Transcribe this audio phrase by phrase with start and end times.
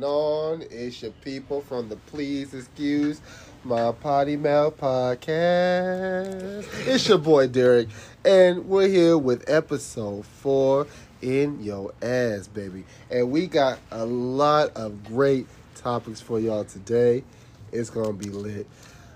[0.00, 0.62] going on?
[0.70, 3.20] It's your people from the Please Excuse
[3.64, 6.66] My Potty Mouth podcast.
[6.86, 7.88] It's your boy Derek,
[8.24, 10.86] and we're here with episode four
[11.22, 12.84] in your ass, baby.
[13.10, 17.24] And we got a lot of great topics for y'all today.
[17.72, 18.66] It's gonna be lit.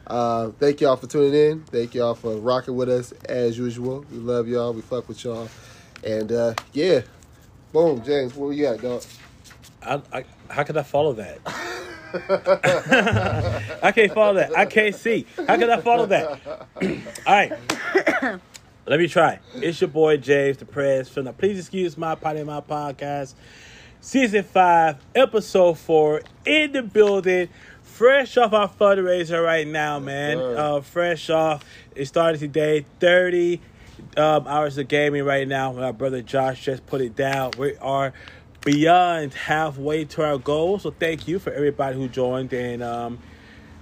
[0.07, 1.63] Uh, thank y'all for tuning in.
[1.65, 4.05] Thank y'all for rocking with us as usual.
[4.11, 4.73] We love y'all.
[4.73, 5.49] We fuck with y'all.
[6.03, 7.03] And uh, yeah,
[7.73, 9.05] boom, James, what you got, dog?
[9.83, 11.39] I, I, how can I follow that?
[13.83, 14.57] I can't follow that.
[14.57, 15.27] I can't see.
[15.37, 16.41] How can I follow that?
[17.27, 17.53] All right.
[18.87, 19.39] Let me try.
[19.55, 23.35] It's your boy James the Press from the Please Excuse My Potty My Podcast.
[24.01, 27.49] Season 5, Episode 4, in the building.
[27.83, 30.39] Fresh off our fundraiser right now, man.
[30.39, 30.57] sir.
[30.57, 31.65] Uh, fresh off.
[31.95, 32.87] It started today.
[32.99, 33.61] 30
[34.17, 35.73] um, hours of gaming right now.
[35.73, 37.53] My brother Josh just put it down.
[37.59, 38.13] We are
[38.65, 40.79] beyond halfway to our goal.
[40.79, 43.19] So thank you for everybody who joined and um,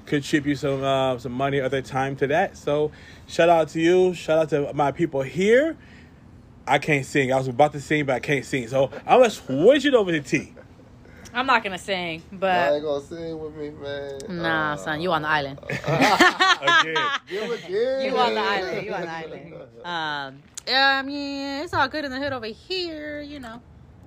[0.07, 2.57] contribute some uh, some money other time to that.
[2.57, 2.91] So
[3.27, 4.15] shout out to you.
[4.15, 5.77] Shout out to my people here.
[6.67, 7.33] I can't sing.
[7.33, 8.69] I was about to sing, but I can't sing.
[8.69, 10.55] So I'm gonna switch it over to T.
[11.33, 14.19] I'm not gonna sing, Y'all but ain't gonna sing with me, man.
[14.43, 15.59] nah, Uh, son, you on the island.
[15.69, 16.97] Again.
[17.29, 18.87] Give it, You on the island.
[18.87, 19.55] You on the island.
[19.85, 23.21] Um, yeah, I mean, it's all good in the hood over here.
[23.21, 23.61] You know,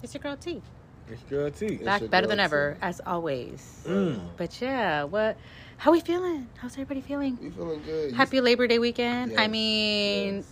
[0.04, 0.62] it's your girl T.
[1.10, 1.76] It's your girl T.
[1.78, 2.44] Back better than T.
[2.44, 3.84] ever, as always.
[3.86, 4.20] Mm.
[4.38, 5.38] But yeah, what?
[5.78, 6.48] How we feeling?
[6.58, 7.38] How's everybody feeling?
[7.42, 8.12] You feeling good?
[8.12, 9.40] You- Happy Labor Day weekend.
[9.40, 10.46] I mean, yes.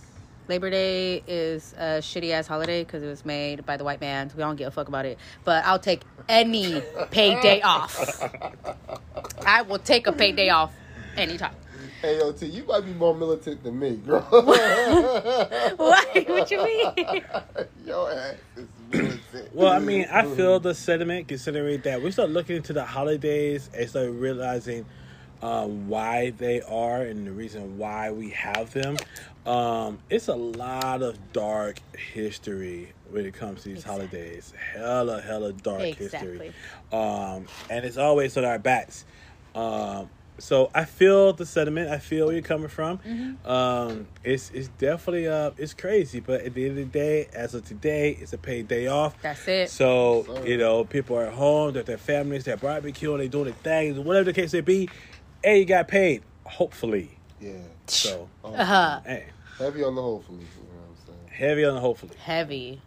[0.48, 4.30] Labor Day is a shitty ass holiday because it was made by the white man.
[4.36, 5.18] We don't give a fuck about it.
[5.44, 8.20] But I'll take any paid day off.
[9.46, 10.72] I will take a paid day off
[11.16, 11.54] anytime.
[12.02, 14.22] Hey, yo, T, you might be more militant than me, girl.
[15.76, 16.28] What?
[16.28, 16.92] What you mean?
[17.86, 18.66] Your ass is.
[19.52, 23.68] Well, I mean, I feel the sentiment considering that we start looking into the holidays
[23.76, 24.86] and start realizing
[25.42, 28.96] um, why they are and the reason why we have them.
[29.46, 34.06] Um, it's a lot of dark history when it comes to these Exactly.
[34.06, 34.54] holidays.
[34.74, 36.52] Hella, hella dark history.
[36.92, 39.04] Um, and it's always on our backs.
[39.54, 40.08] Um,
[40.40, 41.90] so I feel the sentiment.
[41.90, 42.98] I feel where you're coming from.
[42.98, 43.46] Mm-hmm.
[43.50, 47.54] Um, it's it's definitely uh it's crazy, but at the end of the day, as
[47.54, 49.20] of today, it's a paid day off.
[49.22, 49.70] That's it.
[49.70, 53.28] So Yes, you know, people are at home, they're at their families, they're barbecuing, they're
[53.28, 54.88] doing their things, whatever the case may be.
[55.44, 57.16] Hey, you got paid, hopefully.
[57.40, 57.52] Yeah.
[57.86, 59.00] So Oh, Uh-huh.
[59.06, 59.26] hey,
[59.58, 60.38] Heavy on the hopefully.
[60.38, 61.28] You know what I'm saying?
[61.38, 62.12] heavy on the hopefully.
[62.18, 62.80] Heavy.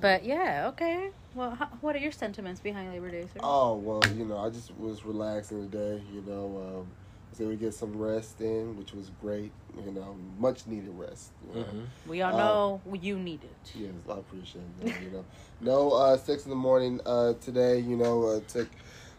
[0.00, 1.10] But yeah, okay.
[1.36, 3.40] Well, how, what are your sentiments behind Labor Day, sir?
[3.42, 6.02] Oh well, you know, I just was relaxing today.
[6.10, 6.86] You know, um,
[7.30, 9.52] was able to get some rest in, which was great.
[9.84, 11.32] You know, much needed rest.
[11.46, 11.66] You know?
[11.66, 11.86] Mhm.
[12.08, 13.72] we all uh, know you need it.
[13.74, 14.94] Yes, I appreciate that.
[15.04, 15.24] You know,
[15.60, 17.80] no uh, six in the morning uh, today.
[17.80, 18.68] You know, uh, took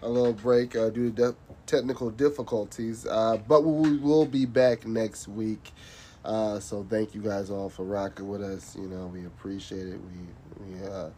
[0.02, 1.36] a little break uh, due to de-
[1.68, 5.72] technical difficulties, uh, but we will be back next week.
[6.26, 8.76] Uh, so thank you guys all for rocking with us.
[8.76, 10.00] You know, we appreciate it.
[10.02, 11.10] We we uh,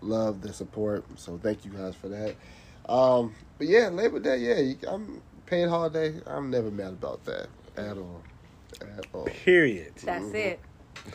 [0.00, 1.04] love the support.
[1.16, 2.34] So thank you guys for that.
[2.88, 4.38] Um, but yeah, Labor Day.
[4.38, 6.14] Yeah, you, I'm paid holiday.
[6.26, 8.22] I'm never mad about that at all.
[8.80, 9.24] At all.
[9.24, 9.94] Period.
[10.04, 10.34] That's Mhm.
[10.34, 10.60] it.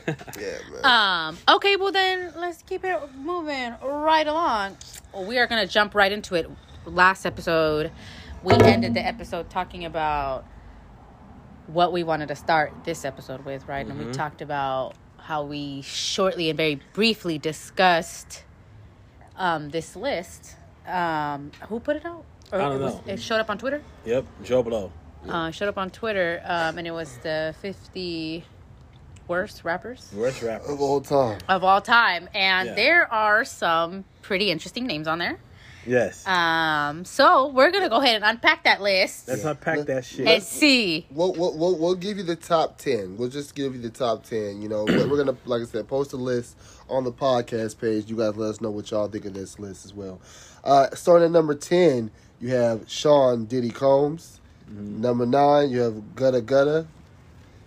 [0.39, 0.85] Yeah, man.
[0.85, 1.38] Um.
[1.56, 1.75] Okay.
[1.75, 4.78] Well, then let's keep it moving right along.
[5.16, 6.50] We are gonna jump right into it.
[6.85, 7.91] Last episode,
[8.44, 10.45] we ended the episode talking about
[11.68, 13.85] what we wanted to start this episode with, right?
[13.85, 14.13] And we Mhm.
[14.13, 18.44] talked about how we shortly and very briefly discussed
[19.39, 20.55] um, this list.
[20.88, 22.23] Um, who put it out?
[22.51, 23.03] Or I don't it, was, know.
[23.13, 23.81] it showed up on Twitter.
[24.05, 24.91] Yep, Joe Blow.
[25.27, 28.44] Uh, showed up on Twitter, um, and it was the fifty
[29.27, 31.39] worst rappers Worst rappers of all time.
[31.47, 32.75] of all time, and Yeah.
[32.75, 35.38] there are some pretty interesting names on there.
[35.85, 36.25] Yes.
[36.27, 39.51] Um, so we're gonna go ahead and unpack that list Let's Yeah.
[39.51, 40.19] unpack that shit.
[40.27, 40.44] and shit.
[40.44, 41.07] see.
[41.11, 43.17] We'll, we'll, we'll, we'll give you the top 10.
[43.17, 44.61] We'll just give you the top 10.
[44.61, 46.57] You know, we're going to, like I said, post a list
[46.89, 48.09] on the podcast page.
[48.09, 50.19] You guys let us know what y'all think of this list as well.
[50.63, 54.41] Uh, starting at number 10, you have Sean Diddy Combs.
[54.68, 56.88] Number 9, you have Gutta Gutta.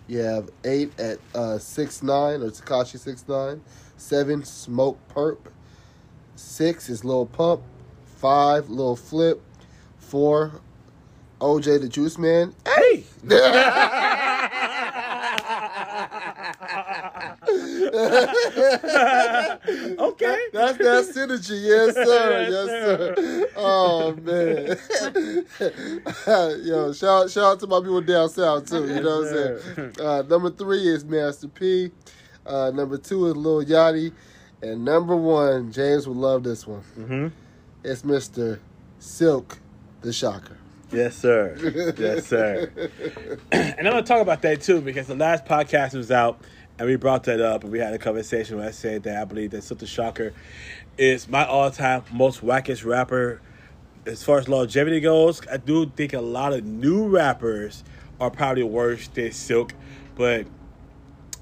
[0.07, 3.61] You have 8 at uh, 6 9 or Tekashi 6 9.
[3.97, 5.37] 7, Smoke Perp.
[6.35, 7.61] 6 is Lil Pump.
[8.17, 9.41] 5, Lil Flip.
[9.99, 10.61] 4,
[11.39, 12.53] OJ the Juice Man.
[12.65, 13.03] Hey.
[19.99, 20.39] okay.
[20.51, 23.49] That's that synergy, yes sir, Yes, sir.
[23.55, 24.77] Oh man,
[26.65, 28.87] yo, shout shout out to my people down south too.
[28.87, 29.93] You know what I'm saying?
[29.99, 31.91] Uh, number three is Master P.
[32.45, 34.11] Uh, number two is Lil Yachty,
[34.63, 36.81] and number one, James would love this one.
[36.97, 37.27] Mm-hmm.
[37.83, 38.59] It's Mister
[38.99, 39.59] Silkk,
[40.01, 40.57] the Shocker.
[40.91, 41.93] Yes, sir.
[41.97, 42.71] Yes, sir.
[43.51, 46.41] and I'm gonna talk about that too because the last podcast was out
[46.79, 49.25] and we brought that up and we had a conversation where I said that I
[49.25, 50.33] believe that Silkk the Shocker
[50.97, 53.41] is my all-time most wackest rapper.
[54.05, 57.83] As far as longevity goes, I do think a lot of new rappers
[58.19, 59.71] are probably worse than Silkk,
[60.15, 60.45] but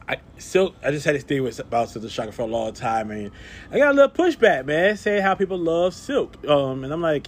[0.08, 2.74] I Silkk, I just had this thing with about Silkk the Shocker for a long
[2.74, 3.32] time, and
[3.72, 7.28] I got a little pushback, man, saying how people love Silkk, um, and I'm like,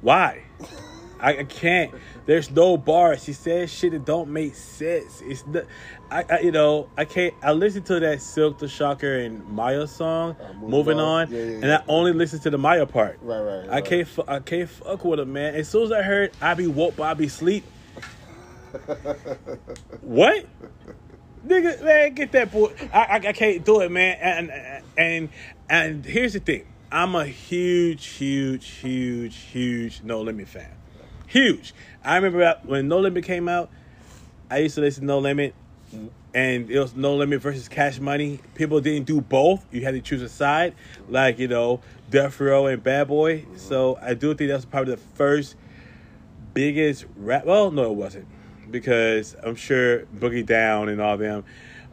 [0.00, 0.44] why?
[1.20, 1.92] I, I can't.
[2.26, 3.24] There's no bars.
[3.24, 5.22] He says shit that don't make sense.
[5.24, 5.64] It's not,
[6.10, 7.34] I, I you know I can't.
[7.42, 11.26] I listened to that Silkk the Shocker and Mya song, Uh, Moving moving On.
[11.26, 11.78] on, Yeah, yeah, and yeah.
[11.78, 13.18] I only listened to the Mya part.
[13.22, 13.84] Right, right, I right.
[13.84, 14.08] can't.
[14.08, 15.54] fu- I can't fuck with him, man.
[15.54, 17.64] As soon as I heard I be woke, but I be sleep.
[20.00, 20.46] what?
[21.46, 22.72] Nigga, man, get that boy.
[22.92, 24.16] I, I, I can't do it, man.
[24.20, 25.28] And and
[25.68, 26.66] and here's the thing.
[26.90, 30.72] I'm a huge, huge, huge, huge No Limit fan.
[31.26, 31.74] Huge.
[32.04, 33.70] I remember when No Limit came out.
[34.50, 35.54] I used to listen to No Limit,
[36.34, 38.40] and it was No Limit versus Cash Money.
[38.54, 39.64] People didn't do both.
[39.72, 40.74] You had to choose a side,
[41.08, 43.46] like you know, Death Row and Bad Boy.
[43.56, 45.56] So I do think that was probably the first
[46.52, 47.46] biggest rap.
[47.46, 48.26] Well, no, it wasn't
[48.70, 51.44] because I'm sure Boogie Down and all them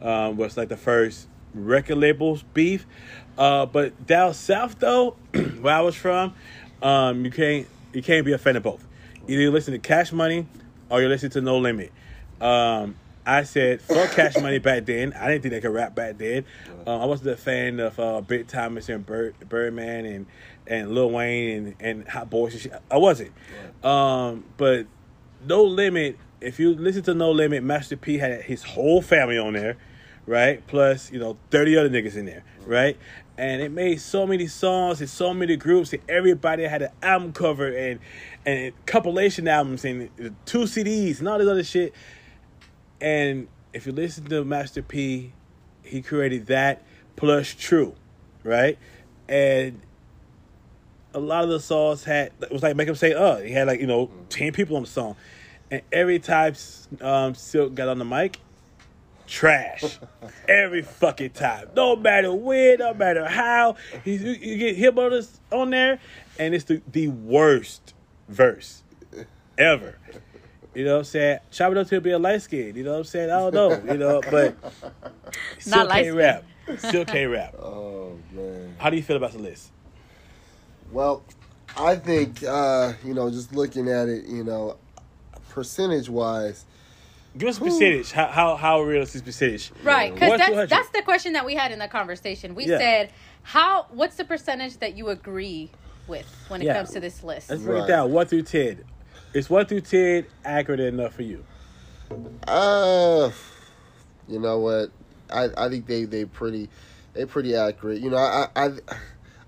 [0.02, 2.86] um, was like the first record labels beef.
[3.38, 5.16] Uh, but down south though,
[5.60, 6.34] where I was from,
[6.82, 8.86] um, you can't you can't be a fan of both.
[9.26, 10.46] Either you listen to Cash Money
[10.90, 11.92] or you listen to No Limit.
[12.40, 15.12] Um, I said fuck Cash Money back then.
[15.14, 16.44] I didn't think they could rap back then.
[16.86, 20.26] Um, I wasn't a fan of uh, Big Tymers and Bird, Birdman and
[20.66, 22.72] and Lil Wayne and, and Hot Boys and shit.
[22.90, 23.32] I wasn't.
[23.82, 24.86] Um, but
[25.46, 26.18] No Limit.
[26.40, 29.78] If you listen to No Limit, Master P had his whole family on there,
[30.26, 30.66] right?
[30.66, 32.98] Plus, you know, thirty other niggas in there, right?
[33.38, 37.32] And it made so many songs and so many groups, and everybody had an album
[37.32, 38.00] cover and
[38.44, 40.10] and compilation albums and
[40.44, 41.94] two CDs and all this other shit.
[43.04, 45.34] And if you listen to Master P,
[45.82, 46.82] he created that
[47.16, 47.94] plus TRU,
[48.42, 48.78] right?
[49.28, 49.82] And
[51.12, 53.36] a lot of the songs had it was like make him say uh.
[53.36, 55.16] He had like you know ten people on the song,
[55.70, 56.54] and every time
[57.02, 58.38] um, Silkk got on the mic,
[59.26, 59.98] trash.
[60.48, 65.10] every fucking time, no matter when, no matter how, he, you, you get him on
[65.10, 66.00] this on there,
[66.38, 67.92] and it's the the worst
[68.30, 68.82] verse
[69.58, 69.98] ever.
[70.74, 71.38] You know what I'm saying?
[71.50, 72.74] Chop it up to be a light skin.
[72.76, 73.30] You know what I'm saying?
[73.30, 73.92] I don't know.
[73.92, 74.56] You know, but
[75.58, 76.44] still Not light can't rap.
[76.78, 77.54] Still can't rap.
[77.62, 78.74] Oh man.
[78.78, 79.70] How do you feel about the list?
[80.92, 81.22] Well,
[81.76, 84.76] I think uh, you know, just looking at it, you know,
[85.50, 86.64] percentage wise,
[87.36, 88.12] Give us a percentage.
[88.12, 89.72] How how how real is this percentage?
[89.82, 90.70] Right, because that's 100.
[90.70, 92.54] that's the question that we had in the conversation.
[92.54, 92.78] We Yeah.
[92.78, 93.10] said,
[93.42, 93.86] "How?
[93.90, 95.70] What's the percentage that you agree
[96.06, 96.74] with when it Yeah.
[96.74, 97.84] comes to this list?" Let's break Right.
[97.88, 98.12] it down.
[98.12, 98.84] One through ten.
[99.34, 101.44] Is one through ten accurate enough for you?
[102.46, 103.30] uh,
[104.28, 104.90] you know what?
[105.30, 106.68] I I think they they pretty
[107.14, 108.00] they pretty accurate.
[108.00, 108.70] You know, I I.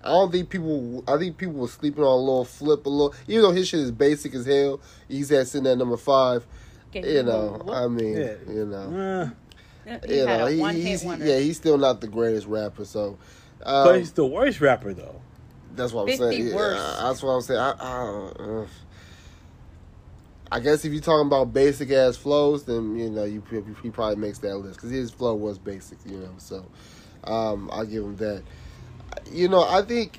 [0.05, 1.03] I don't think people.
[1.09, 3.13] I think people were sleeping on a Lil Flip a little.
[3.27, 6.47] Even though his shit is basic as hell, he's at sitting at number five.
[6.93, 8.35] Get You you know, I mean, Yeah.
[8.49, 9.33] you know,
[9.89, 11.25] Uh, He you know, he, he's wonder.
[11.27, 12.85] yeah, he's still not the greatest rapper.
[12.85, 13.19] So,
[13.65, 15.21] um, but he's the worst rapper though.
[15.75, 16.49] That's what I'm 50 saying.
[16.57, 17.59] Yeah, that's what I'm saying.
[17.61, 18.67] I, I, uh,
[20.51, 23.43] I guess if you're talking about basic ass flows, then you know you
[23.83, 25.99] he probably makes that list because his flow was basic.
[26.07, 26.65] You know, so
[27.25, 28.43] um, I'll give him that.
[29.33, 30.19] You know, I think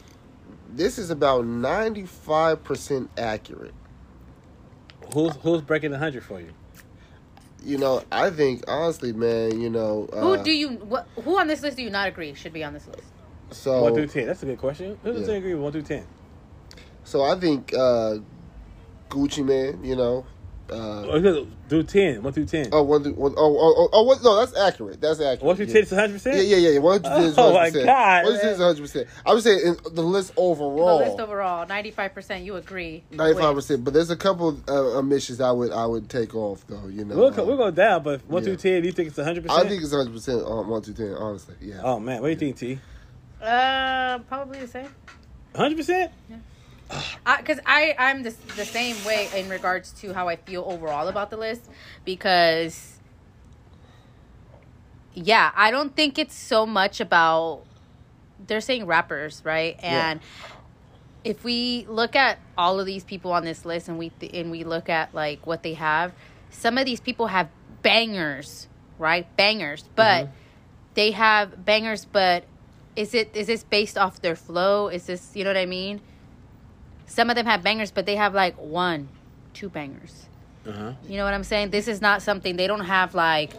[0.70, 3.74] this is about 95 percent accurate.
[5.14, 6.54] Who's who's breaking the hundred for you?
[7.64, 9.60] You know, I think honestly, man.
[9.60, 10.70] You know, uh, Who do you?
[10.70, 13.08] What, who on this list do you not agree should be on this list?
[13.52, 14.28] so One through ten.
[14.28, 14.98] That's a good question.
[15.04, 15.36] Who does Yeah.
[15.36, 16.06] agree with one through ten?
[17.06, 18.18] so I think uh,
[19.10, 19.84] Gucci Mane.
[19.84, 20.26] You know.
[20.70, 22.22] Uh, Oh, Do ten.
[22.22, 22.68] One through ten.
[22.74, 24.22] Oh, one, through- one, oh, oh, oh, oh, what?
[24.22, 25.00] No, that's accurate.
[25.00, 25.42] That's accurate.
[25.44, 26.36] One through ten is hundred percent.
[26.36, 26.70] Yeah, yeah, yeah.
[26.72, 26.80] yeah.
[26.80, 27.40] One through ten is 100%.
[27.40, 27.86] Oh, my 100%.
[27.86, 29.08] God, One through ten is hundred percent.
[29.26, 32.44] I would say in the list overall, The list overall, ninety-five percent.
[32.44, 33.06] You agree?
[33.12, 33.64] ninety-five with.
[33.64, 33.86] percent.
[33.86, 36.88] But there's a couple uh, omissions I would I would take off though.
[36.88, 38.48] You know, We'll go, Um, we'll go down, but one yeah.
[38.48, 39.66] through ten, do you think it's hundred percent?
[39.66, 41.14] I think it's hundred percent on one through ten.
[41.14, 41.80] Honestly, yeah.
[41.82, 42.80] Oh man, what do you think, T?
[43.42, 44.90] Uh, probably the same.
[45.56, 46.12] Hundred percent.
[47.38, 51.29] Because I, I'm the, the same way in regards to how I feel overall about
[51.29, 51.70] the list
[52.06, 53.00] because
[55.13, 57.63] yeah I don't think it's so much about
[58.46, 59.77] they're saying rappers right?
[59.82, 60.22] And
[61.24, 64.51] if we look at all of these people on this list and we th- and
[64.51, 66.13] we look at like what they have
[66.50, 67.50] some of these people have
[67.82, 68.67] bangers
[68.98, 69.27] right?
[69.36, 69.91] Bangers mm-hmm.
[69.96, 70.29] but
[70.94, 72.46] they have bangers but
[72.96, 74.88] is it is this based off their flow?
[74.88, 76.01] Is this you know what I mean
[77.08, 79.08] some of them have bangers, but they have like one,
[79.54, 80.26] two bangers.
[80.68, 80.92] Uh huh.
[81.08, 81.72] You know what I'm saying?
[81.72, 83.52] This is not something they don't have like.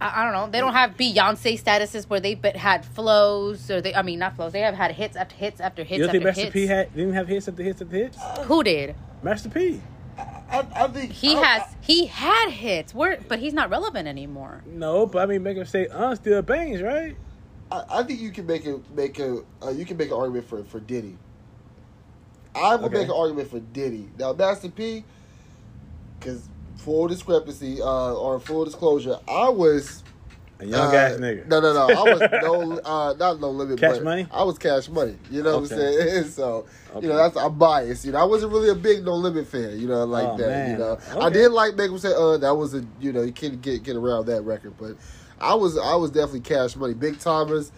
[0.00, 0.50] I, I don't know.
[0.50, 3.94] They don't have Beyonce statuses where they've been, had flows or they.
[3.94, 4.52] I mean, not flows.
[4.52, 6.52] They have had hits after hits after hits You don't think Master hits.
[6.52, 8.18] P had didn't have hits after hits after hits?
[8.44, 8.94] Who did?
[9.22, 9.80] Master P.
[10.18, 11.74] I, I think He I- has.
[11.80, 12.94] He had hits.
[12.94, 14.62] Where, but he's not relevant anymore.
[14.66, 17.16] No, but I mean, make him say uh still bangs, right?
[17.70, 20.48] I, I think you can make a make a uh, you can make an argument
[20.48, 21.16] for for Diddy.
[22.54, 23.00] I would Okay.
[23.00, 24.08] make an argument for Diddy.
[24.18, 25.04] Now Master P,
[26.18, 30.02] because full discrepancy uh, or full disclosure, I was
[30.60, 31.46] A young uh, ass nigga.
[31.48, 31.90] No, no, no.
[31.90, 33.78] I was no, uh, not no limit.
[33.78, 34.26] Cash Money?
[34.30, 35.16] I was cash money.
[35.30, 36.24] You know what I'm saying?
[36.30, 37.06] so Okay.
[37.06, 38.04] you know that's I'm biased.
[38.06, 39.78] You know I wasn't really a big no limit fan.
[39.78, 40.48] You know like Oh, that.
[40.48, 40.70] man.
[40.70, 43.32] You know I did like make him say uh that was a you know you
[43.32, 44.96] can't get get around that record, but
[45.40, 46.94] I was I was definitely cash money.
[46.94, 47.70] Big Tymers.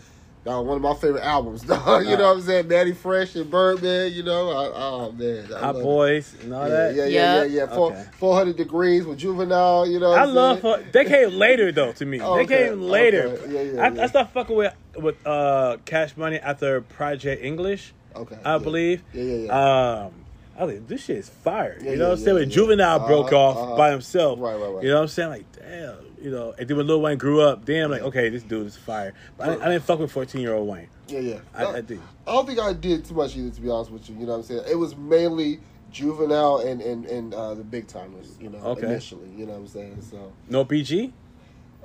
[0.46, 2.06] Uh, one of my favorite albums, dog.
[2.06, 2.68] You know what I'm saying?
[2.68, 4.48] Mannie Fresh and Birdman, you know?
[4.50, 5.44] I, oh, man.
[5.52, 5.82] I Hot love it.
[5.82, 6.94] boys and all Yeah, that.
[6.94, 7.64] yeah, yeah, yeah, Yeah.
[7.64, 7.74] yeah.
[7.74, 8.04] Four, Okay.
[8.18, 10.62] 400 degrees with Juvenile, you know I love
[10.92, 12.20] they came later though to me.
[12.22, 13.24] Oh, they okay, came later.
[13.26, 13.52] okay.
[13.52, 14.02] Yeah, yeah, I, yeah.
[14.04, 18.38] I started fucking with with uh Cash Money after Project English, Okay.
[18.42, 18.58] I yeah.
[18.58, 19.02] believe.
[19.12, 20.02] Yeah, yeah, yeah.
[20.06, 20.12] Um,
[20.58, 21.76] I was like, this shit is fire.
[21.78, 22.34] Yeah, you yeah, know what I'm saying?
[22.36, 22.54] When yeah.
[22.54, 23.76] Juvenile broke Uh-huh, off uh-huh.
[23.76, 24.38] by himself.
[24.40, 24.82] Right, right, right.
[24.82, 25.28] You know what I'm saying?
[25.28, 25.94] Like, damn.
[26.20, 28.66] You know, and then when Lil Wayne grew up, then I'm like, okay, this dude
[28.66, 29.14] is fire.
[29.36, 30.88] But I, didn't- I didn't fuck with 14 year old Wayne.
[31.08, 31.38] Yeah, yeah.
[31.54, 32.00] I, I did.
[32.26, 34.16] I don't think I did too much either, to be honest with you.
[34.16, 34.62] You know what I'm saying?
[34.68, 35.60] It was mainly
[35.92, 38.86] Juvenile and and, and uh, the Big Tymers, you know, Okay.
[38.86, 39.28] initially.
[39.36, 40.02] You know what I'm saying?
[40.02, 41.12] So No BG?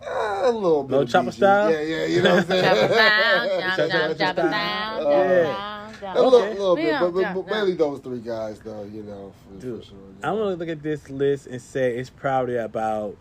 [0.06, 0.92] uh, a little bit.
[0.92, 1.34] No of chopper BG.
[1.34, 1.72] style?
[1.72, 2.06] Yeah, yeah.
[2.06, 4.18] You know what I'm Jump saying?
[4.18, 6.54] jump around, jump A little, Okay.
[6.54, 8.84] little bit, but, but, but mainly those three guys, though.
[8.84, 9.98] You know, for, Dude, for sure.
[10.24, 13.16] I'm gonna look at this list and say it's probably about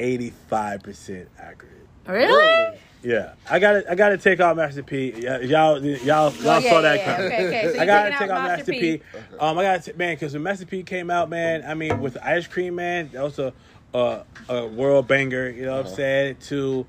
[0.00, 1.86] 85% accurate.
[2.06, 2.72] Really?
[3.02, 5.12] Yeah, I got to I got to take out Master P.
[5.22, 7.32] Y'all, y'all, y'all Oh, yeah, saw that yeah, coming.
[7.32, 7.72] Okay, okay.
[7.74, 9.00] So I gotta take out out Master P.
[9.38, 12.46] Um, I gotta man, because when Master P came out, man, I mean, with Ice
[12.46, 13.54] Cream Man, that was a
[13.94, 15.48] a, a world banger.
[15.48, 15.94] You know what I'm Uh-huh.
[15.96, 16.36] saying?
[16.48, 16.86] To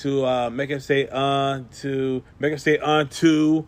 [0.00, 3.66] to uh, make him say uh to make him say uh to.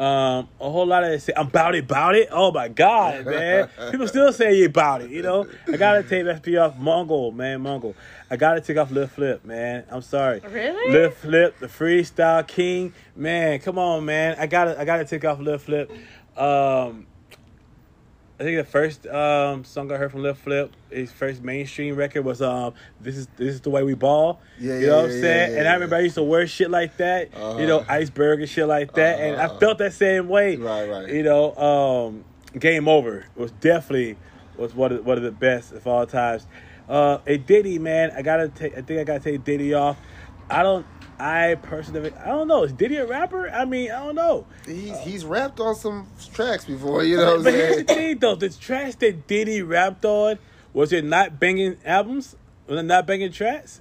[0.00, 2.28] Um, a whole lot of they say I'm about it, about it.
[2.32, 3.68] Oh my god, man!
[3.90, 5.10] People still say you about it.
[5.10, 7.94] You know, I gotta take Master P off Mongol, man, Mongol.
[8.30, 9.84] I gotta take off Lil Flip, man.
[9.90, 10.40] I'm sorry.
[10.40, 10.90] Really?
[10.90, 13.58] Lil Flip, the freestyle king, man.
[13.58, 14.36] Come on, man.
[14.38, 15.92] I gotta, I gotta take off Lil Flip.
[16.34, 17.06] Um,
[18.40, 22.22] I think the first um song I heard from Lil Flip, his first mainstream record
[22.24, 25.04] was um, "This is This is the Way We Ball." Yeah, you yeah, know what
[25.04, 25.52] I'm yeah, saying?
[25.52, 25.74] yeah, and I yeah.
[25.74, 27.28] remember I used to wear shit like that.
[27.36, 27.58] Uh-huh.
[27.60, 29.58] You know, iceberg and shit like that, and I Uh-huh.
[29.58, 30.56] felt that same way.
[30.56, 31.08] Right, right.
[31.12, 32.24] You know, um,
[32.58, 34.16] Game Over was definitely
[34.56, 36.46] was one of one of the best of all times.
[36.88, 38.72] Uh, a Diddy man, I gotta take.
[38.76, 39.98] I think I gotta take Diddy off.
[40.48, 40.86] I don't.
[41.20, 42.64] I personally, I don't know.
[42.64, 43.48] Is Diddy a rapper?
[43.50, 44.46] I mean, I don't know.
[44.66, 48.18] He's he's rapped on some tracks before, you know what I'm but here's the thing,
[48.18, 50.38] though: the tracks that Diddy rapped on
[50.72, 52.36] was it not banging albums?
[52.66, 53.80] Was it not banging tracks?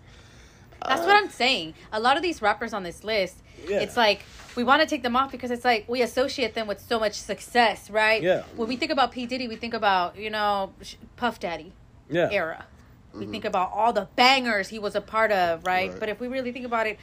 [0.86, 1.74] That's what I'm saying.
[1.91, 3.79] A lot of these rappers on this list, Yeah.
[3.79, 4.24] it's like
[4.55, 7.13] we want to take them off because it's like we associate them with so much
[7.13, 8.22] success, right?
[8.22, 8.43] Yeah.
[8.55, 10.74] When we think about P Diddy, we think about you know
[11.17, 11.74] Puff Daddy
[12.10, 12.29] Yeah.
[12.31, 12.65] era.
[13.13, 13.31] We mm-hmm.
[13.31, 15.89] think about all the bangers he was a part of, right?
[15.89, 16.00] Right.
[16.00, 17.00] But if we really think about it,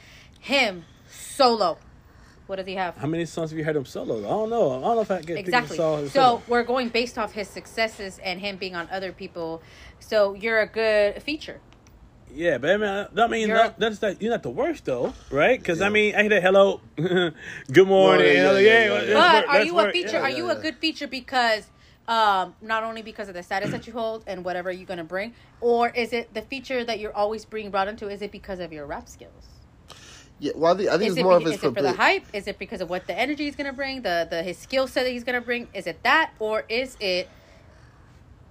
[0.47, 1.77] him solo,
[2.47, 2.95] what does he have?
[2.95, 4.19] How many songs have you heard him solo?
[4.19, 4.71] I don't know.
[4.71, 5.77] I don't know if I can Exactly.
[5.77, 6.09] think of a song.
[6.09, 9.61] So we're going based off his successes and him being on other people.
[9.99, 11.59] So you're a good feature.
[12.33, 14.85] Yeah, but I mean, I I mean, You're- not, that's not, you're not the worst
[14.85, 15.57] though, right?
[15.57, 18.85] Because I mean, I hear that hello, good morning, yeah, and I'm like, yeah, yeah,
[18.85, 19.41] yeah, yeah.
[19.41, 19.93] But are you a work.
[19.93, 20.11] feature?
[20.11, 20.21] Yeah.
[20.23, 20.61] Are you a yeah.
[20.61, 21.67] good feature because
[22.07, 25.33] um, not only because of the status that you hold and whatever you're gonna bring,
[25.61, 28.09] or is it the feature that you're always being brought into?
[28.09, 29.56] Is it because of your rap skills?
[30.39, 31.67] Yeah, well, I think, I think Is it's it, more be- of his is it
[31.73, 32.23] for the public- hype?
[32.33, 35.03] Is it because of what the energy he's gonna bring, the the his skill set
[35.05, 35.67] that he's gonna bring?
[35.73, 37.27] Is it that, or is it?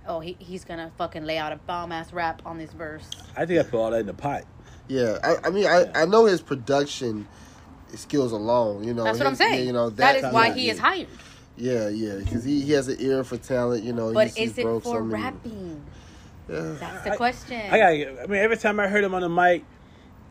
[0.09, 3.09] Oh, he, he's gonna fucking lay out a bomb ass rap on this verse.
[3.37, 4.45] I think I put all that in the pot.
[4.89, 7.27] Yeah, I, I mean, I, I know his production
[7.95, 8.85] skills alone.
[8.85, 9.67] You know, That's what I'm saying.
[9.67, 11.09] you know, that is why he is hired.
[11.57, 13.83] Yeah, yeah, because he, he has an ear for talent.
[13.85, 15.83] You know, But he's, he's is it broke for so many- rapping?
[16.49, 16.75] Yeah.
[16.79, 17.61] That's the I- question.
[17.73, 18.23] I got.
[18.23, 19.65] I mean, every time I heard him on the mic,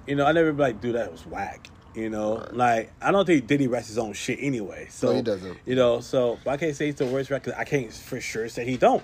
[0.07, 1.69] you know, I never be like, dude, that was whack.
[1.93, 2.53] You know, Right.
[2.53, 4.87] like I don't think Diddy writes his own shit anyway.
[4.89, 5.57] So No, he doesn't.
[5.65, 7.53] You know, so but I can't say he's the worst record.
[7.57, 9.01] I can't for sure say he don't.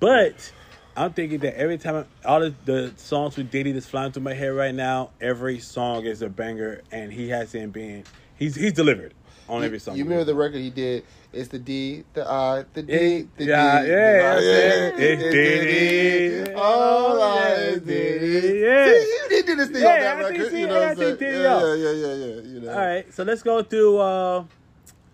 [0.00, 0.52] But
[0.96, 4.22] I'm thinking that every time I, all the, the songs with Diddy that's flying through
[4.24, 8.04] my head right now, every song is a banger, and he hasn't been.
[8.36, 9.14] He's he's delivered.
[9.48, 9.96] On every song.
[9.96, 11.04] You remember the record he did?
[11.32, 13.88] It's the D, the I, the D, Yeah, the yeah, D.
[13.88, 14.90] yeah, the I, yeah.
[14.96, 16.52] It's the D.
[16.54, 18.60] All I Yeah, is D.
[18.60, 18.94] yeah.
[19.28, 20.50] See, he did this thing Yeah, on that I think record.
[20.52, 21.16] see, You know what I'm saying?
[21.20, 21.74] Yeah, yeah.
[21.74, 22.40] yeah, yeah, yeah, yeah.
[22.42, 22.70] You know.
[22.70, 23.98] All right, so let's go through.
[23.98, 24.44] Uh,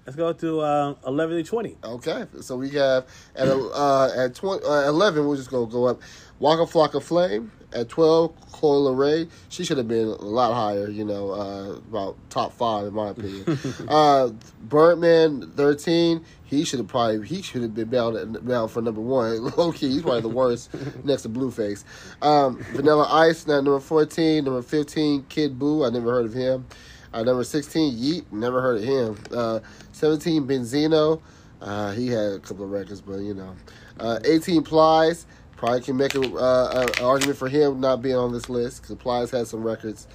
[0.07, 1.77] let's go to uh, eleven to twenty.
[1.83, 5.27] Okay, so we have at uh, at 20, uh, eleven.
[5.27, 6.01] We're just gonna go up.
[6.39, 8.35] Waka Flocka Flame at twelve.
[8.53, 9.29] Coi Leray.
[9.49, 10.89] She should have been a lot higher.
[10.89, 13.59] You know, uh, about top five in my opinion.
[13.89, 14.31] uh,
[14.63, 16.25] Birdman thirteen.
[16.45, 19.45] He should have probably he should have been bound bound for number one.
[19.57, 20.71] Low key, he's probably the worst
[21.05, 21.85] next to Blueface.
[22.23, 24.45] Um, Vanilla Ice now number fourteen.
[24.45, 25.87] Number fifteen, Kid Buu.
[25.87, 26.67] I never heard of him.
[27.13, 29.19] Uh, number 16, Yeat, never heard of him.
[29.37, 29.61] Uh,
[29.93, 31.21] 17, Benzino.
[31.61, 33.55] Uh, he had a couple of records, but you know.
[33.99, 35.27] Uh, 18, Plies.
[35.61, 38.97] Probably can make a, uh, an argument for him not being on this list because
[38.97, 40.07] Plies had some records.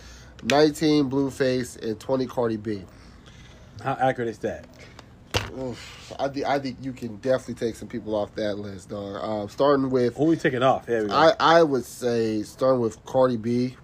[0.44, 2.82] 19, Blueface, and 20, Cardi B.
[3.84, 4.66] How accurate is that?
[5.56, 9.18] Oof, I, thi- I think you can definitely take some people off that list, dog.
[9.22, 10.88] Uh, starting with, Who we taking off?
[10.88, 11.16] There we go.
[11.16, 13.78] I, I would say, starting with Cardi B.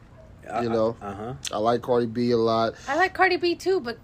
[0.63, 0.97] you know.
[0.99, 1.33] Uh huh.
[1.53, 2.73] I like Cardi B a lot.
[2.87, 3.99] I like Cardi B too, but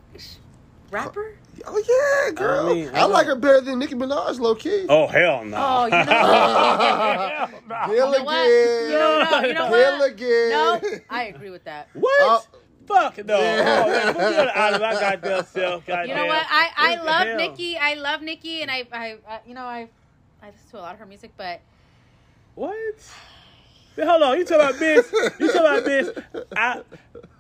[0.92, 1.36] rapper?
[1.66, 2.70] Oh yeah, girl.
[2.70, 4.86] I, mean, I like her better than Nicki Minaj, low key.
[4.90, 5.58] Oh hell no.
[5.58, 7.88] Oh, you know, Hell no.
[7.88, 9.48] Deal you know what?
[9.48, 10.12] You know, no, you what?
[10.12, 10.50] again.
[10.50, 11.90] No, I agree with that.
[11.94, 12.12] What?
[12.20, 12.60] Oh.
[12.88, 13.38] Fuck no.
[13.38, 13.84] Yeah.
[13.86, 14.84] Oh, man, put me on the island.
[14.86, 15.86] I goddamn self.
[15.86, 16.08] Goddamn.
[16.10, 16.46] You know what?
[16.50, 17.38] I, I What love hell?
[17.38, 17.78] Nicki.
[17.78, 19.90] I love Nicki, and I, I, I you know, I,
[20.42, 21.60] I listen to a lot of her music, but
[22.56, 23.14] What?
[23.98, 24.38] Hold on.
[24.38, 25.40] You talking about bitch?
[25.40, 26.24] You talking about bitch?
[26.56, 26.82] I,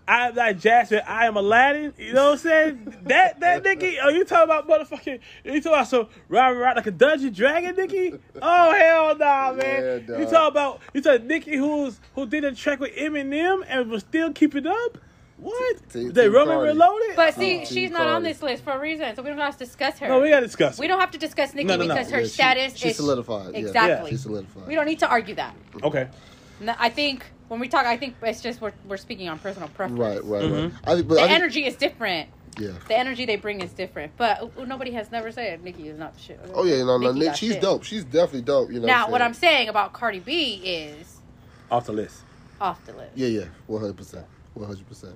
[0.07, 1.01] I'm like Jasmine.
[1.05, 1.93] I am Aladdin.
[1.97, 2.95] You know what I'm saying?
[3.07, 3.97] That that Nicki.
[4.01, 5.19] Oh, you talking about motherfucking?
[5.43, 8.13] You talking about some ride ride like a dungeon dragon, Nicki?
[8.41, 10.05] Oh hell nah, man.
[10.07, 10.31] Yeah, you dog.
[10.31, 10.81] talking about?
[10.93, 14.97] You talking Nicki who's who did a track with Eminem and was still keeping up?
[15.39, 15.89] What?
[15.91, 17.15] Team- they Team Roman reloaded?
[17.15, 19.55] but see, Oh, she's not on this list for a reason, so we don't have
[19.57, 20.07] to discuss her.
[20.07, 20.79] no, we gotta discuss.
[20.79, 20.81] It.
[20.81, 21.93] We don't have to discuss Nicki No, no, no.
[21.93, 23.59] because her Yeah, status she is solidified, yeah.
[23.59, 24.09] Exactly.
[24.11, 24.67] She solidified.
[24.67, 25.53] We don't need to argue that.
[25.83, 26.07] Okay.
[26.79, 29.99] I think when we talk, I think it's just we're, we're speaking on personal preference.
[29.99, 30.51] Right, right, right.
[30.51, 30.73] Mhm.
[30.85, 32.29] I think, but The I think, energy is different.
[32.59, 32.71] Yeah.
[32.87, 34.13] The energy they bring is different.
[34.17, 36.39] But uh, nobody has never said Nicki is not the shit.
[36.55, 37.61] Oh yeah, no, no, Nicki she's shit.
[37.61, 37.83] dope.
[37.83, 38.71] She's definitely dope.
[38.71, 38.87] You know.
[38.87, 39.27] Now, what saying?
[39.27, 41.19] I'm saying about Cardi B is
[41.69, 42.23] Off the list.
[42.59, 43.11] off the list.
[43.15, 45.13] Yeah, yeah, one hundred percent, one hundred percent.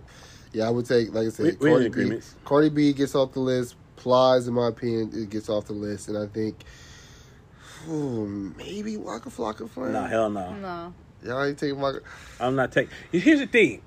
[0.54, 2.20] Yeah, I would take, like I said, We- we Cardi B.
[2.46, 3.76] Cardi B gets off the list.
[3.96, 6.64] Plies, in my opinion, it gets off the list, and I think,
[7.90, 8.26] ooh,
[8.58, 9.94] maybe Waka Flocka Flame.
[9.94, 10.54] No, hell no.
[10.56, 10.94] No.
[11.24, 12.02] Y'all ain't taking Waka.
[12.40, 12.92] I'm not taking.
[13.12, 13.82] Here's the thing.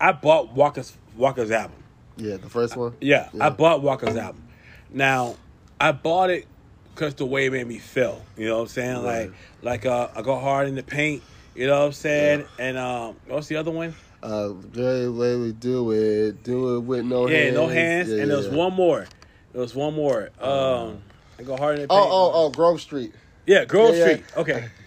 [0.00, 1.82] I bought Waka's Waka's album.
[2.16, 2.94] Yeah, the first one.
[3.00, 3.46] Yeah, Yeah.
[3.46, 4.42] I bought Waka's album.
[4.90, 5.36] Now,
[5.80, 6.46] I bought it
[6.94, 8.22] because the way it made me feel.
[8.36, 9.04] You know what I'm saying?
[9.04, 9.30] Right.
[9.62, 11.22] Like, like uh, I go hard in the paint.
[11.54, 12.44] You know what I'm saying?
[12.58, 13.94] And um, what's the other one?
[14.22, 16.42] Uh, way we do it.
[16.42, 17.54] Do it with no yeah, hands.
[17.54, 18.08] no hands.
[18.10, 19.06] Yeah, and there was one more.
[19.52, 20.30] There was one more.
[20.40, 21.02] Um,
[21.38, 22.00] I go hard in the paint.
[22.00, 23.14] Oh, oh, oh, Grove Street.
[23.46, 24.04] Yeah, Grove Yeah, yeah.
[24.04, 24.24] Street.
[24.36, 24.68] Okay.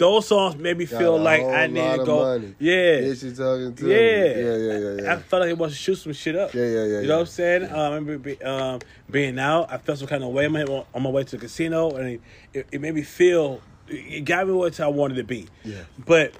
[0.00, 2.18] I, those songs made me feel like I need to go.
[2.24, 2.54] money.
[2.58, 2.72] Yeah.
[3.00, 3.96] Bitch, you talking to Yeah.
[3.96, 5.12] Yeah, yeah, yeah, yeah.
[5.12, 6.54] I felt like it was to shoot some shit up.
[6.54, 7.14] Yeah, yeah, yeah, You know yeah.
[7.14, 7.64] what I'm saying?
[7.64, 9.72] Um, I remember be, um, being out.
[9.72, 12.08] I felt some kind of way on my, on my way to the casino, and
[12.08, 12.20] it,
[12.52, 13.60] it, it made me feel.
[13.88, 15.48] It got me what I wanted to be.
[15.64, 15.82] Yeah.
[15.98, 16.34] But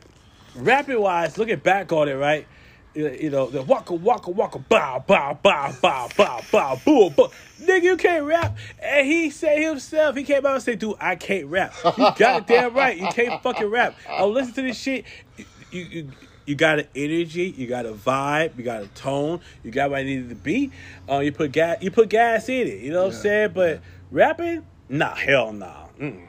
[0.55, 2.47] rapping wise, looking back on it, right?
[2.95, 7.29] You know, the waka waka waka bow bow bow bow bow bow boo boo.
[7.63, 8.57] Nigga, you can't rap.
[8.83, 11.73] And he said himself, he came out and said, dude, I can't rap.
[11.85, 12.99] You got it damn right.
[12.99, 13.95] You can't fucking rap.
[14.09, 15.05] I listen to this shit.
[15.37, 16.11] You, you, you,
[16.47, 20.01] you got an energy, you got a vibe, you got a tone, you got what
[20.01, 20.73] I needed to be.
[21.09, 22.81] Uh, you put gas, you put gas in it.
[22.81, 23.53] You know what I'm saying?
[23.55, 25.87] But rapping, nah, hell nah.
[26.01, 26.27] Mm.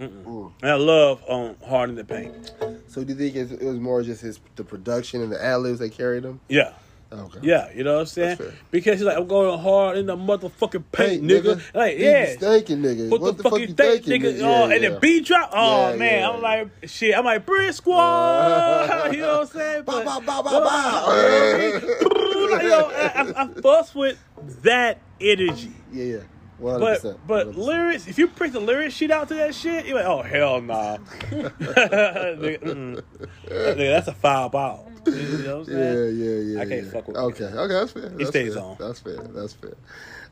[0.00, 0.52] Mm-mm.
[0.62, 2.52] I love um, Hard in the Paint.
[2.88, 5.78] So do you think it was more just his the production and the ad libs
[5.80, 6.40] that carried him?
[6.48, 6.72] Yeah.
[7.12, 7.40] Okay.
[7.42, 8.38] Yeah, you know what I'm saying?
[8.70, 11.56] Because he's like, I'm going hard in the motherfucking paint, Paint, nigga.
[11.56, 11.74] nigga.
[11.74, 12.26] Like, He yeah.
[12.34, 13.10] be thinking, nigga.
[13.10, 14.38] What, the, fuck, you think, nigga?
[14.38, 14.90] Yeah, oh, and yeah.
[14.90, 15.50] the beat drop.
[15.52, 16.30] Oh Yeah, man, yeah.
[16.30, 17.18] I'm like, shit.
[17.18, 19.10] I'm like, Brick Squad.
[19.12, 19.82] you know what I'm saying?
[19.82, 22.48] Bow, But- bow, bow, bow, bow.
[22.52, 24.16] Like, yo, I, I, I fuss with
[24.62, 25.72] that energy.
[25.92, 26.18] Yeah,
[26.60, 26.64] yeah.
[26.64, 27.18] One hundred But percent.
[27.26, 30.22] but lyrics, if you print the lyrics sheet out to that shit, you're like, oh
[30.22, 30.96] hell nah,
[31.30, 33.02] nigga.
[33.48, 34.86] Nigga, that's a foul ball.
[35.06, 36.18] You know what I'm Yeah, saying?
[36.18, 36.60] yeah, yeah.
[36.60, 36.92] I can't yeah.
[36.92, 38.08] fuck with Okay, okay, that's fair.
[38.10, 38.62] That's stays fair.
[38.62, 38.76] on.
[38.78, 39.16] That's fair.
[39.16, 39.72] That's fair.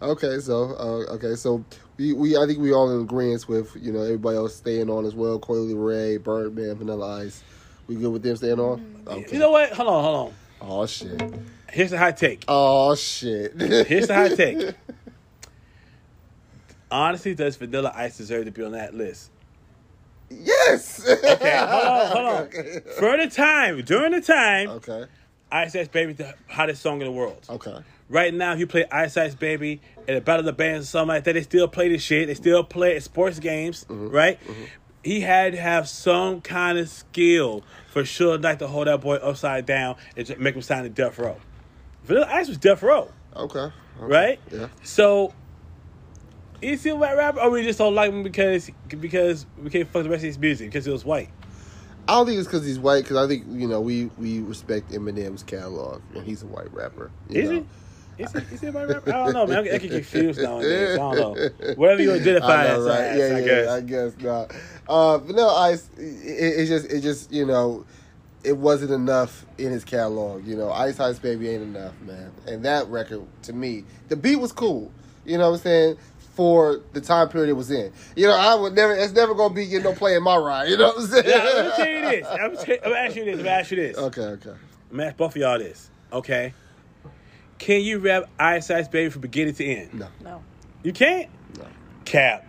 [0.02, 1.64] Okay, so uh, okay, so
[1.96, 5.06] we, we I think we all in agreement with you know everybody else staying on
[5.06, 5.38] as well.
[5.38, 7.42] Coi Leray, Birdman, Vanilla Ice.
[7.86, 9.02] We good with them staying on?
[9.06, 9.32] Okay.
[9.32, 9.72] You know what?
[9.72, 10.34] Hold on, hold on.
[10.70, 11.18] Oh shit.
[11.70, 12.44] Here's the high take.
[12.46, 13.58] Oh shit.
[13.58, 14.74] Here's the high take.
[16.90, 19.30] Honestly, does Vanilla Ice deserve to be on that list?
[20.30, 21.06] yes.
[21.08, 22.42] Okay, hold on, hold on.
[22.44, 22.80] Okay.
[22.98, 25.04] For the time, during the time, Okay.
[25.50, 27.44] Ice Ice Baby the hottest song in the world.
[27.48, 27.78] Okay.
[28.10, 30.90] right now, if you play Ice Ice Baby and the Battle of the Bands or
[30.90, 32.26] something like that, they still play this shit.
[32.28, 34.08] They still play at sports games, mm-hmm.
[34.10, 34.38] right?
[34.44, 34.64] Mm-hmm.
[35.04, 39.16] He had to have some kind of skill for sure Knight to hold that boy
[39.16, 41.36] upside down and just make him sign to Death Row.
[42.04, 43.58] Vanilla Ice was Death Row, Okay.
[43.60, 43.72] okay.
[44.00, 44.40] right?
[44.52, 44.68] Yeah.
[44.82, 45.32] So,
[46.60, 49.88] is he a white rapper, or we just don't like him because because we can't
[49.88, 51.30] fuck the rest of his music because he was white?
[52.08, 53.04] I don't think it's because he's white.
[53.04, 57.10] Because I think you know we we respect Eminem's catalog, and he's a white rapper.
[57.28, 57.56] Is know.
[57.56, 57.66] he?
[58.22, 59.10] Is he, is he a white rapper?
[59.10, 59.58] I don't know, man.
[59.58, 60.94] I, I get confused nowadays.
[60.94, 61.74] I don't know.
[61.76, 63.00] Whatever you identify know, as, right?
[63.00, 63.68] as, Yeah, I yeah, guess.
[63.68, 64.54] I guess not.
[64.88, 67.84] Uh, Vanilla Ice, it, it just, it just, you know,
[68.42, 70.44] it wasn't enough in his catalog.
[70.44, 72.32] You know, Ice Ice Baby ain't enough, man.
[72.48, 74.90] And that record, to me, the beat was cool.
[75.24, 75.98] You know what I'm saying?
[76.38, 77.92] For the time period it was in.
[78.14, 78.94] You know, I would never.
[78.94, 80.68] It's never gonna be you know play in my ride.
[80.68, 81.24] You know what I'm saying?
[81.26, 82.26] Yeah, let me tell you this.
[82.30, 83.32] I'm gonna, tell- I'm gonna ask you this.
[83.32, 83.98] I'm gonna ask you this.
[83.98, 84.50] Okay, okay.
[84.50, 84.58] I'm
[84.92, 85.90] gonna ask both of y'all this.
[86.12, 86.54] Okay.
[87.58, 89.94] Can you rap Ice Ice Baby from beginning to end?
[89.94, 90.44] No, No.
[90.84, 91.28] You can't?
[91.58, 91.64] no.
[92.04, 92.46] Cap.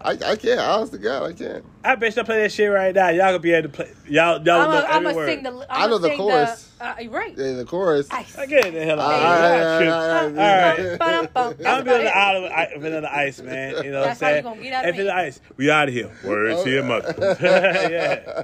[0.00, 0.58] I, I can't.
[0.58, 1.64] Honest to God, I can't.
[1.84, 3.10] I bet you I play that shit right now.
[3.10, 3.92] Y'all gonna be able to play.
[4.08, 5.28] Y'all, y'all I'm know gonna every word.
[5.28, 5.66] sing the.
[5.68, 6.67] I I'ma know the sing chorus.
[6.80, 7.34] Uh, you're right.
[7.36, 8.08] Yeah, the chorus.
[8.10, 8.36] Ice.
[8.38, 9.92] I get the hell All out of here.
[9.92, 11.26] all right, all right, All right.
[11.26, 12.06] I'm That's gonna be on the it.
[12.08, 13.84] island with I- Vanilla Ice, man.
[13.84, 14.42] You know what I'm you saying?
[14.44, 15.00] gonna get out of Hey.
[15.00, 16.10] Vanilla Ice, we out of here.
[16.24, 17.36] Word to your mother.
[17.40, 18.42] yeah.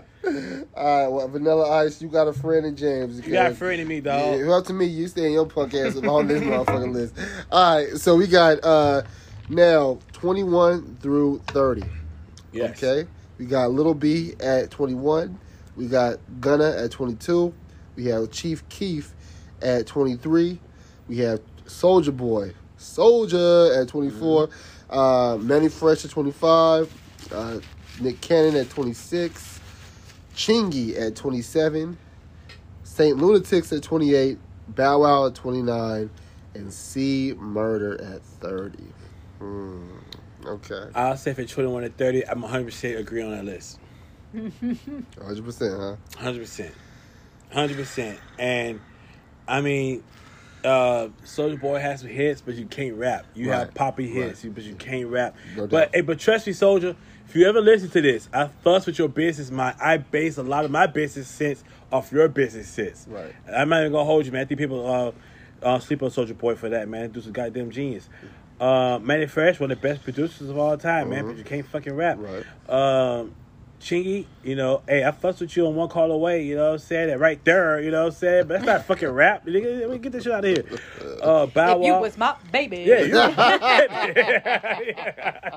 [0.74, 3.24] All right, well, Vanilla Ice, you got a friend in James.
[3.26, 4.40] You got a friend in me, dog.
[4.40, 7.14] Yeah, up to me, you stay in your punk ass on this motherfucking list.
[7.52, 9.02] All right, so we got uh
[9.48, 11.82] now 21 through 30.
[12.52, 12.82] Yes.
[12.82, 15.38] Okay, we got Little B at 21.
[15.76, 17.52] We got Gunna at 22.
[17.96, 19.12] We have Chief Keef
[19.62, 20.58] at 23.
[21.08, 24.48] We have Soulja Boy, Soulja at 24.
[24.90, 26.92] Uh, Mannie Fresh at 25.
[27.32, 27.60] Uh,
[28.00, 29.60] Nick Cannon at 26.
[30.34, 31.96] Chingy at 27.
[32.82, 34.38] Saint Lunatics at 28.
[34.68, 36.10] Bow Wow at 29.
[36.54, 38.78] And C Murder at 30.
[39.38, 39.88] Hmm.
[40.46, 40.88] Okay.
[40.94, 43.78] I'll say for 21 to 30, I'm 100% agree on that list.
[44.34, 45.96] 100%, huh?
[46.22, 46.70] 100%.
[47.52, 48.18] 100%.
[48.38, 48.80] And,
[49.46, 50.02] I mean,
[50.64, 53.26] uh, Soulja Boy has some hits, but you can't rap.
[53.34, 55.36] You have poppy hits, but you can't rap.
[55.56, 56.96] No but, hey, but trust me, Soulja,
[57.28, 59.76] if you ever listen to this, I fuss with your business mind.
[59.80, 63.06] I base a lot of my business sense off your business sense.
[63.08, 63.34] Right.
[63.46, 64.42] And I'm not even gonna hold you, man.
[64.42, 65.12] I think people uh,
[65.66, 67.10] uh sleep on Soulja Boy for that, man.
[67.10, 68.08] Dude's a goddamn genius.
[68.60, 71.26] Uh, Mannie Fresh, one of the best producers of all time, man.
[71.26, 72.18] But you can't fucking rap.
[72.20, 72.44] Right.
[72.68, 73.34] Um,
[73.84, 76.72] Chingy, you know, hey, I fuss with you on one call away, you know what
[76.72, 77.08] I'm saying?
[77.08, 78.46] That right there, you know what I'm saying?
[78.46, 79.44] But that's not fucking rap.
[79.44, 80.64] Nigga, Let me get this shit out of here.
[81.20, 82.78] Uh, Bow If you was my baby.
[82.78, 83.28] Yeah, you yeah,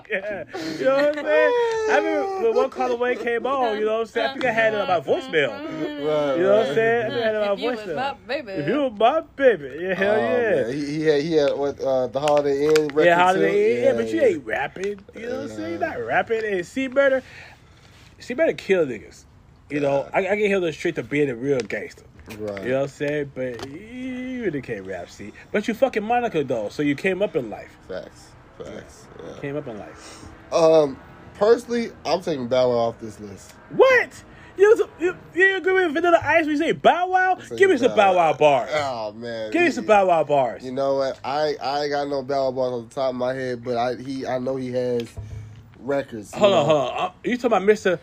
[0.10, 0.44] yeah.
[0.78, 1.54] You know what I'm saying?
[1.90, 4.30] I remember when one call away came on, you know what I'm saying?
[4.30, 5.96] I think I had it on my voicemail.
[5.98, 6.76] Right, You know what I'm right.
[6.76, 7.06] saying?
[7.06, 7.96] I think I had it on If my you was voicemail.
[7.96, 8.52] my baby.
[8.52, 10.50] If you was my baby, yeah, hell Oh, yeah.
[10.64, 10.74] man.
[10.74, 13.22] He, he had he had what uh, the Holiday Inn record Yeah, too?
[13.24, 13.84] holiday.
[13.86, 15.00] Yeah, but you ain't rapping.
[15.16, 15.72] You know what I'm saying?
[15.72, 16.46] You're not rapping.
[16.46, 17.24] And C better,
[18.20, 19.26] C better kill niggas.
[19.70, 22.04] You know, I, I can hear the straight to being a real gangster.
[22.38, 22.64] Right.
[22.64, 23.32] You know what I'm saying?
[23.36, 25.32] But you really can't rap, C.
[25.52, 27.76] But you fucking Monica though, so you came up in life.
[27.88, 28.32] Facts.
[28.58, 29.06] Facts.
[29.24, 29.40] Yeah.
[29.40, 30.26] Came up in life.
[30.52, 31.00] Um,
[31.36, 33.52] personally, I'm taking Bow Wow off this list.
[33.72, 34.24] What?
[34.58, 37.38] You, you, you agree with Vanilla Ice when you say Bow Wow?
[37.56, 38.72] Give me some Bow Wow bars.
[38.74, 39.52] Oh man.
[39.52, 40.66] Give me some Bow Wow bars.
[40.66, 41.20] You know what?
[41.24, 43.78] I I ain't got no Bow Wow bars on the top of my head, but
[43.78, 45.08] I he I know he has
[45.88, 46.34] records.
[46.34, 46.74] Hold on, know.
[46.74, 47.12] hold on.
[47.24, 48.00] You talking about Mr.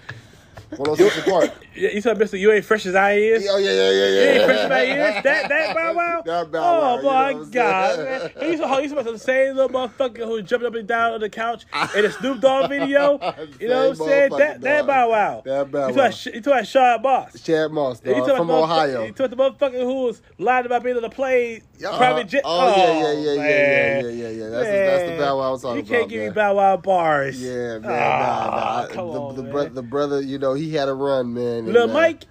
[0.79, 1.51] 106 Park.
[1.75, 2.39] You about Mr.
[2.39, 3.47] You ain't fresh as I is?
[3.51, 4.31] Oh yeah, yeah, yeah, You yeah.
[4.33, 5.23] ain't fresh as I is?
[5.25, 6.23] That, that Bow Wow?
[6.25, 8.31] That Bow Wow, Oh, you know my God, man.
[8.41, 10.87] He used to, he used to the same little motherfucker who was jumping up and
[10.89, 11.65] down on the couch
[11.97, 13.13] in a Snoop Dogg video.
[13.61, 14.31] You know what I'm saying?
[14.39, 14.87] That, that.
[14.87, 15.43] Bow Wow.
[15.45, 16.07] That Bow You Wow.
[16.07, 17.43] about- You talking about Sean Boss.
[17.45, 19.05] Shad Moss, You dog, from about the motherfucker- Ohio.
[19.05, 22.29] You talking about the motherfucker who was lying about being on the plane, Uh, private
[22.29, 22.43] jet?
[22.45, 24.05] Oh, yeah, yeah, yeah, yeah, man.
[24.05, 24.49] yeah, yeah, yeah, yeah.
[24.51, 25.91] That's, the, that's the Bow Wow I'm talking about.
[25.91, 26.31] You can't give me.
[26.31, 27.43] Bow Wow bars.
[27.43, 27.85] Yeah, man.
[27.85, 28.87] Ah, nah, nah.
[28.89, 29.53] come the, on, the, man.
[29.53, 31.59] bro- the brother, you know, he had a run, man.
[31.65, 32.25] and, Lil uh, Mike?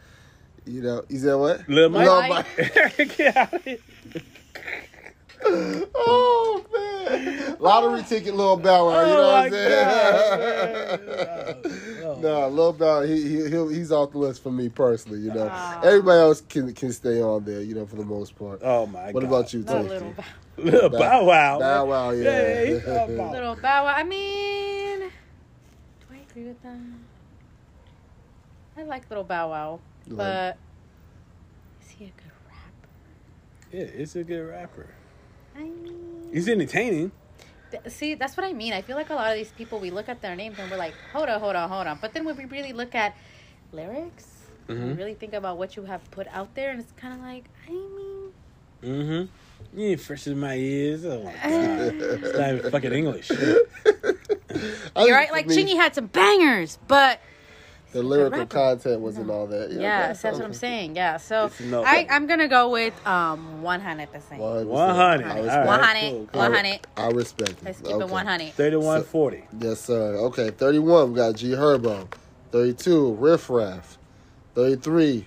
[0.65, 1.67] You know, he said what?
[1.67, 2.05] Little Mike?
[2.07, 2.47] Lil Mike.
[2.97, 3.17] Mike.
[3.17, 3.77] Get out of here.
[5.45, 9.01] oh man, lottery ticket, Lil Bow Wow.
[9.01, 10.99] You know Oh, what I'm saying?
[11.59, 11.65] God,
[12.13, 12.21] man.
[12.21, 15.19] no, Lil Bow, he, he he'll, he's off the list for me personally.
[15.19, 15.81] You know, Ah.
[15.83, 17.61] everybody else can can stay on there.
[17.61, 18.61] You know, for the most part.
[18.63, 19.13] Oh, my God.
[19.15, 19.89] what about you, No, Tasty?
[19.89, 20.23] little, bow,
[20.57, 21.59] Lil Bow Wow.
[21.59, 22.63] Bow Wow, yeah.
[22.65, 23.31] he's Bow Wow.
[23.31, 23.93] little bow wow.
[23.97, 25.05] I mean, do
[26.11, 26.77] I agree with that?
[28.77, 30.57] I like little bow wow, like- but
[31.83, 32.89] is he a good rapper?
[33.71, 34.87] Yeah, it's a good rapper.
[35.55, 37.11] I mean, He's entertaining.
[37.71, 38.73] Th- See, that's what I mean.
[38.73, 40.77] I feel like a lot of these people, we look at their names and we're
[40.77, 41.97] like, hold on, hold on, hold on.
[42.01, 43.15] But then when we really look at
[43.71, 44.27] lyrics,
[44.67, 44.97] we Mhm.
[44.97, 47.71] really think about what you have put out there, and it's kind of like, I
[47.71, 48.31] mean,
[48.83, 49.79] Mm-hmm.
[49.79, 51.05] You ain't fresh in my ears.
[51.05, 51.41] Oh my god.
[51.43, 53.31] it's not even fucking English.
[53.31, 55.31] I You're right.
[55.31, 57.19] Like me, Chingy had some bangers, but
[57.93, 58.49] the lyrical rapper.
[58.53, 59.71] content wasn't all that.
[59.71, 60.95] yeah, okay, that's what I'm saying.
[60.95, 64.11] Yeah, so no- I I'm gonna go with um 100.
[64.11, 64.67] percent 100.
[64.67, 65.25] 100.
[65.25, 65.99] I All respect, right, 100.
[66.09, 66.41] cool, cool.
[66.41, 66.79] 100.
[66.97, 67.57] I respect it.
[67.63, 68.03] Let's keep Okay.
[68.03, 68.53] it 100.
[68.53, 69.43] 3140.
[69.59, 70.15] Yes, sir.
[70.17, 72.07] Okay, 31, we got G Herbo.
[72.51, 73.97] 32, Riff Raff.
[74.55, 75.25] 33,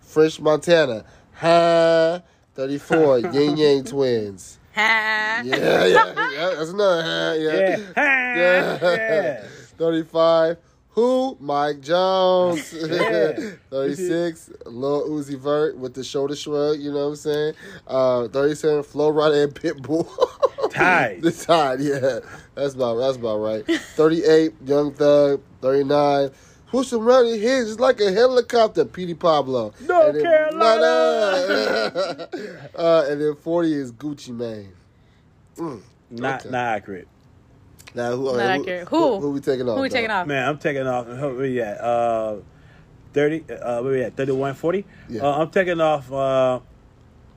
[0.00, 1.04] French Montana.
[1.34, 2.20] Ha.
[2.54, 4.58] 34, Ying Yang Twins.
[4.74, 5.42] Ha.
[5.44, 6.54] Yeah, yeah, yeah.
[6.56, 7.32] That's another ha.
[7.32, 7.52] Yeah.
[7.52, 7.78] Yeah.
[7.96, 8.76] yeah.
[8.84, 9.44] Yeah.
[9.78, 10.56] 35,
[10.94, 11.36] Who?
[11.40, 12.68] Mike Jones.
[13.70, 17.54] 36, Lil Uzi Vert with the shoulder shrug, you know what I'm saying?
[17.86, 20.06] Uh, 37, Flo Rida and Pitbull.
[20.70, 21.22] Tied.
[21.22, 22.20] the tide, yeah.
[22.54, 23.64] That's about that's about right.
[23.66, 25.40] 38, Young Thug.
[25.60, 26.30] 39,
[26.68, 29.74] Push around head just like a helicopter, Petey Pablo.
[29.82, 32.28] North And then- Carolina.
[32.74, 34.72] uh, and then 40 is Gucci Mane.
[35.56, 35.82] Mm.
[36.10, 36.50] Not Okay.
[36.50, 37.08] not accurate.
[37.94, 38.88] Now, who, Not accurate.
[38.88, 39.18] Who?
[39.20, 39.76] Who, we taking off?
[39.76, 39.94] Who we dog?
[39.96, 40.26] taking off?
[40.26, 41.06] Man, I'm taking off.
[41.06, 41.78] Where we at?
[41.80, 42.36] Uh,
[43.12, 43.44] 30.
[43.52, 44.16] Uh, where we at?
[44.16, 44.84] 3140.
[45.08, 45.22] Yeah.
[45.22, 46.10] Uh, I'm taking off.
[46.10, 46.60] Uh,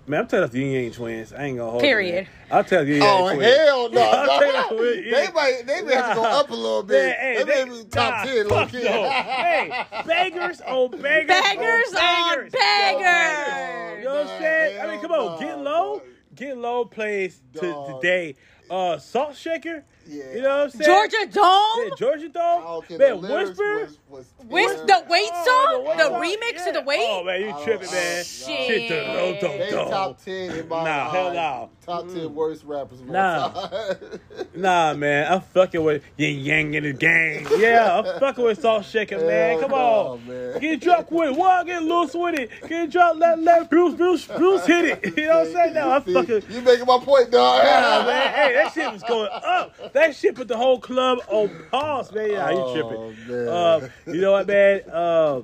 [0.08, 1.34] man, I'm taking off the Ying Yang Twins.
[1.34, 1.84] I ain't gonna hold.
[1.84, 2.24] it, Period.
[2.26, 2.28] man.
[2.52, 2.94] I'll tell you.
[2.94, 3.56] Ying Yang Oh Twins.
[3.56, 4.02] hell no!
[4.14, 4.78] I'll no.
[4.78, 5.12] it with you.
[5.12, 7.04] They might they may have to go up a little bit.
[7.04, 8.84] Man, hey, they, may be top nah, ten, low fuck key.
[8.84, 9.10] no.
[9.10, 11.28] hey, bangers on bangers.
[11.28, 13.98] Bangers on on bangers.
[14.00, 14.82] You know what I'm saying?
[14.82, 16.02] I mean, come on, get low.
[16.34, 18.36] Get low plays to today.
[18.70, 19.84] Uh, Salt Shaker.
[20.08, 20.24] Yeah.
[20.36, 20.86] You know what I'm saying?
[20.86, 22.84] Georgia Dome Yeah, Georgia I Dome.
[22.88, 23.80] don't man, the Whisper.
[23.82, 26.66] was- was With the Wait Oh, song, the, Wait remix yeah.
[26.66, 27.00] to the Wait.
[27.02, 28.24] Oh man, you I tripping, don't- man.
[28.24, 28.68] Shit.
[28.68, 31.34] Shit, the low They dome top ten in my Nah, hell eyes.
[31.34, 31.70] no.
[31.86, 32.32] Top ten mm.
[32.32, 33.44] worst rappers of Nah.
[33.54, 33.96] all time.
[34.56, 37.46] Nah, man, I'm fucking with Ying Yang in the gang.
[37.58, 39.60] Yeah, I'm fucking with Salt Shaker, man.
[39.60, 40.60] Come no, on, man.
[40.60, 41.36] get drunk with it.
[41.38, 41.66] What?
[41.66, 42.50] Get loose with it.
[42.70, 43.20] Get drunk.
[43.20, 45.18] Let let Bruce Bruce Bruce hit it.
[45.18, 45.74] You know what I'm saying?
[45.74, 46.44] Now, I'm fucking.
[46.50, 47.64] You making my point, dog.
[47.64, 48.34] Nah, man.
[48.34, 49.94] Hey, that shit was going up.
[49.96, 52.30] That shit put the whole club on pause, man.
[52.30, 53.28] Yeah, you Oh, tripping?
[53.30, 53.48] man.
[53.48, 54.82] Uh, you know what, man?
[54.92, 55.42] Uh,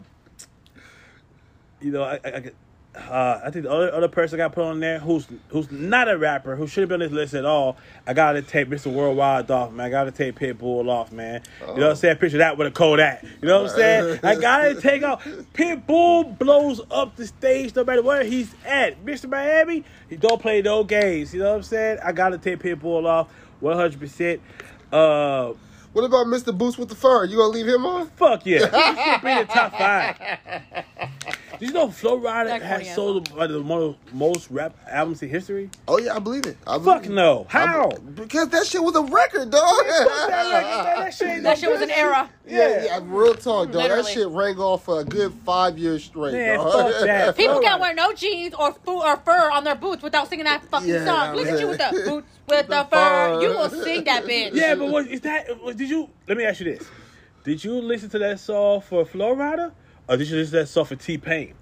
[1.79, 2.51] you know, I, I,
[2.99, 6.09] uh, I think the other, other person I got put on there who's who's not
[6.09, 7.77] a rapper, who should have been on this list at all.
[8.05, 8.91] I gotta take Mr.
[8.91, 9.85] Worldwide off, man.
[9.85, 11.41] I gotta take Pitbull off, man.
[11.61, 12.17] You know what I'm saying?
[12.17, 13.23] Picture that with a Kodak.
[13.23, 14.19] You know what I'm saying?
[14.21, 15.23] I gotta take off.
[15.53, 19.05] Pitbull blows up the stage no matter where he's at.
[19.05, 19.29] Mr.
[19.29, 21.33] Miami, he don't play no games.
[21.33, 21.99] You know what I'm saying?
[22.03, 23.29] I gotta take Pitbull off
[23.61, 24.39] 100%.
[24.91, 25.53] Uh,
[25.93, 26.57] What about Mr.
[26.57, 27.25] Boost with the fur?
[27.25, 28.07] You gonna leave him on?
[28.15, 28.59] Fuck yeah.
[28.95, 30.15] He should be in the top five.
[31.61, 34.75] Did you know Flo Rida That has corny sold one of the mo- most rap
[34.89, 35.69] albums in history?
[35.87, 36.57] Oh yeah, I believe it.
[36.65, 37.11] I believe Fuck it.
[37.11, 37.45] no.
[37.53, 37.89] I How?
[37.91, 39.61] be- because that shit was a record, dog.
[39.61, 41.03] Fuck that record.
[41.05, 42.29] That shit no That shit was an good era.
[42.47, 43.75] Yeah, yeah, real talk, dog.
[43.75, 44.01] Literally.
[44.01, 46.71] That shit rang off for a good five years straight, Man, dog.
[46.93, 47.37] fuck that.
[47.37, 50.45] People Flow can't wear no jeans or foo or fur on their boots without singing
[50.45, 51.35] that fucking Yeah, song.
[51.35, 52.89] Look at you with the boots with the, The fur.
[53.35, 53.41] fur.
[53.43, 54.55] You will sing that bitch.
[54.55, 55.61] Yeah, but what is that?
[55.63, 56.09] was- Did you?
[56.27, 56.89] Let me ask you this:
[57.43, 59.71] Did you listen to that song for Flo Rida,
[60.11, 61.53] or did you listen to that song for T Pain?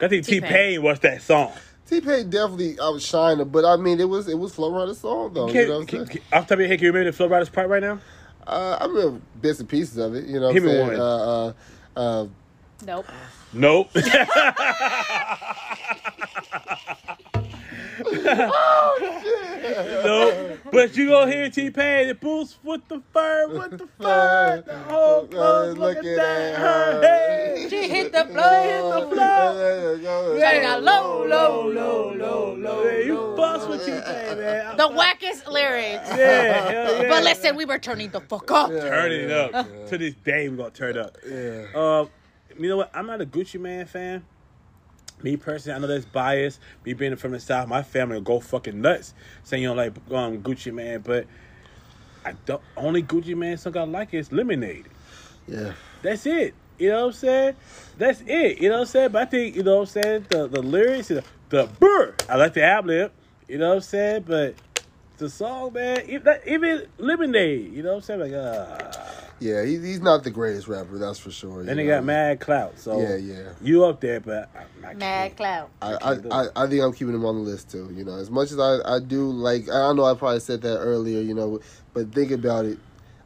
[0.00, 0.50] I think T T-Pain.
[0.50, 1.52] Pain was that song.
[1.88, 5.00] T Pain definitely I was shining, but I mean it was it was Flo Rida's
[5.00, 5.46] song though.
[5.46, 6.08] Can, you know what I'm can, saying?
[6.08, 7.82] can, off the top of your head, can you remember the Flo Rida's part right
[7.82, 7.98] now?
[8.46, 10.26] Uh, I remember bits and pieces of it.
[10.26, 10.88] You know what Give I'm me saying?
[10.88, 11.00] one.
[11.00, 11.52] Uh,
[11.96, 12.26] uh,
[12.86, 13.02] uh,
[13.52, 13.90] Nope.
[17.98, 18.14] Nope.
[20.04, 20.58] nope.
[20.72, 24.78] But you gonna hear T Pain, the boots with the fur, with the fur, the
[24.80, 26.92] whole Uh, club looking looking at at her.
[26.92, 27.02] her.
[27.02, 27.66] Hey.
[27.70, 28.62] She hit the floor.
[28.62, 30.38] hit the floor.
[30.38, 32.84] Shawty got low, low, low, low, low.
[32.84, 34.76] Yeah, you bust with T Pain, man.
[34.76, 36.08] The wackest lyrics.
[36.08, 37.08] Yeah, hell yeah.
[37.08, 38.70] But listen, we were turning the fuck up.
[38.70, 39.66] turning it up.
[39.88, 41.16] To this day, we're gonna turn up.
[41.26, 41.66] Yeah.
[41.74, 42.06] Uh,
[42.58, 42.90] you know what?
[42.94, 44.24] I'm not a Gucci Mane fan.
[45.22, 46.60] Me personally, I know that's biased.
[46.84, 49.92] Me being from the South, my family will go fucking nuts saying you don't like
[50.10, 51.26] um, Gucci Mane, but
[52.24, 52.62] I don't.
[52.76, 54.86] Only Gucci Mane song I like is Lemonade.
[55.48, 55.72] Yeah.
[56.02, 56.54] That's it.
[56.78, 57.56] You know what I'm saying?
[57.96, 58.60] That's it.
[58.60, 59.12] You know what I'm saying?
[59.12, 60.26] But I think you know what I'm saying.
[60.28, 62.14] The the lyrics, the the burr.
[62.28, 63.12] I like the ad lib.
[63.48, 64.24] You know what I'm saying?
[64.26, 64.56] But
[65.18, 67.72] the song, man, even, even Lemonade.
[67.72, 68.20] You know what I'm saying?
[68.20, 68.92] Like, uh,
[69.38, 71.60] Yeah, he, he's not the greatest rapper, that's for sure.
[71.60, 71.96] and he they know?
[71.96, 72.78] got mad clout.
[72.78, 73.52] So Yeah, yeah.
[73.60, 75.68] you up there, but I'm not Mad cloud.
[75.82, 77.90] I, I, I, I think I'm keeping him on the list too.
[77.94, 80.78] You know, as much as I, I do like, I know I probably said that
[80.78, 81.20] earlier.
[81.20, 81.60] You know,
[81.92, 82.78] but think about it.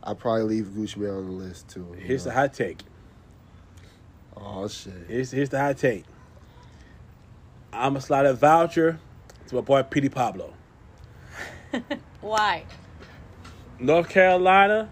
[0.02, 1.94] I probably leave Gucci Mane on the list too.
[1.96, 2.82] you Here's the hot take.
[4.36, 4.92] Oh shit.
[5.06, 6.04] Here's here's the hot take.
[7.72, 8.98] I'm gonna slide a voucher
[9.46, 10.54] to my boy Petey Pablo.
[12.20, 12.64] Why?
[13.78, 14.90] North Carolina,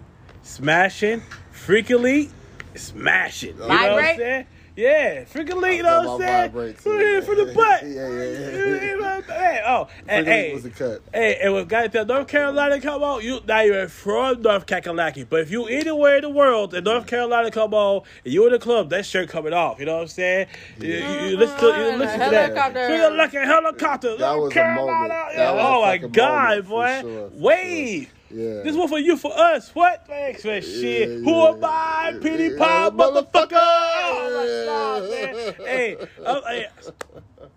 [0.48, 2.30] smashing, freakily,
[2.74, 3.54] smashing.
[3.54, 4.46] You know what I'm saying?
[4.76, 6.52] Yeah, freaking leak, you know what I'm saying?
[6.52, 7.82] vibrates, Put it in for the butt.
[7.82, 8.92] Yeah, yeah, yeah.
[8.92, 11.02] You know, hey, oh, and hey, was a cut.
[11.12, 15.28] hey, and when guys tell North Carolina come on, you now you're from North Kakalaki.
[15.28, 18.52] But if you anywhere in the world and North Carolina come on, and you in
[18.52, 19.80] the club, that shirt coming off.
[19.80, 20.46] You know what I'm saying?
[20.78, 20.94] You, you,
[21.30, 22.32] you listen to you oh, listen to that.
[22.32, 22.78] Helicopter.
[22.88, 24.10] Freaking like a helicopter.
[24.16, 25.08] That North was a Carolina.
[25.08, 25.12] moment.
[25.32, 27.00] Yeah, That was a oh my God, moment, boy!
[27.00, 28.10] sure, for Wait.
[28.30, 28.62] Yeah.
[28.62, 29.74] This one for you, for us.
[29.74, 30.06] What?
[30.06, 31.08] Thanks for shit.
[31.08, 32.18] Yeah, Who am I?
[32.20, 33.48] Yeah, Pie, motherfucker.
[33.52, 35.54] Oh my God, man.
[35.66, 36.66] Hey, oh, hey,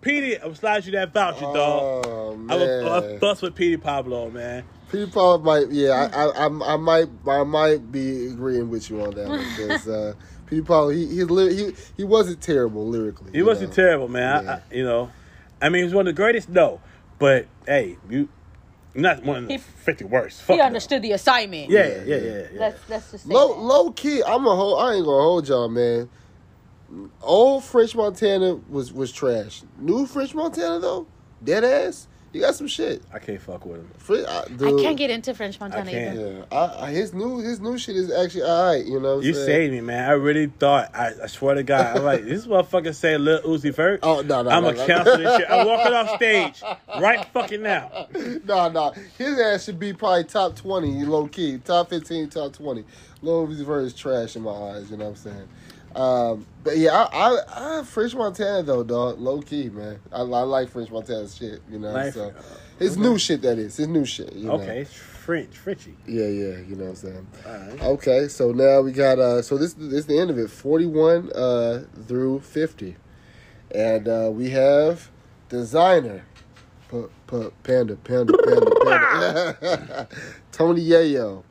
[0.00, 2.06] Petey, I'm sliding you that voucher, dog.
[2.06, 4.64] Oh I'm a, I'm a bust with Petey Pablo, man.
[4.90, 9.02] Petey Paul might, yeah, I, I, I, I might, I might be agreeing with you
[9.02, 10.14] on that because uh,
[10.46, 13.32] Petey Paul, he, he, he, he wasn't terrible lyrically.
[13.32, 13.76] He wasn't know?
[13.76, 14.36] terrible, man.
[14.36, 14.52] I, Yeah.
[14.70, 15.10] I, you know,
[15.60, 16.48] I mean, he was one of the greatest.
[16.48, 16.80] No,
[17.18, 18.28] but hey, you
[18.94, 20.42] not one of the He- fifty worst.
[20.42, 20.64] Fuck He no.
[20.64, 21.70] understood the assignment.
[21.70, 22.46] Yeah, yeah, yeah, yeah.
[22.54, 23.60] Let's let's just say Low, that.
[23.60, 24.78] low key, I'm a whole.
[24.78, 26.08] I ain't gonna hold y'all, man.
[27.22, 29.62] Old French Montana was was trash.
[29.78, 31.06] New French Montana though,
[31.42, 32.06] dead ass.
[32.32, 33.02] You got some shit.
[33.12, 33.90] I can't fuck with him.
[33.98, 36.18] Fre- I, I can't get into French Montana I can't.
[36.18, 36.46] either.
[36.50, 38.86] Yeah, I, I, his new his new shit is actually alright.
[38.86, 39.46] You know, what You saying?
[39.46, 40.08] saved me, man.
[40.08, 40.94] I really thought.
[40.94, 44.00] I, I swear to God, I'm like, this motherfucker say Lil Uzi Vert.
[44.02, 44.86] Oh no no I'm no, gonna no.
[44.86, 45.50] cancel this shit.
[45.50, 46.62] I'm walking off stage
[46.98, 48.06] right fucking now.
[48.44, 48.94] no, no.
[49.18, 52.84] His ass should be probably top twenty, low key, top fifteen, top twenty.
[53.20, 54.90] Lil Uzi Vert is trash in my eyes.
[54.90, 55.48] You know what I'm saying?
[55.94, 60.00] Um, but yeah, I, I, I French Montana though, dog, low key, man.
[60.12, 61.60] I, I like French Montana's shit.
[61.70, 62.42] You know, Like, so uh,
[62.78, 64.32] his new shit that is his new shit.
[64.32, 64.54] You know?
[64.54, 65.96] Okay, it's French, Frenchy.
[66.06, 66.58] Yeah, yeah.
[66.58, 67.26] You know what I'm saying?
[67.46, 67.82] Right.
[67.82, 70.50] Okay, so now we got uh so this this is the end of it.
[70.50, 72.96] 41 uh through 50.
[73.74, 75.10] And uh we have
[75.48, 76.24] designer
[76.90, 80.08] P- P- Panda Panda Panda Panda
[80.52, 81.42] Tony Yayo.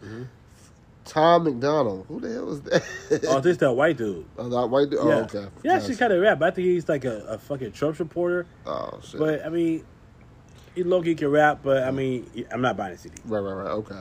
[1.05, 2.05] Tom MacDonald.
[2.07, 2.83] Who the hell is that?
[3.27, 4.25] Oh, this that white dude.
[4.37, 4.99] oh, that white dude?
[5.01, 5.47] Oh, Yeah, okay.
[5.63, 6.39] yeah, she's kind of rap.
[6.39, 8.45] but I think he's like a, a fucking Trump supporter.
[8.65, 9.19] Oh, shit.
[9.19, 9.83] But I mean,
[10.75, 11.59] he low key can rap.
[11.63, 13.15] But I mean, I'm not buying a CD.
[13.25, 13.71] Right, right, right.
[13.71, 13.99] Okay.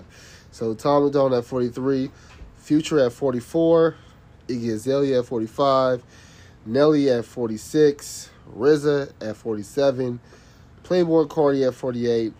[0.50, 2.10] So Tom MacDonald at 43,
[2.56, 3.94] Future at 44,
[4.48, 6.02] Iggy Azalea at 45,
[6.66, 10.20] Nelly at 46, RZA at 47,
[10.82, 12.32] Playboi Carti at 48,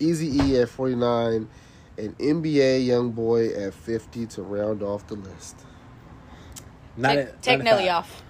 [0.00, 1.48] Easy E at 49,
[1.98, 5.56] and NBA YoungBoy at 50 to round off the list.
[6.96, 8.22] Not Take, at- take Nelly off.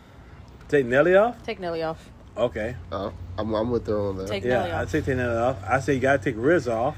[0.69, 1.43] Take Nelly off.
[1.43, 2.11] Take Nelly off.
[2.37, 2.77] Okay.
[2.91, 4.29] Uh, I'm, I'm with her on that.
[4.29, 4.91] Take- Nelly Yeah, I off.
[4.93, 5.57] take take Nelly off.
[5.67, 6.97] I say you gotta take Riz off.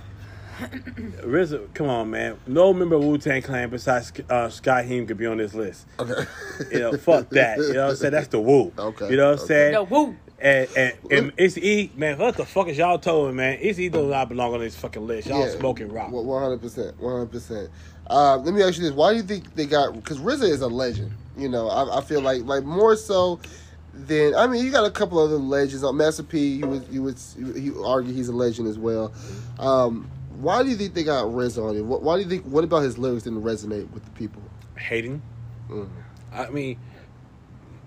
[0.58, 2.36] RZA, come on, man.
[2.46, 5.86] No member of Wu Tang Clan besides uh, Scott Heem could be on this list.
[6.00, 6.24] Okay.
[6.72, 7.58] You know, fuck that.
[7.58, 8.12] You know what I'm saying?
[8.12, 8.72] That's the Wu.
[8.78, 9.46] Okay, You know what I'm okay.
[9.46, 9.72] saying?
[9.74, 10.16] No, woo.
[10.40, 13.58] And and, and Easy E, man, what the fuck is y'all told man?
[13.60, 15.28] Easy E does not belong on this fucking list.
[15.28, 16.12] Y'all smoking rock.
[16.12, 17.70] One hundred percent, one hundred percent.
[18.08, 19.94] Uh, Let me ask you this: Why do you think they got?
[19.94, 21.12] Because RZA is a legend.
[21.36, 23.40] You know, I, I feel like like more so
[23.92, 25.82] than I mean, you got a couple other legends.
[25.82, 27.16] On Master P, you would you would
[27.56, 29.12] he argue he's a legend as well.
[29.58, 31.84] Um, why do you think they got RZA on it?
[31.84, 32.44] Why do you think?
[32.44, 34.42] What about his lyrics didn't resonate with the people?
[34.76, 35.20] Hating.
[35.68, 35.88] Mm.
[36.32, 36.78] I mean,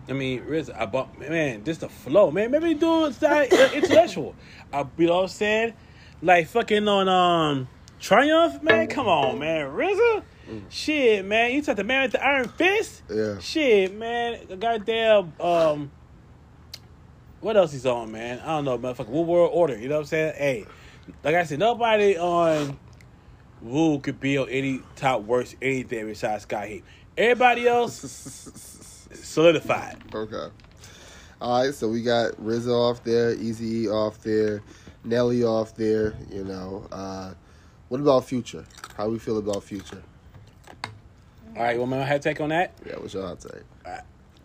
[0.10, 0.44] I mean,
[0.76, 2.52] I bought man, just the flow, man.
[2.52, 4.36] Maybe do it's that intellectual.
[4.74, 5.74] I, you know what I'm saying?
[6.22, 7.68] Like fucking on um
[8.02, 8.88] Triumph, man.
[8.88, 10.24] Come on, man, RZA.
[10.70, 11.52] Shit, man.
[11.52, 13.04] You took the man with the iron fist.
[13.10, 13.40] Yeah.
[13.40, 14.40] Shit, man.
[14.60, 15.92] Goddamn um.
[17.42, 18.40] What else he's on, man?
[18.40, 19.08] I don't know, motherfucker.
[19.08, 19.78] Wu World Order.
[19.78, 20.34] You know what I'm saying?
[20.36, 20.66] Hey,
[21.24, 22.78] like I said, nobody on
[23.62, 26.84] Wu could be on any top worst anything besides Sky Heat.
[27.18, 28.00] Everybody else
[29.32, 29.98] solidified.
[30.14, 30.48] Okay.
[31.42, 34.62] All right, so we got RZA off there, Easy E off there,
[35.04, 36.14] Nelly off there.
[36.32, 37.34] You know, uh,
[37.90, 38.64] what about Future?
[38.96, 40.04] How we feel about Future?
[41.58, 42.74] All right, well, man, I had take on that.
[42.86, 43.64] Yeah, what's your hot take?
[43.86, 44.02] I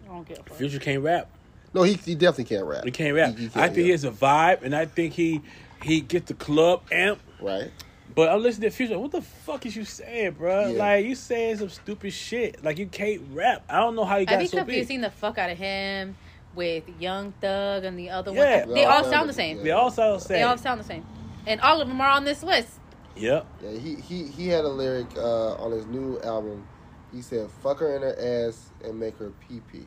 [0.06, 0.54] don't give a.
[0.54, 1.28] Future can't rap.
[1.74, 2.84] No, he, he definitely can't rap.
[2.84, 3.36] He can't rap.
[3.36, 5.42] He- he I can't, think he has a vibe, and I think he
[5.82, 7.20] he gets the club amp.
[7.40, 7.70] right.
[8.14, 8.98] But I'm listening to Future.
[8.98, 10.68] What the fuck is you saying, bro?
[10.68, 10.78] Yeah.
[10.78, 12.64] Like you saying some stupid shit.
[12.64, 13.64] Like you can't rap.
[13.68, 15.10] I don't know how you I got be so confusing big.
[15.10, 16.16] the fuck out of him
[16.54, 18.64] with Young Thug and the other Yeah.
[18.64, 18.74] one.
[18.74, 19.62] They all sound the same.
[19.62, 20.36] They all sound the same.
[20.36, 21.04] They all sound the same,
[21.46, 22.80] and all of them are on this list.
[23.16, 23.46] Yep.
[23.62, 26.66] Yeah, he, he, he had a lyric uh, on his new album.
[27.14, 29.86] He said, fuck her in her ass and make her pee pee.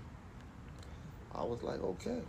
[1.36, 2.22] I was like, okay.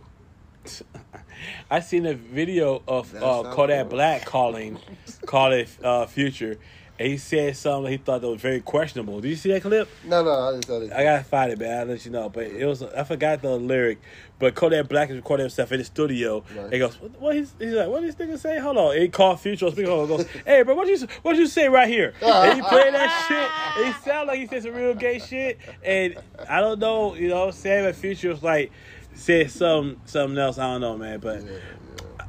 [1.71, 3.89] I seen a video of uh, Kodak.
[3.89, 4.77] Black calling,
[5.25, 6.59] call it uh, Future,
[6.99, 9.19] and he said something he thought that was very questionable.
[9.21, 9.89] Did you see that clip?
[10.03, 10.69] No, no, I didn't.
[10.69, 10.93] I didn't.
[10.93, 11.79] I gotta find it, man.
[11.79, 12.29] I'll let you know.
[12.29, 13.99] But it was I forgot the lyric.
[14.37, 16.43] But Kodak Black is recording himself in the studio.
[16.55, 16.65] Right.
[16.65, 17.21] And he goes, "What?
[17.21, 18.59] what he's, he's like, what this nigga say?
[18.59, 19.87] Hold on." And he called Future on speaker.
[19.87, 23.83] Goes, "Hey, bro, what you what you say right here?" And he played that shit.
[23.83, 25.57] And he sounded like he said some real gay shit.
[25.83, 28.71] And I don't know, you know, Sam and Future was like
[29.13, 30.57] said some something else.
[30.57, 31.19] I don't know, man.
[31.19, 31.51] But Yeah,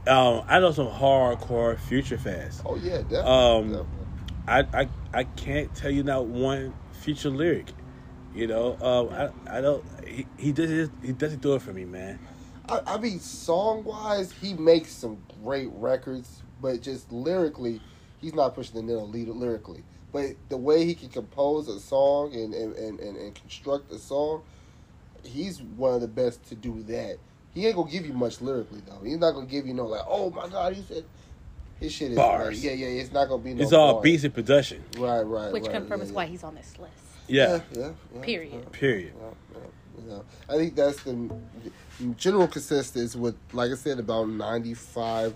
[0.07, 0.19] yeah.
[0.19, 2.63] um, I know some hardcore Future fans.
[2.65, 3.23] Oh yeah, definitely.
[3.23, 3.89] Um, definitely.
[4.49, 7.73] I, I I can't tell you not one future lyric.
[8.35, 9.85] You know, um, I I don't.
[10.07, 12.19] He, he does it, he doesn't do it for me, man.
[12.69, 17.81] I, I mean, song wise, he makes some great records, but just lyrically,
[18.21, 19.85] he's not pushing the needle lyrically.
[20.13, 23.99] But the way he can compose a song and, and, and, and, and construct a
[23.99, 24.43] song,
[25.25, 27.19] he's one of the best to do that.
[27.55, 29.01] He ain't gonna give you much lyrically though.
[29.05, 31.05] He's not gonna give you no like, oh my god, he said
[31.81, 32.57] his shit is Bars.
[32.57, 33.63] Like, yeah, yeah, it's not gonna be no.
[33.63, 34.03] It's all bars.
[34.05, 34.83] beats and production.
[34.97, 36.31] Right, right, Which right, confirms yeah, why yeah.
[36.31, 36.93] he's on this list.
[37.29, 37.61] Yeah.
[37.73, 38.53] yeah, yeah, Period.
[38.55, 38.69] yeah.
[38.73, 39.13] Period.
[39.19, 41.31] Yeah, yeah, you know, I think that's the
[42.17, 45.35] general consensus with, like I said, about ninety five.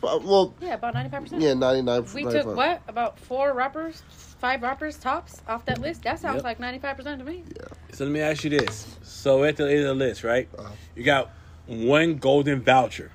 [0.00, 1.42] Well, Yeah, about ninety five percent.
[1.42, 2.04] yeah, ninety nine.
[2.14, 6.02] We took what about four rappers, five rappers tops off that list.
[6.02, 6.44] That sounds Yep.
[6.44, 7.44] like ninety five percent to me.
[7.92, 8.96] So let me ask you this.
[9.02, 10.48] So at the end of the list, right?
[10.58, 10.70] Uh-huh.
[10.94, 11.30] You got
[11.66, 13.12] one golden voucher.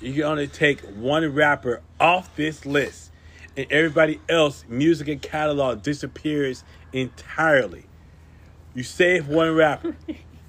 [0.00, 3.12] You can only take one rapper off this list,
[3.56, 7.86] and everybody else music and catalog disappears entirely.
[8.74, 9.96] You save one rapper.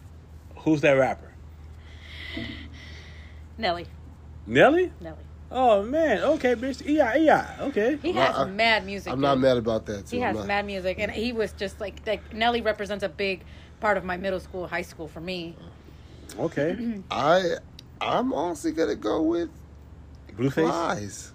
[0.59, 1.32] Who's that rapper?
[3.57, 3.85] Nelly,
[4.47, 4.91] Nelly?
[4.99, 5.17] Nelly.
[5.51, 6.81] Oh man, okay, bitch.
[6.85, 7.97] Yeah, yeah, okay.
[8.01, 9.13] He Well, has I- mad music.
[9.13, 10.07] I'm not mad about that.
[10.07, 10.17] Too.
[10.17, 13.43] He I'm has mad music, and he was just like like Nelly represents a big
[13.79, 15.55] part of my middle school, high school for me.
[16.39, 17.01] Okay.
[17.11, 17.57] I
[18.01, 19.49] I'm honestly gonna go with
[20.35, 20.67] Blueface?
[20.69, 21.31] Plies.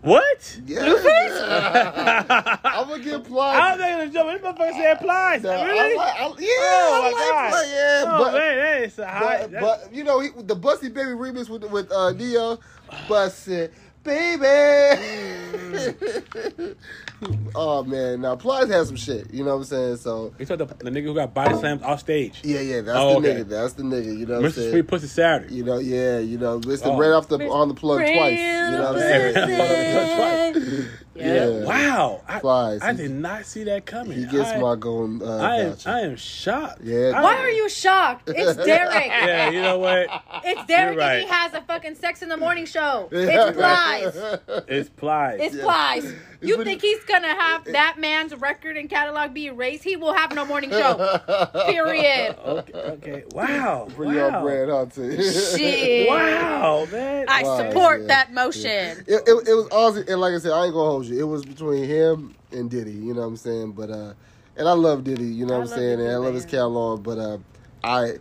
[0.00, 0.60] What?
[0.64, 1.42] Yeah, Blueface?
[2.64, 3.56] I'm gonna get Plies.
[3.56, 3.76] I Plies.
[3.76, 4.36] was thinking of jumping.
[4.36, 5.42] This motherfucker said applies.
[5.42, 5.96] No, I really?
[5.96, 7.50] like- I- yeah, Oh, I my like God.
[7.50, 9.46] Plies, Yeah, oh but, man, that is a high.
[9.48, 12.58] but, but you know he, the Bust It Baby remix with with uh, Ne-Yo,
[13.08, 13.72] Bust It
[14.04, 14.42] Baby.
[17.54, 19.32] oh man, now Plies has some shit.
[19.32, 19.96] You know what I'm saying?
[19.98, 22.40] So we talked the, the nigga who got body slammed off stage.
[22.42, 23.40] yeah, yeah, that's Oh, the okay.
[23.42, 23.48] nigga.
[23.48, 24.18] That's the nigga.
[24.18, 24.54] You know what I'm Mr.
[24.54, 24.70] saying?
[24.72, 25.54] Sweet Pussy Saturday.
[25.54, 26.86] You know, yeah, you know, Mr.
[26.86, 26.98] Oh.
[26.98, 28.38] Ran off the on the plug Ran twice.
[28.38, 30.88] You know what I'm saying?
[31.14, 31.46] Yeah.
[31.50, 31.64] Yeah.
[31.66, 32.80] Wow, I, Flies.
[32.82, 34.16] I did not see that coming.
[34.16, 35.20] He gets I, my going.
[35.22, 35.90] uh, I am, voucher.
[35.90, 36.80] I am shocked.
[36.82, 37.12] Yeah.
[37.14, 38.30] I- Why are you shocked?
[38.34, 39.06] It's Derek.
[39.08, 40.08] Yeah, you know what?
[40.42, 43.08] It's Derek, You're and he has a fucking Sex in the Morning show.
[43.12, 44.38] It's Plies.
[44.68, 45.40] It's Plies.
[45.42, 45.62] It's Yeah.
[45.64, 46.14] Plies.
[46.42, 49.84] You what think he's gonna have that man's record and catalog be erased?
[49.84, 51.18] He will have no morning show.
[51.66, 52.36] Period.
[52.44, 53.24] okay, okay.
[53.32, 53.88] Wow.
[53.94, 54.38] Pretty wow.
[54.38, 54.86] on brand, huh?
[54.96, 56.08] Shit.
[56.08, 57.26] Wow, man.
[57.28, 58.06] I Plies, support yeah.
[58.08, 59.04] that motion.
[59.06, 61.18] It, it, it was awesome, and like I said, I ain't gonna hold you.
[61.18, 63.72] It was between him and Diddy, you know what I'm saying?
[63.72, 64.14] But uh,
[64.56, 66.46] and I love Diddy, you know I what I'm saying, Diddy, and I love his
[66.46, 67.02] catalog.
[67.02, 67.38] But uh,
[67.84, 68.18] I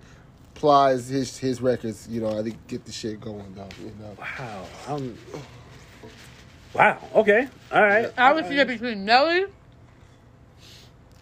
[0.61, 4.15] Plies his his records, you know, I think get the shit going though, you know.
[4.19, 4.65] Wow.
[4.87, 5.17] I'm,
[6.73, 6.97] wow.
[7.15, 7.47] Okay.
[7.71, 8.11] All right.
[8.17, 9.45] I would choose between Nelly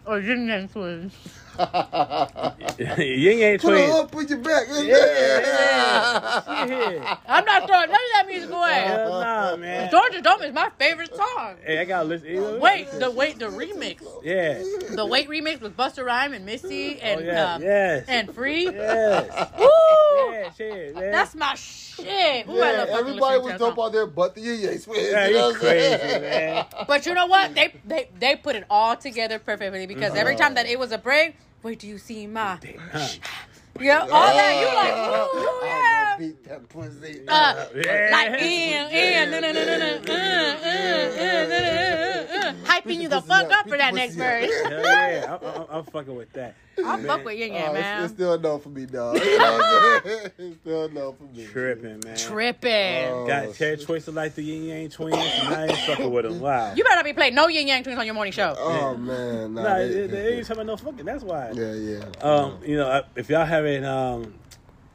[0.06, 1.14] or Yang Twins.
[2.98, 3.90] Ying Yang Put Twins.
[3.90, 4.66] it up with your back.
[4.70, 6.66] Yeah.
[6.66, 7.02] Shit.
[7.28, 8.80] I'm not throwing none of that music away.
[8.86, 9.90] Hell nah, man.
[9.90, 11.56] Georgia Dome is my favorite song.
[11.64, 12.60] Hey, I gotta listen.
[12.60, 14.62] Wait, the wait, the remix, Yeah.
[14.94, 17.54] the wait remix with Buster Rhyme and Missy and oh, yeah.
[17.54, 18.04] um, yes.
[18.08, 18.64] and Free.
[18.64, 19.50] yes.
[19.58, 19.66] Woo!
[20.32, 21.12] Yeah, shit, man.
[21.12, 22.48] That's my shit.
[22.48, 24.80] Ooh, I Yeah, love everybody was to dope that out there, but the Ying Yang
[24.80, 25.10] Twins.
[25.10, 26.66] yeah, you know you what I'm crazy, man.
[26.86, 27.54] But you know what?
[27.54, 30.98] They they they put it all together perfectly because every time that it was a
[30.98, 32.58] break, wait, do you see my?
[33.78, 34.94] Yeah, all that you like,
[35.34, 36.16] ooh, yeah.
[36.18, 37.22] beat that pussy.
[37.26, 38.08] Uh, Yeah.
[38.12, 40.16] like in, in, no, no, no, no, no, uh, uh,
[40.66, 44.50] uh, uh, uh, uh, hyping you the fuck up for that next verse.
[44.64, 46.56] Hell yeah, I'm, I'm, I'm fucking with that.
[46.78, 48.04] I'll Man, fuck with Yin Oh, Yang, it's, man.
[48.04, 49.16] it's still a no for me, dog.
[49.22, 50.30] You know what I'm saying?
[50.38, 51.46] It's still a no for me.
[51.46, 52.16] Tripping, man.
[52.16, 53.06] Tripping.
[53.10, 56.40] Oh, Got Terry Twister like the Ying Yang twins, and I ain't fucking with them.
[56.40, 56.72] Wow.
[56.74, 58.54] You better not be playing no Ying Yang Twins on your morning show.
[58.58, 61.04] Oh man, nah, Nah, they- they, they ain't talking about no fucking.
[61.04, 61.50] That's why.
[61.54, 62.04] yeah, yeah.
[62.22, 64.34] Um, you know, uh, if y'all haven't um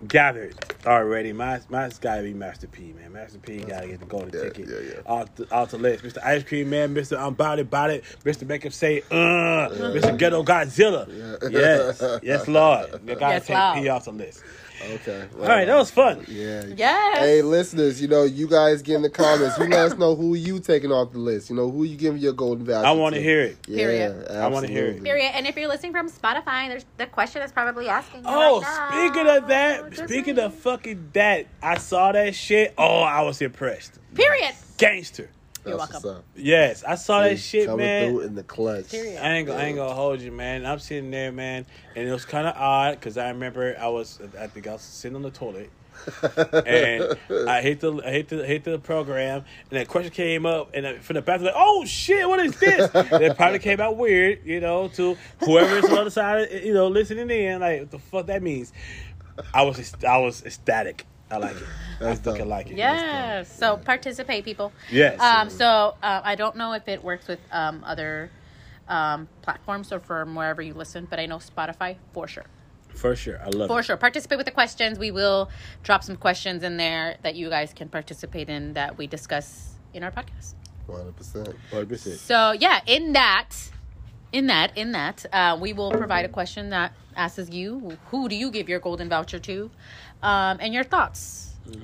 [0.08, 3.14] gathered already, my mine's gotta be Master P, man.
[3.14, 4.70] Master P gotta get the golden Yeah, ticket.
[4.70, 5.02] yeah, yeah.
[5.06, 6.04] Off the, off the list.
[6.04, 6.24] Mr.
[6.24, 7.18] Ice Cream Man, Mr.
[7.18, 8.48] I'm About It, About It, Mr.
[8.48, 10.18] Make Him Say, uh, Mr.
[10.18, 11.08] Ghetto Godzilla.
[11.10, 11.50] Yeah.
[11.50, 12.88] Yes, yes, Lord.
[13.08, 13.76] You gotta Yes, take Lord.
[13.84, 14.44] P off the list.
[14.82, 15.28] Okay.
[15.40, 16.26] All right, that was fun.
[16.28, 16.64] Yeah.
[16.76, 17.18] Yes.
[17.20, 19.58] Hey, listeners, you know, you guys get in the comments.
[19.58, 21.50] You let us know who you taking off the list.
[21.50, 23.24] You know, who you giving your golden voucher I want to to.
[23.26, 23.58] hear it.
[23.68, 24.28] Yeah, Period.
[24.32, 25.04] I wanna hear it.
[25.04, 25.32] Period.
[25.34, 28.22] And if you're listening from Spotify, there's the question is probably asking.
[28.22, 29.10] You Oh, right now.
[29.10, 32.74] speaking of that, Just speaking of fucking that, I saw that shit.
[32.78, 34.00] Oh, I was impressed.
[34.14, 34.54] Period.
[34.78, 35.30] Gangster.
[35.66, 36.24] You're That's welcome.
[36.36, 38.10] Yes, I saw that shit, coming man.
[38.12, 38.92] through in the clutch.
[38.92, 39.20] Period.
[39.24, 40.66] I ain't, gonna, I ain't gonna hold you, man.
[40.66, 44.20] I'm sitting there, man, and it was kind of odd because I remember I was,
[44.40, 45.72] I think I was sitting on the toilet,
[46.66, 47.18] and
[47.50, 50.86] I hit the, I hit the, hit the program, and that question came up, and
[50.86, 52.94] I- from the bathroom, like, oh shit, what is this?
[52.94, 56.48] and it probably came out weird, you know, to whoever is on the other side,
[56.64, 58.72] you know, listening in, like, what the fuck that means.
[59.54, 61.06] I was, I was ecstatic.
[61.32, 61.64] I like it.
[62.00, 62.50] That's I fucking dope.
[62.50, 62.78] like it.
[62.78, 63.58] Yes.
[63.58, 64.72] So participate, people.
[64.92, 65.20] Yes.
[65.20, 68.30] Um, so uh, I don't know if it works with um, other
[68.88, 72.46] um, platforms or from wherever you listen, but I know Spotify for sure.
[72.90, 73.68] For sure, I love it.
[73.68, 73.84] For it.
[73.84, 73.98] sure.
[73.98, 75.00] Participate with the questions.
[75.00, 75.50] We will
[75.84, 80.04] drop some questions in there that you guys can participate in that we discuss in
[80.04, 80.54] our podcast.
[80.88, 81.56] 100%.
[81.72, 82.18] 100%.
[82.18, 83.50] So yeah, in that,
[84.32, 88.36] in that, in that, uh, we will provide a question that asks you who do
[88.36, 89.72] you give your golden voucher to,
[90.26, 91.44] um, and your thoughts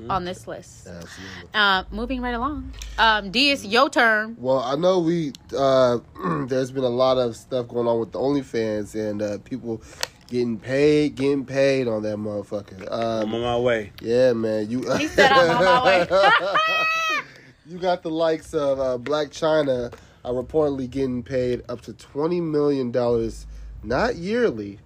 [0.09, 0.87] on this list.
[0.87, 1.49] Absolutely.
[1.53, 4.35] Uh, moving right along, um, D, it's your turn.
[4.39, 5.99] Well, I know we uh,
[6.47, 9.81] there's been a lot of stuff going on with the OnlyFans and uh, people
[10.27, 12.87] getting paid, getting paid on that motherfucker.
[12.91, 13.91] I'm Um, on my way.
[14.01, 16.07] yeah, man, you He said I'm on my way.
[17.67, 22.39] you got the likes of uh, Blac Chyna are reportedly getting paid up to twenty
[22.39, 23.47] million dollars,
[23.83, 24.79] not yearly,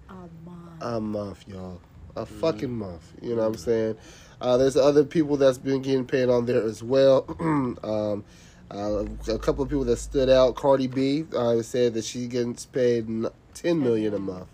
[0.80, 1.80] a month, y'all,
[2.16, 3.12] a fucking month.
[3.22, 3.96] You know what I'm saying?
[4.40, 7.24] Uh, there's other people that's been getting paid on there as well.
[7.40, 8.24] um,
[8.70, 10.56] uh, a couple of people that stood out.
[10.56, 13.08] Cardi B uh, said that she gets paid
[13.54, 14.48] ten million a month.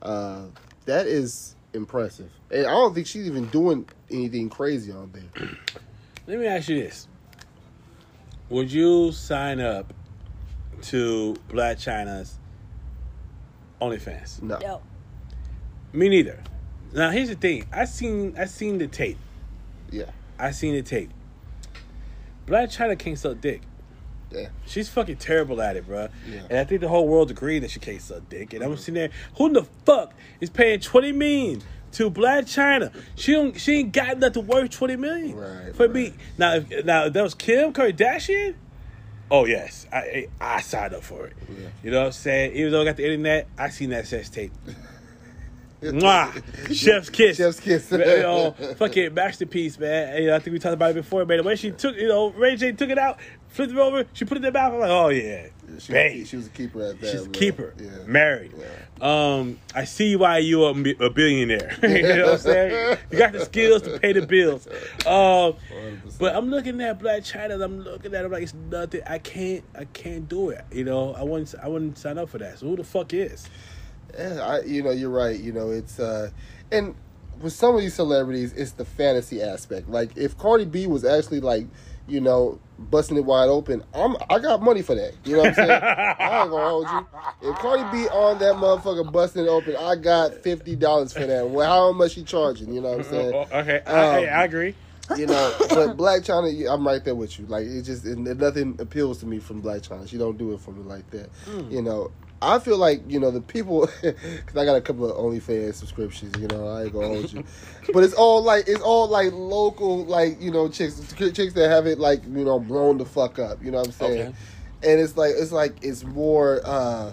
[0.00, 0.44] Uh,
[0.86, 5.48] that is impressive, and I don't think she's even doing anything crazy on there.
[6.26, 7.08] Let me ask you this:
[8.50, 9.92] Would you sign up
[10.82, 12.38] to Blac Chyna's
[13.82, 14.42] OnlyFans?
[14.42, 14.82] No, No.
[15.92, 16.40] Me neither.
[16.92, 19.18] Now here's the thing: I seen I seen the tape.
[19.90, 21.10] yeah, I seen the tape.
[22.46, 23.62] Blac Chyna can't suck dick.
[24.32, 24.48] yeah.
[24.66, 26.08] She's fucking terrible at it, bro.
[26.28, 26.40] Yeah.
[26.50, 28.52] And I think the whole world agreed that she can't suck dick.
[28.54, 28.78] And I'm mm-hmm.
[28.78, 31.62] sitting there, who in the fuck is paying twenty million
[31.92, 32.92] to Blac Chyna?
[33.14, 35.94] She don't, she ain't got nothing worth twenty million Right, for right.
[35.94, 36.12] me.
[36.38, 38.54] Now, if, now if that was Kim Kardashian.
[39.30, 41.34] Oh yes, I I I signed up for it.
[41.48, 41.68] Yeah.
[41.84, 42.56] You know what I'm saying?
[42.56, 44.50] Even though I got the internet, I seen that sex tape.
[45.82, 46.74] Mwah!
[46.74, 47.38] Chef's kiss.
[47.38, 47.90] Chef's kiss.
[47.90, 50.22] you know, fucking masterpiece, man.
[50.22, 51.38] You know, I think we talked about it before, man.
[51.38, 53.18] The way she took, you know, Ray J took it out,
[53.48, 54.74] flipped it over, she put it in the mouth.
[54.74, 55.46] I'm like, oh yeah,
[55.78, 57.10] She, she was a keeper at that.
[57.10, 57.88] She's a keeper, Yeah.
[58.06, 58.52] married.
[58.58, 58.66] Yeah.
[59.00, 61.78] Um, I see why you are a billionaire.
[61.82, 62.98] you know what I'm saying?
[63.10, 64.68] You got the skills to pay the bills.
[65.06, 65.54] Um,
[66.18, 67.64] but I'm looking at Blac Chyna.
[67.64, 69.00] I'm looking at it like it's nothing.
[69.06, 69.64] I can't.
[69.74, 70.62] I can't do it.
[70.70, 71.54] You know, I wouldn't.
[71.62, 72.58] I wouldn't sign up for that.
[72.58, 73.48] So who the fuck is?
[74.18, 75.38] Yeah, I, you know, you're right.
[75.38, 76.30] You know, it's uh,
[76.70, 76.94] and
[77.40, 79.88] with some of these celebrities, it's the fantasy aspect.
[79.88, 81.66] Like if Cardi B was actually like,
[82.06, 85.12] you know, busting it wide open, I'm I got money for that.
[85.24, 85.70] You know what I'm saying?
[85.82, 87.50] I ain't gonna hold you.
[87.50, 91.48] If Cardi B on that motherfucker busting it open, I got fifty dollars for that.
[91.48, 92.72] Well, how much she charging?
[92.74, 93.34] You know what I'm saying?
[93.52, 94.74] Okay, I, Um, I, I agree.
[95.16, 97.46] You know, but Blac Chyna, I'm right there with you.
[97.46, 100.08] Like it just it, nothing appeals to me from Blac Chyna.
[100.08, 101.30] She don't do it for me like that.
[101.46, 101.70] Hmm.
[101.70, 102.10] You know,
[102.42, 106.34] I feel like you know the people because I got a couple of OnlyFans subscriptions.
[106.38, 107.44] You know, I ain't gonna hold you,
[107.92, 111.86] but it's all like it's all like local, like you know, chicks chicks that have
[111.86, 113.62] it like you know blown the fuck up.
[113.62, 114.20] You know what I'm saying?
[114.28, 114.36] Okay.
[114.82, 117.12] And it's like it's like it's more uh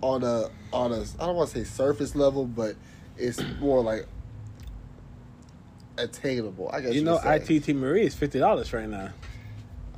[0.00, 2.76] on a on a I don't want to say surface level, but
[3.16, 4.06] it's more like
[5.96, 6.70] attainable.
[6.72, 7.18] I guess You know.
[7.18, 9.10] ITT Marie is fifty dollars right now.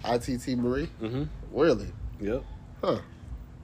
[0.05, 0.89] ITT Marie?
[1.03, 1.25] Mm-hmm.
[1.53, 1.93] Really?
[2.21, 2.45] Yep.
[2.83, 2.99] Huh.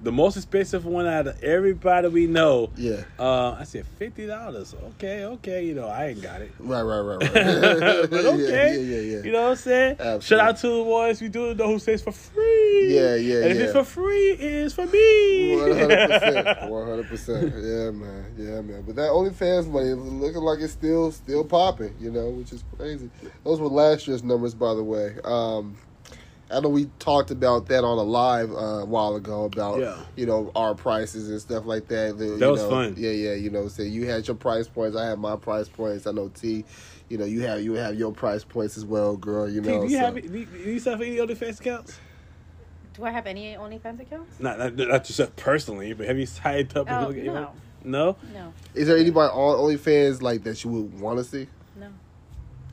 [0.03, 2.71] The most expensive one out of everybody we know.
[2.77, 3.05] Yeah.
[3.19, 4.75] Uh, I said fifty dollars.
[4.75, 5.65] Okay, okay.
[5.65, 6.53] You know, I ain't got it.
[6.59, 8.11] Right, right, right, right.
[8.11, 8.77] but okay.
[8.77, 9.23] Yeah, yeah, yeah.
[9.25, 9.97] You know what I'm saying?
[9.99, 10.27] Absolutely.
[10.27, 12.95] Shout out to the ones we do know who says for free.
[12.95, 13.65] Yeah, yeah, And if yeah.
[13.65, 15.57] it's for free, it is for me.
[15.57, 17.55] One hundred percent, one hundred percent.
[17.67, 18.83] Yeah, man, yeah, man.
[18.87, 23.11] But that OnlyFans money looking like it's still still popping, you know, which is crazy.
[23.45, 25.17] Those were last year's numbers, by the way.
[25.25, 25.77] Um,
[26.51, 29.97] I know we talked about that on a live uh, a while ago about Yeah.
[30.17, 32.19] you know our prices and stuff like that.
[32.19, 32.95] The- you That was know, fun.
[32.97, 33.35] Yeah, yeah.
[33.35, 34.97] You know, so you had your price points.
[34.97, 36.07] I had my price points.
[36.07, 36.65] I know T.
[37.09, 39.49] You know, you have you have your price points as well, girl.
[39.49, 41.99] You T, know, do you so- have do you, do you have any OnlyFans accounts?
[42.95, 44.39] Do I have any OnlyFans accounts?
[44.41, 46.89] Not not, not yourself personally, but have you signed up?
[46.89, 47.33] and Oh, look at no.
[47.33, 47.51] your-
[47.85, 48.17] No.
[48.33, 51.47] No, Is there anybody on OnlyFans like that you would want to see?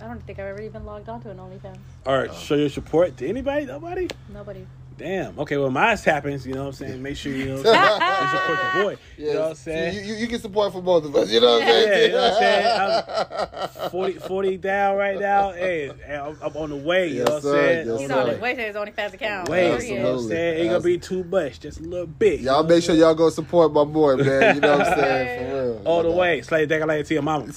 [0.04, 1.78] I don't think I've ever even logged on to an OnlyFans.
[2.06, 3.66] All right, show your support to anybody?
[3.66, 4.10] Nobody?
[4.34, 4.68] Nobody.
[5.04, 5.38] Damn.
[5.38, 6.48] Okay, well, mine happens.
[6.48, 7.04] You know what I'm saying?
[7.04, 8.98] Make sure you know you support your boy.
[9.18, 9.96] You know what I'm saying?
[9.96, 11.30] You, you, you get support for both of us.
[11.30, 11.88] You know what I'm saying?
[11.90, 13.60] Yeah, you know what I'm saying?
[13.84, 15.52] I'm 40, 40 down right now.
[15.52, 17.10] Hey, I'm, I'm on the way.
[17.10, 17.88] You Yes, know what I'm saying?
[17.90, 18.22] Yes, He's sir.
[18.22, 19.50] on his way to his OnlyFans account.
[19.50, 19.84] Way, Period.
[19.84, 20.36] you know what I'm Absolutely.
[20.38, 20.60] saying?
[20.62, 22.40] Ain't gonna be too much, just a little bit.
[22.40, 24.56] you know Y'all what make sure y'all go support my boy, man.
[24.56, 25.50] You know what I'm saying?
[25.52, 25.82] For real.
[25.84, 26.42] all the But, way.
[26.44, 27.52] Slay that like to your mama.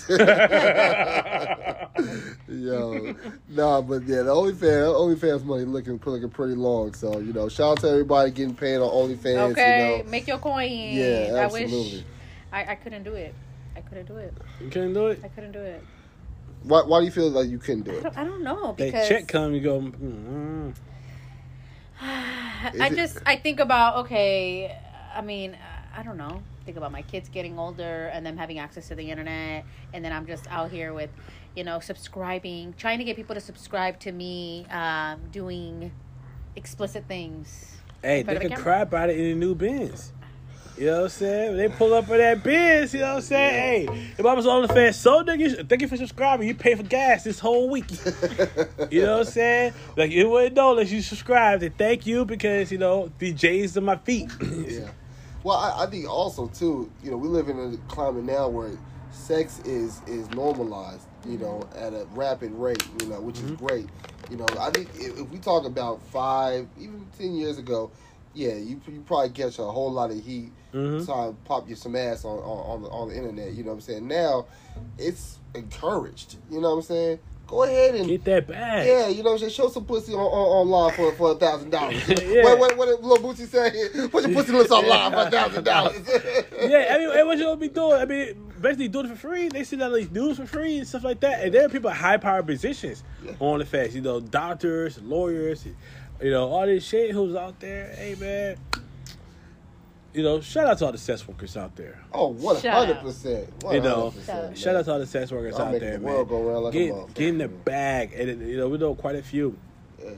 [2.48, 3.14] Yo,
[3.48, 6.92] nah, but yeah, the OnlyFans, OnlyFans money looking looking pretty long.
[6.94, 9.52] So you know, shout out to everybody getting paid on OnlyFans.
[9.52, 10.70] Okay, You know, make your coin.
[10.70, 11.78] Yeah, I absolutely.
[11.92, 12.04] wish
[12.52, 13.34] I, I couldn't do it.
[13.76, 14.32] I couldn't do it.
[14.60, 15.20] you couldn't do it.
[15.22, 15.82] I couldn't do it.
[16.62, 18.02] why, why do you feel like you couldn't do I it?
[18.04, 19.80] don't, I don't know They because check come, you go.
[19.80, 20.74] Mm,
[22.00, 24.76] I Is it- just I think about okay.
[25.14, 25.56] I mean,
[25.96, 26.42] I don't know.
[26.64, 29.64] Think about my kids getting older and them having access to the internet,
[29.94, 31.10] and then I'm just out here with,
[31.54, 35.92] you know, subscribing, trying to get people to subscribe to me, um, doing
[36.56, 37.76] explicit things.
[38.02, 38.62] hey, they can camera.
[38.62, 40.12] cry about it in the new bins.
[40.78, 41.56] You know what I'm saying?
[41.56, 43.88] They pull up for that biz, you know what I'm saying?
[43.88, 46.46] Hey, if I was on the fans, so niggas, thank you for subscribing.
[46.46, 47.86] You pay for gas this whole week.
[48.90, 49.72] You know what I'm saying?
[49.96, 51.62] Like it wouldn't know unless you subscribed.
[51.62, 54.30] And thank you because you know the J's on my feet.
[54.40, 54.88] yeah.
[55.42, 58.70] Well, I, I think also too, you know, we live in a climate now where
[59.10, 63.66] sex is is normalized, you know, at a rapid rate, you know, which is mm-hmm.
[63.66, 63.86] great.
[64.30, 67.90] You know, I think if, we talk about five, even ten years ago,
[68.34, 71.06] yeah, you you probably catch a whole lot of heat Mhm.
[71.06, 73.52] trying to pop you some ass on, on on the on the internet.
[73.54, 74.08] You know what I'm saying?
[74.08, 74.46] Now,
[74.98, 76.36] it's encouraged.
[76.50, 77.18] You know what I'm saying?
[77.46, 78.86] Go ahead and Get that bag.
[78.88, 79.52] yeah, you know, what I'm saying?
[79.52, 82.02] show some pussy on, on online for for a thousand dollars.
[82.08, 84.08] What what what did Lil Bootsy say?
[84.08, 85.96] Put your pussy lips online for a thousand dollars.
[86.60, 88.00] Yeah, I mean, what you gonna be doing?
[88.00, 89.48] I mean, basically doing it for free.
[89.48, 91.44] They send out these news for free and stuff like that.
[91.44, 93.04] And there are people at high power positions
[93.38, 93.92] on the fast.
[93.92, 95.66] You know, doctors, lawyers,
[96.20, 97.94] you know, all this shit who's out there.
[97.96, 98.56] Hey, man.
[100.12, 102.00] You know, shout out to all the sex workers out there.
[102.10, 103.52] Oh, one Shut hundred percent!
[103.70, 104.54] You know, man.
[104.54, 106.14] shout out to all the sex workers Y'all out making there, the man.
[106.14, 108.78] world go round like a get, motherfucker, get in the bag, and you know we
[108.78, 109.58] know quite a few.
[110.02, 110.10] Yeah.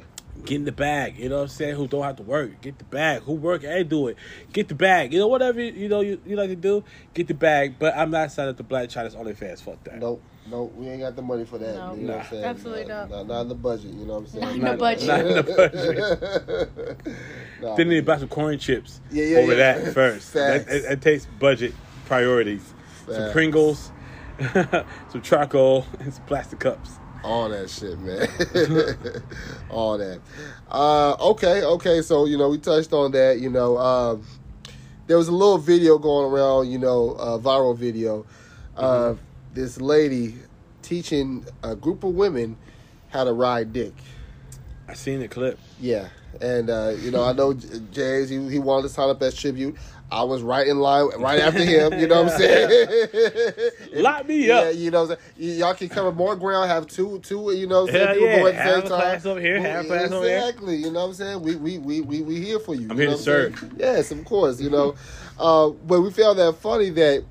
[0.45, 1.75] Get in the bag, you know what I'm saying?
[1.77, 2.61] Who don't have to work.
[2.63, 3.23] Get the bag.
[3.23, 4.17] Who work and do it.
[4.53, 5.13] Get the bag.
[5.13, 6.85] You know, whatever you know you, you like to do,
[7.15, 7.75] get the bag.
[7.79, 9.61] But I'm not signing up to Blac Chyna's OnlyFans.
[9.63, 9.99] Fuck that.
[9.99, 11.75] Nope, nope, we ain't got the money for that.
[11.75, 11.95] No.
[11.95, 12.45] you know what I'm saying?
[12.45, 13.11] Absolutely not.
[13.11, 13.17] not.
[13.19, 13.91] Not, not in the budget.
[13.93, 14.45] You know what I'm saying?
[14.45, 15.07] Not in the budget.
[15.07, 15.43] Not in the
[16.97, 17.17] budget.
[17.63, 18.05] Nah, Then they man.
[18.05, 19.79] buy some corn chips Yeah, yeah, over yeah.
[19.79, 20.33] that first.
[20.35, 21.75] that, it, it takes budget
[22.07, 22.75] priorities.
[23.11, 23.91] Some Pringles,
[25.11, 26.93] some charcoal, and some plastic cups.
[27.25, 28.29] All that shit, man.
[29.71, 30.21] All that.
[30.71, 32.03] Uh, okay, okay.
[32.03, 33.41] So you know, we touched on that.
[33.41, 34.25] You know, um,
[35.07, 36.71] there was a little video going around.
[36.71, 38.25] You know, a viral video
[38.77, 39.19] of
[39.55, 40.37] this lady
[40.83, 42.57] teaching a group of women
[43.09, 43.95] how to ride dick.
[44.87, 45.59] I seen the clip.
[45.81, 46.09] Yeah,
[46.41, 48.29] and uh, you know, I know James.
[48.29, 49.77] He, he wanted to sign up as tribute.
[50.11, 51.99] I was right in line, right after him.
[51.99, 53.71] You know what I'm saying?
[53.95, 54.75] Lock me Yeah, up.
[54.75, 55.59] you know what I'm saying?
[55.59, 56.71] Y'all can cover more ground.
[56.71, 57.53] Have two, two.
[57.55, 58.07] You know, what I'm saying?
[58.07, 58.39] Hell People yeah.
[58.39, 59.01] go at the same time.
[59.01, 60.39] class over here, a class over there.
[60.49, 60.77] Exactly.
[60.77, 61.43] You know what I'm saying?
[61.43, 62.89] We we we we we here for you.
[62.91, 63.59] I'm you here know to what serve.
[63.59, 63.73] saying?
[63.77, 64.61] Yes, of course.
[64.61, 64.95] You know,
[65.39, 67.25] uh, but we found that funny that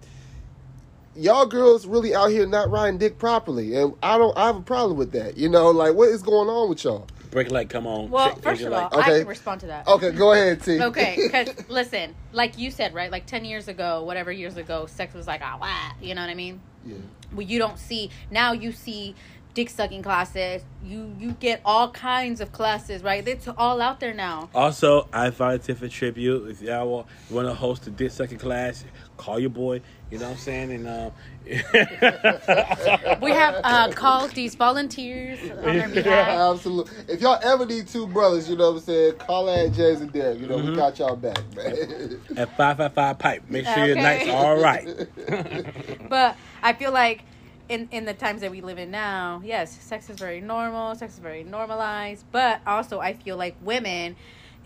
[1.15, 4.37] y'all girls really out here not riding dick properly, and I don't.
[4.37, 5.35] I have a problem with that.
[5.35, 7.07] You know, like what is going on with y'all?
[7.31, 8.09] Break like, come on.
[8.09, 9.19] Well, Shake- first of it all, like- I Okay.
[9.19, 9.87] can respond to that.
[9.87, 10.81] Okay, go ahead, T.
[10.81, 13.11] Okay, because listen, like you said, right?
[13.11, 16.29] Like ten years ago, whatever years ago, sex was like ah, wow, you know what
[16.29, 16.61] I mean?
[16.85, 16.95] yeah.
[17.33, 18.53] Well, you don't see now.
[18.53, 19.13] You see
[19.53, 20.61] dick sucking classes.
[20.83, 23.27] You you get all kinds of classes, right?
[23.27, 24.49] It's all out there now.
[24.55, 26.49] Also, I volunteer for tribute.
[26.51, 28.85] If y'all want, want to host a dick sucking class,
[29.17, 29.81] call your boy.
[30.11, 30.71] You know what I'm saying?
[30.71, 31.11] And um,
[33.21, 36.39] We have uh, called these volunteers on their behalf.
[36.55, 36.93] Absolutely.
[37.07, 40.11] If y'all ever need two brothers, you know what I'm saying, call at James and
[40.11, 40.39] Derek.
[40.39, 40.71] You know, Mm-hmm.
[40.71, 42.21] we got y'all back, man.
[42.37, 44.03] at five five five pipe, make sure your Okay.
[44.03, 44.87] night's all right.
[46.09, 47.23] But I feel like
[47.69, 50.95] in in the times that we live in now, yes, sex is very normal.
[50.95, 52.25] Sex is very normalized.
[52.31, 54.15] But also, I feel like women,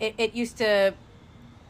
[0.00, 0.94] it, it used to.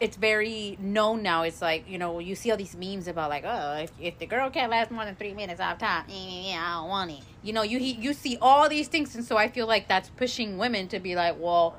[0.03, 1.43] It's very known now.
[1.43, 4.25] It's like you know you see all these memes about like oh if, if the
[4.25, 6.15] girl can't last more than three minutes off top yeah,
[6.51, 7.19] yeah I don't want it.
[7.41, 10.57] You know you you see all these things and so I feel like that's pushing
[10.57, 11.77] women to be like well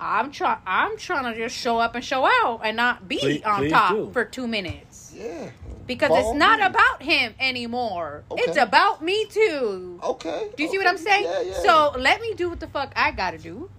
[0.00, 3.42] I'm try I'm trying to just show up and show out and not be Please-
[3.44, 4.10] on please top do.
[4.12, 5.50] for two minutes yeah.
[5.86, 6.66] because Follow it's not me.
[6.66, 8.24] about him anymore.
[8.32, 8.42] Okay.
[8.46, 10.00] It's about me too.
[10.02, 10.50] Okay.
[10.56, 11.24] Do you see what I'm saying?
[11.24, 11.62] Yeah, yeah.
[11.62, 13.70] So let me do what the fuck I gotta do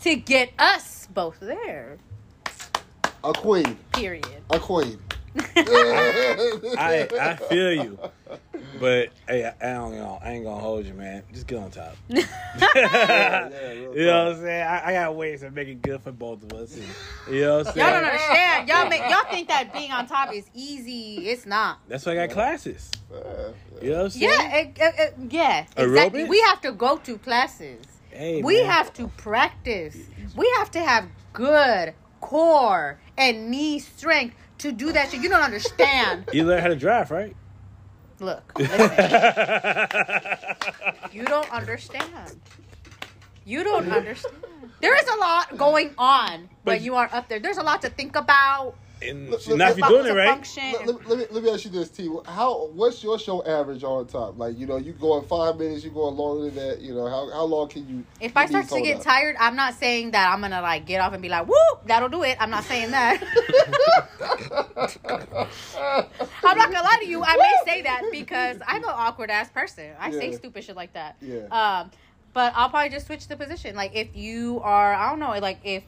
[0.00, 1.98] to get us both there.
[3.24, 3.76] A queen.
[3.92, 4.26] Period.
[4.50, 4.98] A queen.
[5.56, 7.98] I I feel you,
[8.78, 10.18] But hey, I, I don't know.
[10.22, 11.24] I ain't gonna hold you, man.
[11.32, 11.96] Just get on top.
[12.08, 14.66] Yeah, yeah, You know what I'm saying?
[14.66, 16.76] I, I got ways to make it good for both of us.
[16.76, 16.84] And,
[17.34, 17.86] you know what I'm saying?
[17.86, 18.68] Y'all don't understand.
[18.68, 21.28] Y'all make y'all think that being on top is easy.
[21.28, 21.80] It's not.
[21.88, 22.92] That's why I got classes.
[23.10, 23.18] Yeah,
[23.82, 24.22] You know what I'm saying?
[24.22, 26.22] Yeah, it, it, it- yeah, exactly.
[26.22, 26.28] Aerobics?
[26.28, 27.84] We have to go to classes.
[28.10, 28.70] Hey, we man.
[28.70, 29.96] have to practice.
[30.36, 31.94] We have to have good
[32.24, 35.20] core and knee strength to do that shit.
[35.22, 36.24] You don't understand.
[36.32, 37.36] You learn how to drive, right?
[38.18, 38.66] Look, you
[41.24, 42.40] don't understand.
[43.44, 44.36] You don't understand.
[44.80, 47.40] There is a lot going on But- when you are up there.
[47.40, 48.74] There's a lot to think about.
[49.04, 50.56] And Look, not if you're doing it right.
[50.56, 52.08] Let, let, let me, let me ask you this, T.
[52.26, 54.38] How what's your show average on top?
[54.38, 56.80] Like you know, you going five minutes, you going longer than that.
[56.80, 58.04] You know, how how long can you?
[58.20, 59.02] If I start to get up?
[59.02, 61.54] tired, I'm not saying that I'm gonna like get off and be like, "Woo,
[61.86, 63.22] that'll do it." I'm not saying that.
[66.44, 67.22] I'm not gonna lie to you.
[67.22, 69.92] I may say that because I'm an awkward ass person.
[69.98, 71.16] I say stupid shit like that.
[71.20, 71.46] Yeah.
[71.50, 71.90] Um,
[72.32, 73.76] but I'll probably just switch the position.
[73.76, 75.84] Like if you are, I don't know, like if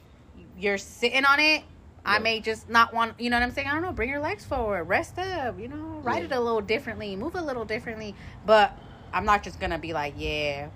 [0.57, 1.63] you're sitting on it.
[2.07, 3.67] I may just not want, you know what I'm saying?
[3.67, 3.91] I don't know.
[3.91, 6.25] Bring your legs forward, rest up, you know, ride Yeah.
[6.25, 8.15] it a little differently, move a little differently.
[8.45, 8.77] But
[9.13, 10.69] I'm not just gonna be like, yeah,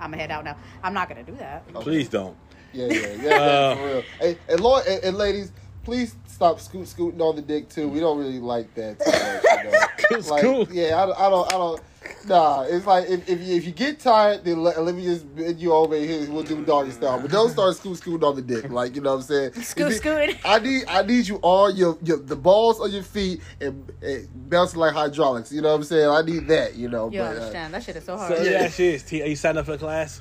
[0.00, 0.56] I'm gonna head out now.
[0.82, 1.66] I'm not gonna do that.
[1.74, 2.36] Please don't.
[2.72, 4.02] Yeah, yeah, yeah, Uh, for real.
[4.20, 5.52] Hey, and, Lord, and, and ladies,
[5.84, 7.88] please stop scoot scooting on the dick too.
[7.88, 8.98] We don't really like that.
[9.00, 9.78] Too much, you know?
[9.98, 10.70] Scoot, like, scoot.
[10.70, 11.80] yeah, I, I don't, I don't.
[12.26, 15.34] Nah, it's like if if you, if you get tired, then let, let me just
[15.34, 16.30] bend you over here.
[16.30, 18.70] We'll do doggy style, but don't start scoot scooting on the dick.
[18.70, 19.52] Like you know what I'm saying?
[19.62, 20.36] Scoot If scooting.
[20.44, 24.28] I need I need you all your, your the balls on your feet and, and
[24.50, 25.52] bouncing like hydraulics.
[25.52, 26.08] You know what I'm saying?
[26.08, 26.74] I need that.
[26.74, 27.10] You know.
[27.10, 27.74] You but, uh, understand?
[27.74, 28.36] That shit is so hard.
[28.36, 28.50] So Yeah.
[28.50, 29.02] yeah, shit is.
[29.02, 30.20] T, are you signing up for the class?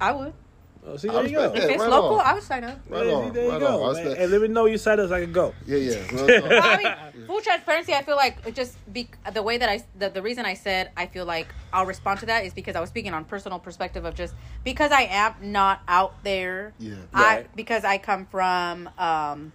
[0.00, 0.32] I would.
[0.86, 1.42] Oh, see, I there you go.
[1.44, 2.26] respect If it's right local, on.
[2.26, 2.78] I would sign up.
[2.88, 3.82] Right on, there you right go.
[3.84, 3.96] on.
[3.96, 5.54] I And let me know you signed up so I can go.
[5.66, 6.02] Yeah, yeah.
[6.12, 6.76] well, I
[7.14, 7.94] mean, full transparency.
[7.94, 10.90] I feel like it just be the way that I the, the reason I said
[10.96, 14.04] I feel like I'll respond to that is because I was speaking on personal perspective
[14.04, 16.74] of just because I am not out there.
[16.78, 16.96] Yeah.
[17.14, 17.56] I Right.
[17.56, 19.52] because I come from um,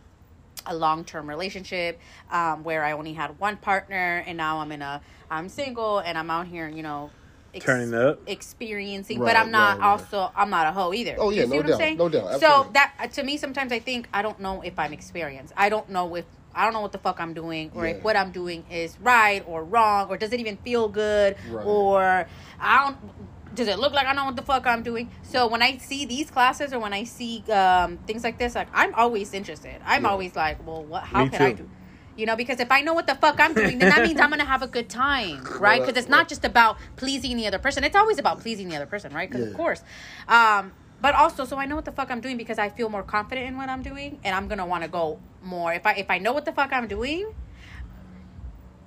[0.65, 1.99] a long term relationship
[2.31, 4.99] um, where I only had one partner and now I'm in a
[5.29, 7.11] I'm single and I'm out here you know.
[7.53, 8.19] Ex- Turning up.
[8.27, 9.91] experiencing, Right, but I'm not right, right.
[9.91, 11.15] also I'm not a hoe either.
[11.17, 11.97] Oh, yeah, you see no what doubt, I'm saying?
[11.97, 14.93] no doubt, So that uh, to me sometimes I think I don't know if I'm
[14.93, 15.53] experienced.
[15.57, 17.93] I don't know if I don't know what the fuck I'm doing or Yeah.
[17.93, 21.65] if what I'm doing is right or wrong or does it even feel good Right.
[21.65, 22.27] or
[22.59, 22.97] I don't
[23.55, 25.09] does it look like I know what the fuck I'm doing?
[25.23, 28.67] So when I see these classes or when I see um, things like this, like
[28.73, 29.75] I'm always interested.
[29.85, 30.09] I'm Yeah.
[30.09, 31.03] always like, well, what?
[31.03, 31.67] How Me can I do?
[32.19, 34.29] You know, because if I know what the fuck I'm doing, then that means I'm
[34.29, 35.79] gonna have a good time, right?
[35.81, 38.85] Because it's not just about pleasing the other person; it's always about pleasing the other
[38.85, 39.29] person, right?
[39.29, 39.51] Because Yeah.
[39.51, 39.81] of course,
[40.27, 43.03] um, but also, so I know what the fuck I'm doing because I feel more
[43.03, 45.73] confident in what I'm doing, and I'm gonna want to go more.
[45.73, 47.33] If I if I know what the fuck I'm doing,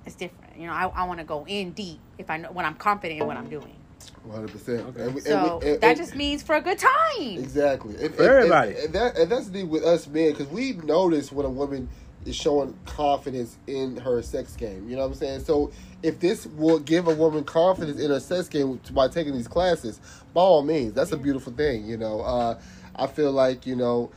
[0.05, 0.55] it's different.
[0.55, 3.19] You know, I, I want to go in deep if I know when I'm confident
[3.21, 3.75] in what I'm doing.
[4.23, 5.23] One hundred percent.
[5.23, 7.37] So that just means for a good time.
[7.39, 8.71] exactly and, For and- everybody.
[8.71, 11.49] And, and that and that's the thing with us men because we notice when a
[11.49, 11.89] woman
[12.25, 14.89] is showing confidence in her sex game.
[14.89, 15.39] You know what I'm saying?
[15.41, 15.71] So
[16.01, 19.99] if this will give a woman confidence in her sex game by taking these classes,
[20.33, 21.85] by all means, that's a beautiful thing.
[21.85, 22.59] You know, uh,
[22.95, 24.11] I feel like you know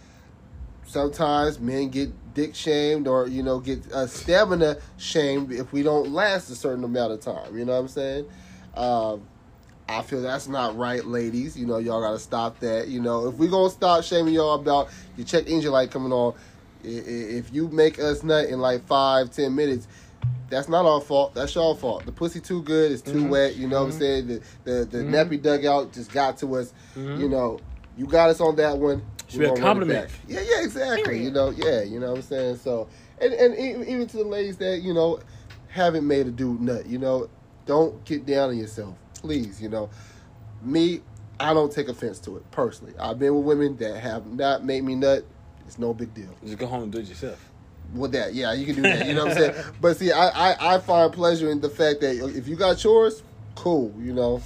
[0.86, 6.10] sometimes men get dick shamed or you know get uh, stamina shamed if we don't
[6.10, 7.56] last a certain amount of time.
[7.56, 8.26] You know what I'm saying?
[8.74, 9.22] Um,
[9.88, 11.56] I feel that's not right, ladies.
[11.56, 12.88] You know, y'all gotta stop that.
[12.88, 16.34] You know, if we gonna stop shaming y'all about your check engine light coming on,
[16.86, 19.88] if you make us nut in like five, ten minutes,
[20.48, 21.34] that's not our fault.
[21.34, 22.06] That's your fault.
[22.06, 22.92] The pussy too good.
[22.92, 23.28] It's too mm-hmm.
[23.28, 23.56] wet.
[23.56, 23.98] You know what I'm mm-hmm.
[23.98, 24.26] saying?
[24.26, 25.14] The the, the mm-hmm.
[25.14, 26.72] nappy dugout just got to us.
[26.94, 27.58] You know,
[27.96, 29.02] you got us on that one.
[29.28, 30.10] Should be a gonna run it compliment.
[30.28, 31.22] Yeah, yeah, exactly.
[31.22, 32.56] You know, yeah, you know what I'm saying.
[32.56, 32.88] So,
[33.20, 35.20] and and even, even to the ladies that you know
[35.68, 37.28] haven't made a dude nut, you know,
[37.66, 39.60] don't get down on yourself, please.
[39.60, 39.90] You know,
[40.62, 41.00] me,
[41.40, 42.94] I don't take offense to it personally.
[42.98, 45.24] I've been with women that have not made me nut.
[45.66, 46.28] It's no big deal.
[46.44, 47.50] Just go home and do it yourself.
[47.94, 49.06] With that, yeah, you can do that.
[49.06, 49.64] You know what I'm saying?
[49.80, 53.22] But see, I, I I find pleasure in the fact that if you got yours,
[53.54, 53.94] cool.
[53.98, 54.42] You know,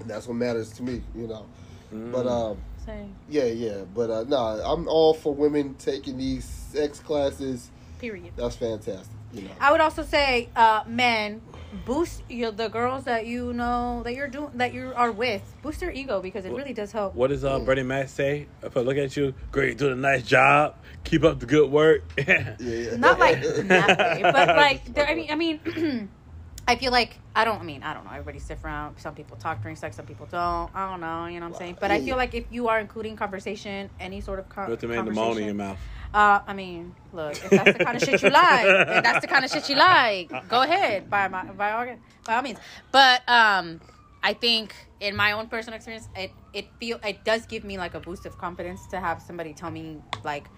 [0.00, 1.02] and that's what matters to me.
[1.14, 1.46] You know,
[1.90, 2.58] but um.
[2.84, 3.16] Same.
[3.28, 7.68] Yeah, yeah, but uh, no, I'm all for women taking these sex classes.
[7.98, 8.32] Period.
[8.36, 9.12] That's fantastic.
[9.32, 11.42] You know, I would also say, uh, men,
[11.76, 15.42] boost your, the girls that you know that you're doing that you are with.
[15.62, 17.14] Boost their ego because it really does help.
[17.14, 18.46] What does uh, Bernie Mac say?
[18.62, 20.76] If I look at you, great, doing a nice job.
[21.04, 22.02] Keep up the good work.
[22.18, 22.96] yeah, yeah.
[22.96, 26.10] Not like that way, but like there, I mean, I mean,
[26.68, 27.60] I feel like I don't.
[27.60, 28.10] I mean, I don't know.
[28.10, 29.00] Everybody's different.
[29.00, 29.96] Some people talk during sex.
[29.96, 30.70] Some people don't.
[30.74, 31.26] I don't know.
[31.26, 31.78] You know what I'm saying?
[31.80, 34.88] But I feel like if you are including conversation, any sort of con- With the
[34.88, 35.78] man pneumonia in your mouth.
[36.14, 39.26] Uh, I mean, look, if that's the kind of shit you like, if that's the
[39.26, 42.58] kind of shit you like, go ahead by my by all by all means.
[42.92, 43.80] But um,
[44.22, 47.94] I think in my own personal experience, it it feel it does give me like
[47.94, 50.48] a boost of confidence to have somebody tell me like,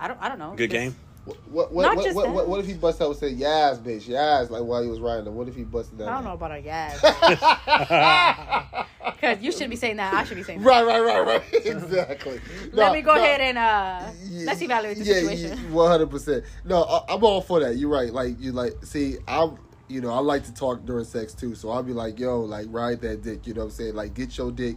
[0.00, 0.54] I don't I don't know.
[0.56, 0.96] Good this- game.
[1.26, 4.06] What what what, what, what, what, what if he busted out and said yes, bitch,
[4.06, 5.34] yes, like while he was riding them?
[5.34, 6.08] What if he busted that?
[6.08, 7.02] I don't know about a yes.
[9.06, 10.12] Because you should be saying that.
[10.14, 10.66] I should be saying that.
[10.66, 11.42] Right, right, right, right.
[11.66, 12.40] exactly.
[12.72, 13.22] Let me go no.
[13.22, 15.72] ahead and uh, Yeah, let's evaluate the yeah, situation.
[15.72, 16.44] One hundred percent.
[16.64, 17.76] No, I, I'm all for that.
[17.76, 18.12] You're right.
[18.12, 19.56] Like you like see, I'm
[19.88, 21.54] you know I like to talk during sex too.
[21.54, 23.46] So I'll be like, yo, like ride that dick.
[23.46, 23.94] You know what I'm saying?
[23.94, 24.76] Like get your dick.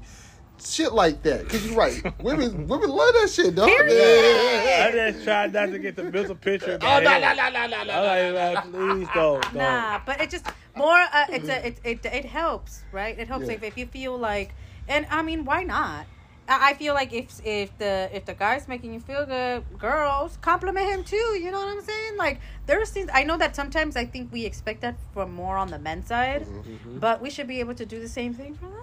[0.61, 2.01] Shit like that, cause you're right.
[2.23, 3.67] women, women love that shit, dog.
[3.67, 3.95] Period.
[3.95, 6.75] I just tried not to get the mental picture.
[6.75, 8.03] in Oh no, no, no, no, no, no.
[8.03, 9.41] Like, like, please don't.
[9.41, 9.53] don't.
[9.55, 10.45] Nah, but it just
[10.75, 10.99] more.
[11.13, 13.17] Uh, it's a it, it it helps, right?
[13.17, 13.53] It helps Yeah.
[13.53, 14.53] if, if you feel like,
[14.87, 16.05] and I mean, why not?
[16.47, 20.37] I I feel like if if the if the guy's making you feel good, girls
[20.41, 21.15] compliment him too.
[21.41, 22.17] You know what I'm saying?
[22.17, 25.69] Like there's things I know that sometimes I think we expect that from more on
[25.69, 26.99] the men's side, Mm-hmm.
[26.99, 28.78] but we should be able to do the same thing for them.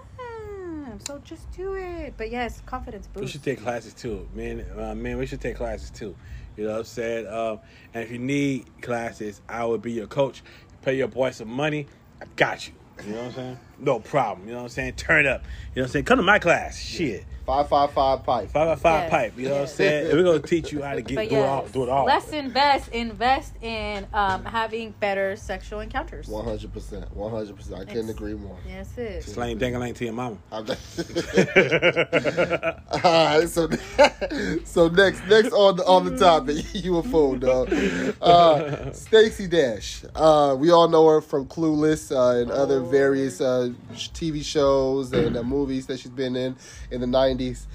[1.05, 2.15] So just do it.
[2.17, 3.23] But yes, confidence boost.
[3.23, 4.65] We should take classes too, man.
[4.77, 6.17] Uh, man, we should take classes too.
[6.57, 7.27] You know what I'm saying?
[7.27, 7.61] Um,
[7.93, 10.43] and if you need classes, I will be your coach.
[10.83, 11.87] Pay your boy some money.
[12.21, 12.75] I got you.
[13.05, 13.59] You know what I'm saying?
[13.79, 14.47] No problem.
[14.49, 14.95] You know what I'm saying?
[14.95, 15.43] Turn up.
[15.75, 16.05] You know what I'm saying?
[16.07, 16.79] Come to my class.
[16.79, 17.25] Shit.
[17.45, 18.51] Five, five, five pipe.
[18.51, 19.11] Five by five Yes.
[19.11, 19.39] pipe.
[19.39, 20.07] You know what I'm saying?
[20.11, 21.67] And we're gonna teach you how to get But do it all.
[21.69, 22.05] Do it all.
[22.05, 26.27] let's invest invest in um, having better sexual encounters.
[26.27, 27.15] One hundred percent.
[27.15, 27.81] One hundred percent.
[27.81, 28.57] I couldn't agree more.
[28.67, 29.23] Yes, it.
[29.23, 30.39] Slang dangalang to your mama.
[30.51, 30.67] I'm
[33.05, 33.69] All right, so
[34.65, 37.73] so next next on the on the topic, you a fool, dog.
[38.21, 40.05] Uh, Stacey Dash.
[40.17, 45.37] Uh, we all know her from Clueless uh, and other various uh, TV shows and
[45.37, 46.57] uh, movies that she's been in
[46.91, 47.67] in the '90s.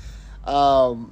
[0.48, 1.12] Um,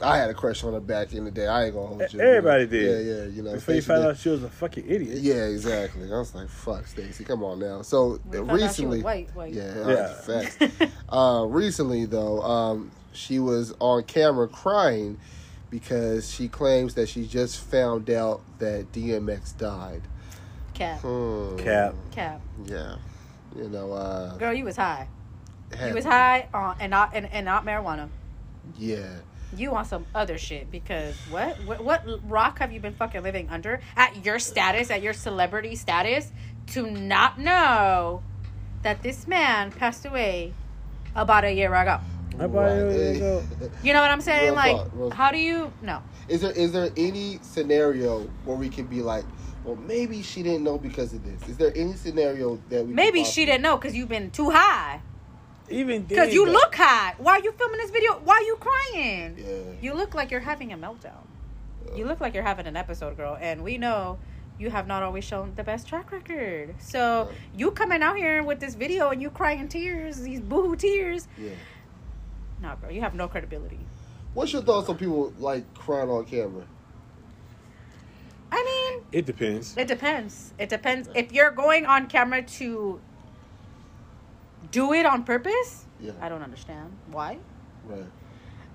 [0.00, 1.46] I had a crush on her back in the day.
[1.48, 2.20] I ain't gonna hold you.
[2.20, 3.06] Everybody did.
[3.06, 3.24] Yeah, yeah.
[3.30, 5.18] You know, Before you Stacey found out she was a fucking idiot.
[5.18, 6.04] yeah, exactly.
[6.12, 9.02] I was like, "Fuck, Stacey, come on now." So We found out she was recently,
[9.02, 9.52] white, white.
[9.54, 10.12] yeah, Yeah.
[10.14, 10.58] facts.
[11.08, 15.18] uh, recently though, um, she was on camera crying
[15.70, 20.02] because she claims that she just found out that DMX died.
[20.74, 21.00] Cap.
[21.00, 21.56] Hmm.
[21.56, 21.94] Cap.
[22.12, 22.40] Cap.
[22.64, 22.96] Yeah,
[23.56, 23.92] you know.
[23.92, 25.08] Uh, Girl, you was high.
[25.76, 28.08] had You was high on and not and, and not marijuana.
[28.78, 29.06] Yeah.
[29.56, 33.48] You on some other shit because what, what what rock have you been fucking living
[33.48, 36.30] under at your status, at your celebrity status,
[36.68, 38.22] to not know
[38.82, 40.52] that this man passed away
[41.14, 41.98] about a year ago?
[42.38, 43.42] How about you go?
[43.82, 44.44] You know what I'm saying?
[44.44, 46.02] Real like, talk, real- how do you no?
[46.28, 49.24] Is there is there any scenario where we can be like,
[49.68, 51.46] well, maybe she didn't know because of this?
[51.46, 52.94] Is there any scenario that we?
[52.94, 55.02] Maybe she didn't know because you've been too high.
[55.68, 57.14] Even Because you look high.
[57.18, 58.14] Why are you filming this video?
[58.24, 59.36] Why are you crying?
[59.36, 59.72] Yeah.
[59.82, 61.26] You look like you're having a meltdown.
[61.94, 63.36] You look like you're having an episode, girl.
[63.38, 64.18] And we know
[64.58, 66.74] you have not always shown the best track record.
[66.78, 67.36] So Right.
[67.54, 71.28] you coming out here with this video and you crying tears, these boohoo tears.
[71.36, 71.50] Yeah.
[72.62, 73.80] Nah, bro, you have no credibility.
[74.32, 76.64] What's your thoughts on people like crying on camera?
[78.50, 79.76] I mean, It depends.
[79.76, 80.52] it depends.
[80.58, 81.08] It depends.
[81.14, 83.00] If you're going on camera to
[84.70, 86.12] do it on purpose, Yeah.
[86.20, 87.38] I don't understand why.
[87.84, 88.04] Right.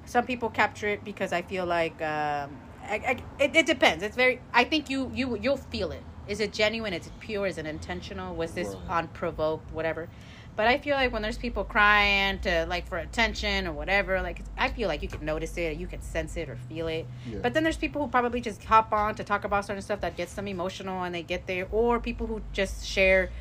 [0.06, 2.50] some people capture it because I feel like um,
[2.84, 4.04] I, I, it, it depends.
[4.04, 4.42] It's very.
[4.54, 6.04] I think you you you'll feel it.
[6.28, 6.94] Is it genuine?
[6.94, 7.46] Is it pure?
[7.48, 8.36] Is it intentional?
[8.36, 8.98] Was this Right.
[9.00, 9.72] unprovoked?
[9.72, 10.10] Whatever.
[10.56, 14.42] But I feel like when there's people crying to like for attention or whatever, like
[14.58, 17.08] I feel like you can notice it, you can sense it or feel it.
[17.26, 17.40] Yeah.
[17.42, 20.16] But then there's people who probably just hop on to talk about certain stuff that
[20.16, 23.32] gets them emotional and they get there, or people who just share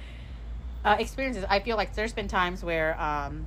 [0.85, 1.45] uh, experiences.
[1.49, 3.47] I feel like there's been times where um,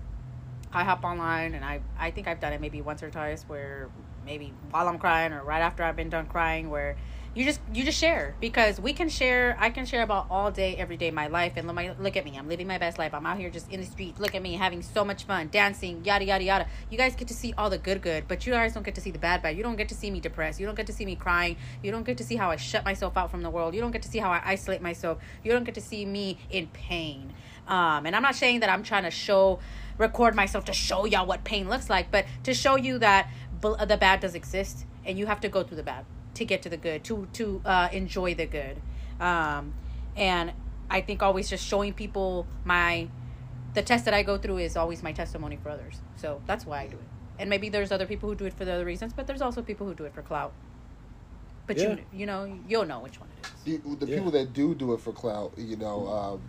[0.72, 3.90] I hop online and I I think I've done it maybe once or twice where
[4.26, 6.98] maybe while I'm crying or right after I've been done crying where
[7.36, 10.78] you just you just share because we can share I can share about all day
[10.78, 13.14] every day my life and look my look at me I'm living my best life
[13.14, 16.04] I'm out here just in the street look at me having so much fun dancing
[16.06, 16.68] yada yada yada.
[16.90, 19.02] You guys get to see all the good good but you guys don't get to
[19.02, 19.58] see the bad bad.
[19.58, 21.92] You don't get to see me depressed you don't get to see me crying you
[21.92, 24.04] don't get to see how I shut myself out from the world you don't get
[24.04, 27.34] to see how I isolate myself you don't get to see me in pain.
[27.68, 29.60] Um, and I'm not saying that I'm trying to show
[29.98, 33.30] record myself to show y'all what pain looks like but to show you that
[33.62, 36.06] the bad does exist and you have to go through the bad
[36.36, 38.78] to get to the good to to uh, enjoy the good
[39.20, 39.74] um,
[40.16, 40.54] and
[40.90, 43.08] i think always just showing people my
[43.74, 46.82] the test that i go through is always my testimony for others so that's why
[46.82, 47.10] i do it
[47.40, 49.62] and maybe there's other people who do it for the other reasons but there's also
[49.62, 50.54] people who do it for clout
[51.68, 51.96] but Yeah.
[51.96, 54.18] you you know you'll know which one it is The, the Yeah.
[54.18, 56.42] people that do do it for clout, you know, um,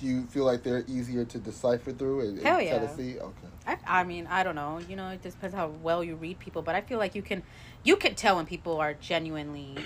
[0.00, 2.78] do you feel like they're easier to decipher through in, in Hell yeah.
[2.78, 3.18] Tennessee?
[3.20, 3.51] Okay.
[3.66, 4.78] I, I mean, I don't know.
[4.88, 7.42] You know, it depends how well you read people, but I feel like you can,
[7.84, 9.76] you can tell when people are genuinely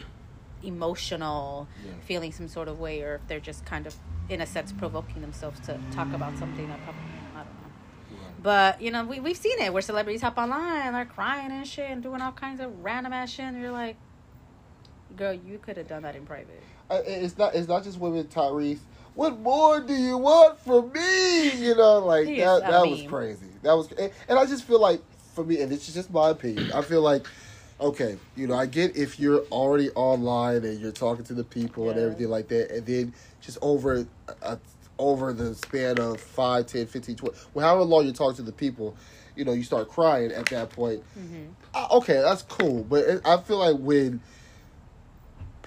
[0.62, 1.92] emotional, Yeah.
[2.00, 3.94] feeling some sort of way, or if they're just kind of,
[4.28, 7.02] in a sense, provoking themselves to talk about something that probably,
[7.34, 7.52] I don't know.
[8.42, 11.90] But you know, we we've seen it where celebrities hop online they're crying and shit
[11.90, 13.96] and doing all kinds of random ass shit, and you're like,
[15.16, 16.62] girl, you could have done that in private.
[16.90, 17.54] I, it's not.
[17.54, 18.78] It's not just women, Tyrese.
[19.16, 21.50] What more do you want from me?
[21.66, 22.26] You know, like
[22.60, 22.66] that.
[22.70, 23.46] That was crazy.
[23.62, 25.00] That was, and, and I just feel like
[25.34, 26.70] for me, and this is just my opinion.
[26.72, 27.26] I feel like,
[27.80, 31.88] okay, you know, I get if you're already online and you're talking to the people
[31.88, 34.06] and everything like that, and then just over,
[34.42, 34.56] uh,
[34.98, 38.52] over the span of 5, 10, 15, 20, well, however long you're talking to the
[38.52, 38.96] people,
[39.34, 41.02] you know, you start crying at that point.
[41.74, 44.20] Uh, okay, that's cool, but it, I feel like when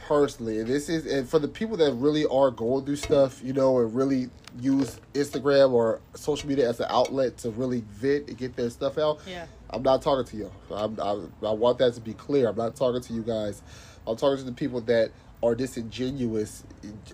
[0.10, 3.53] personally, and this is, and for the people that really are going through stuff, you
[3.53, 4.28] know, and really
[4.60, 8.97] use Instagram or social media as an outlet to really vent and get their stuff
[8.97, 9.20] out.
[9.28, 9.45] Yeah.
[9.70, 10.51] I'm not talking to you.
[10.72, 12.49] I'm, I'm, I want that to be clear.
[12.49, 13.62] I'm not talking to you guys.
[14.07, 16.64] I'm talking to the people that are disingenuous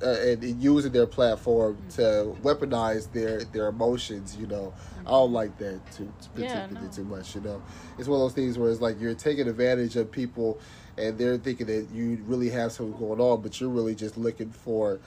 [0.01, 4.37] uh, and, and using their platform to weaponize their their emotions.
[4.39, 4.73] You know,
[5.05, 6.93] I don't like that too Yeah, particularly no.
[6.93, 7.35] too much.
[7.35, 7.61] You know,
[7.99, 10.59] it's one of those things where it's like you're taking advantage of people,
[10.97, 14.51] and they're thinking that you really have something going on, but you're really just looking
[14.51, 14.99] for.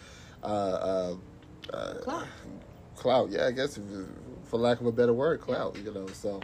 [0.42, 1.16] Uh, uh,
[1.72, 2.26] uh, Clout.
[2.96, 3.78] clout, yeah, I guess,
[4.44, 5.76] for lack of a better word, clout.
[5.84, 6.40] You know, so.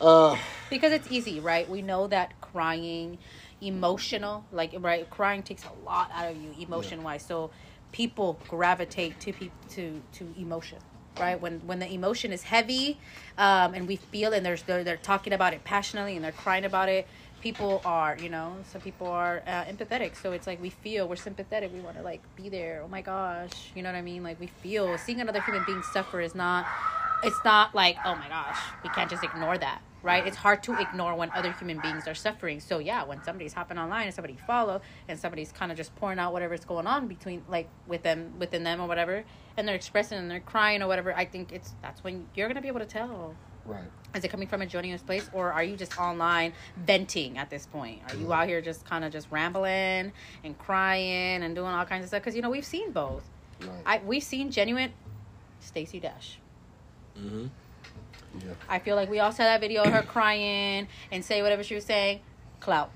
[0.00, 0.36] Uh,
[0.70, 3.18] because it's easy right we know that crying
[3.60, 7.50] emotional like right crying takes a lot out of you emotion wise so
[7.90, 10.78] people gravitate to peop to to emotion
[11.18, 13.00] right when when the emotion is heavy
[13.38, 16.64] um and we feel and there's they're, they're talking about it passionately and they're crying
[16.64, 17.08] about it
[17.40, 20.16] people are you know some people are uh, empathetic.
[20.20, 21.72] So it's like we feel we're sympathetic.
[21.72, 22.82] We want to like be there.
[22.84, 23.72] Oh my gosh.
[23.74, 24.22] You know what i mean?
[24.22, 26.66] Like we feel seeing another human being suffer is not
[27.24, 30.24] it's not like oh my gosh we can't just ignore that right?
[30.24, 32.60] It's hard to ignore when other human beings are suffering.
[32.60, 36.20] So yeah when somebody's hopping online and somebody follow and somebody's kind of just pouring
[36.20, 39.24] out whatever's going on between like with them within them or whatever
[39.56, 42.62] and they're expressing and they're crying or whatever i think it's that's when you're gonna
[42.62, 43.34] be able to tell
[43.68, 43.84] right.
[44.14, 46.52] is it coming from a genuine place or are you just online
[46.84, 50.12] venting at this point are you out here just kind of just rambling
[50.44, 53.22] and crying and doing all kinds of stuff because you know we've seen both
[53.60, 53.70] Right.
[53.86, 54.92] I we've seen genuine
[55.60, 56.38] Stacey Dash.
[57.18, 57.46] Mm-hmm.
[58.38, 58.52] yeah.
[58.68, 61.74] I feel like we all saw that video of her crying and say whatever she
[61.74, 62.20] was saying.
[62.60, 62.90] Clout.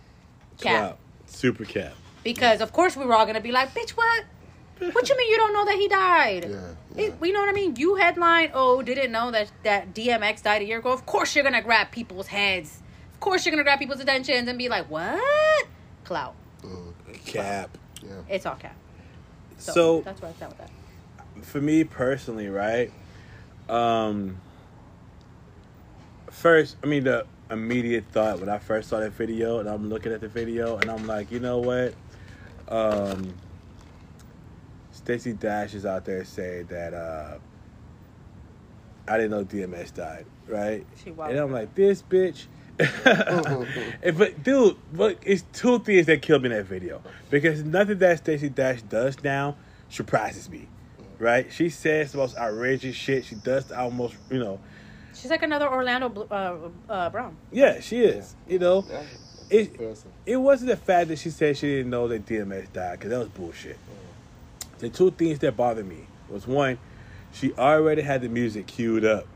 [0.58, 0.80] Cap.
[0.80, 0.98] Clout.
[1.26, 1.94] Super cap.
[2.22, 4.24] Because of course we were all gonna be like, bitch, what?
[4.90, 6.46] What you mean you don't know that he died?
[6.50, 7.76] Yeah, It- you know what I mean?
[7.76, 10.90] You headline, oh, didn't know that that DMX died a year ago.
[10.92, 12.80] Of course you're gonna grab people's heads.
[13.14, 15.66] Of course you're gonna grab people's attentions and be like, what?
[16.04, 16.34] Clout.
[16.62, 16.92] Mm,
[17.24, 17.76] Cap.
[18.02, 18.10] yeah.
[18.28, 18.74] It's all cap.
[19.58, 21.44] So, So, that's where I stand with that.
[21.44, 22.90] for me personally, right?
[23.68, 24.38] Um,
[26.30, 30.12] first, I mean, the immediate thought when I first saw that video, and I'm looking
[30.12, 31.94] at the video, and I'm like, you know what?
[32.68, 33.34] Um,
[35.04, 37.38] Stacey Dash is out there saying that uh,
[39.08, 40.86] I didn't know DMX died, right?
[41.02, 41.10] She.
[41.10, 42.46] And I'm like, this bitch.
[44.02, 47.98] And, but dude, but it's two things that killed me in that video because nothing
[47.98, 49.56] that Stacey Dash does now
[49.88, 50.68] surprises me,
[51.18, 51.52] right?
[51.52, 53.26] She says the most outrageous shit.
[53.26, 54.58] She does the almost, you know,
[55.14, 57.36] She's like another Orlando uh, uh, Brown.
[57.52, 58.84] yeah, she is, you know.
[58.88, 59.02] Yeah.
[59.50, 59.78] It
[60.24, 63.18] it wasn't the fact that she said she didn't know that DMX died because that
[63.18, 63.78] was bullshit.
[64.82, 66.76] The two things that bothered me was one,
[67.30, 69.28] she already had the music queued up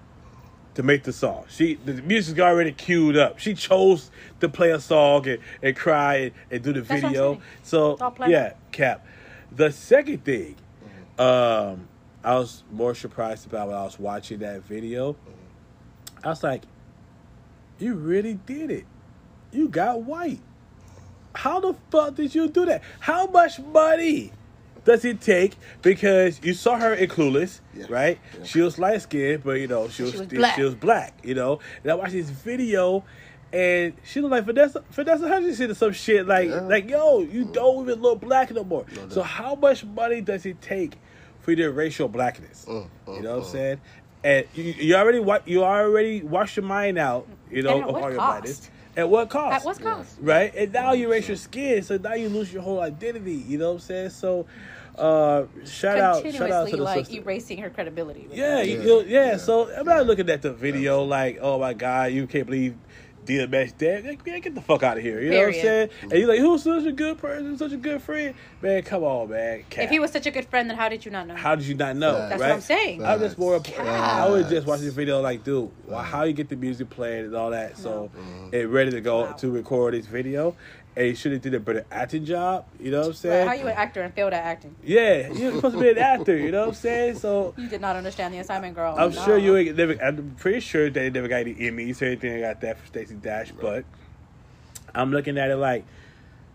[0.75, 1.45] to make the song.
[1.49, 3.39] She the music's already queued up.
[3.39, 7.41] She chose to play a song and, and cry and, and do the That's video.
[7.63, 9.07] So yeah, cap.
[9.53, 10.57] The second thing,
[11.17, 11.87] um,
[12.25, 15.15] I was more surprised about when I was watching that video.
[16.25, 16.65] I was like,
[17.79, 18.85] "You really did it.
[19.53, 20.41] You got white.
[21.37, 22.83] How the fuck did you do that?
[22.99, 24.33] How much money
[24.87, 25.57] does it take?
[25.83, 27.87] Because you saw her in Clueless, Yeah.
[27.91, 28.19] right?
[28.39, 28.45] Yeah.
[28.45, 30.57] She was light skinned, but you know she was, She was black.
[30.57, 31.13] she was black.
[31.23, 33.05] You know, and I watched this video.
[33.53, 36.61] And she looked like Vanessa Vanessa Hudgens or some shit like Yeah.
[36.63, 38.85] like yo, you don't even look black no more.
[38.95, 39.09] No, no.
[39.09, 40.99] So how much money does it take
[41.41, 42.65] for you to erase your blackness?
[42.69, 43.53] Mm, you mm, know what I'm mm.
[43.53, 43.81] saying?
[44.25, 47.89] And you, you already wa- you already washed your mind out, you know, And at
[47.89, 48.33] of what all your cost?
[48.43, 48.71] blackness.
[48.97, 49.55] At what cost?
[49.55, 50.17] At what cost?
[50.21, 50.53] right?
[50.55, 53.35] And now you erase your skin, so now you lose your whole identity.
[53.47, 54.11] You know what I'm saying?
[54.11, 54.47] So,
[54.99, 57.21] uh, shout out, shout out Continuously to the like sister.
[57.23, 58.27] erasing her credibility.
[58.33, 59.37] Yeah, Yeah, you, you- yeah, yeah.
[59.37, 62.77] So I'm not looking at the video like, oh my god, you can't believe
[63.27, 64.05] DMX dead.
[64.05, 65.21] Like, man, get the fuck out of here.
[65.21, 65.89] You know what I'm saying?
[66.03, 68.37] And you're like, who's such a good person, such a good friend?
[68.63, 69.65] Man, come on, man.
[69.69, 69.83] Cap.
[69.85, 71.35] If he was such a good friend, then how did you not know?
[71.35, 72.13] how did you not know?
[72.13, 72.49] That's That's right?
[72.51, 73.05] what I'm saying.
[73.05, 73.59] I was just more.
[73.59, 73.79] Facts.
[73.81, 77.25] I was just watching the video, like, dude, well, how you get the music played
[77.25, 78.55] and all that, so Mm-hmm.
[78.55, 79.33] it ready to go Wow.
[79.33, 80.55] to record this video,
[80.97, 82.65] and he should have did a better acting job.
[82.81, 83.47] You know what I'm Right, saying?
[83.49, 84.75] how you an actor and failed at acting?
[84.83, 86.37] yeah, you're supposed to be an actor.
[86.37, 87.17] You know what I'm saying?
[87.19, 88.95] So You did not understand the assignment, girl.
[88.99, 89.25] I'm No.
[89.25, 89.93] sure you ain't never.
[90.03, 92.33] I'm pretty sure they never got any Emmys or anything.
[92.33, 93.85] They got that for Stacey Dash, but
[94.95, 95.85] I'm looking at it like,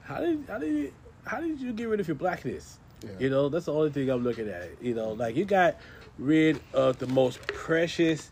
[0.04, 0.94] how did how did you,
[1.26, 2.80] how did you get rid of your blackness?
[3.04, 3.10] Yeah.
[3.20, 4.70] You know, that's the only thing I'm looking at.
[4.82, 5.78] You know, like you got
[6.18, 8.32] rid of the most precious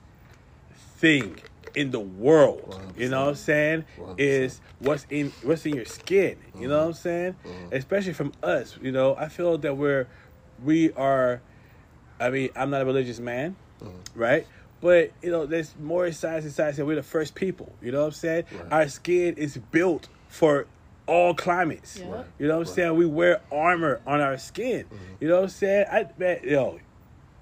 [0.97, 1.39] thing
[1.76, 2.80] in the world.
[2.98, 3.86] You know what I'm saying?
[4.00, 4.16] 100%.
[4.18, 6.38] Is what's in what's in your skin.
[6.58, 6.98] You know what I'm mm-hmm.
[7.02, 7.36] saying?
[7.46, 7.76] Mm-hmm.
[7.76, 8.78] Especially from us.
[8.82, 10.08] You know, I feel that we're
[10.64, 11.42] we are.
[12.20, 14.20] I mean, I'm not a religious man, mm-hmm.
[14.20, 14.46] right?
[14.82, 17.74] But you know, there's more science and science, and we're the first people.
[17.82, 18.46] You know what I'm saying?
[18.52, 18.72] Right.
[18.72, 20.68] Our skin is built for
[21.06, 21.98] all climates.
[21.98, 22.10] Yeah.
[22.12, 22.26] Right.
[22.38, 22.76] You know what I'm Right.
[22.76, 22.96] saying?
[22.96, 24.86] We wear armor on our skin.
[25.20, 25.86] You know what I'm saying?
[25.92, 26.80] I man, yo,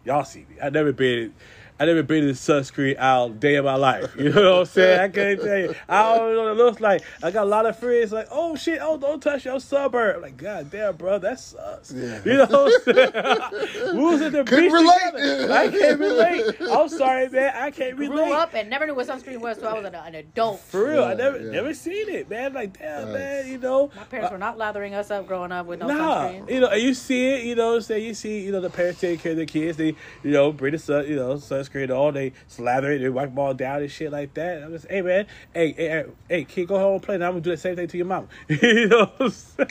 [0.05, 0.55] y'all see me.
[0.61, 1.33] I never been.
[1.79, 4.15] I never been in the sunscreen aisle day of my life.
[4.17, 4.99] You know what I'm saying?
[4.99, 5.75] I can't tell you.
[5.87, 7.03] I don't know what it looks like.
[7.23, 10.15] I got a lot of friends like, oh shit, oh don't touch your suburb.
[10.17, 11.91] I'm like, god damn, bro, that sucks.
[11.91, 12.19] Yeah.
[12.25, 12.93] You know what I'm
[13.83, 13.95] saying?
[13.97, 15.11] we was at the Couldn't beach relate.
[15.13, 15.53] together.
[15.53, 16.55] I can't relate.
[16.71, 17.53] I'm sorry, man.
[17.55, 18.15] I can't relate.
[18.25, 20.59] Grew up and never knew what sunscreen was, so I was an, an adult.
[20.61, 21.51] For real, I never yeah.
[21.51, 22.53] never seen it, man.
[22.53, 23.13] Like, damn, Nice.
[23.13, 23.91] man, you know.
[23.95, 26.49] My parents were not lathering us up growing up with no Nah, sunscreen.
[26.49, 28.61] you know, and you see it, you know, what I'm saying you see, you know,
[28.61, 29.77] the parents take care of their kids.
[29.77, 32.11] They, you know, bring the sun, you know, sunscreen all.
[32.11, 34.63] They slather it, they wipe them all down and shit like that.
[34.63, 37.17] I'm just, hey man, hey, hey, hey, hey kid, go home and play.
[37.17, 38.27] Now I'm gonna do the same thing to your mom.
[38.47, 39.05] you know.
[39.17, 39.69] What I'm saying?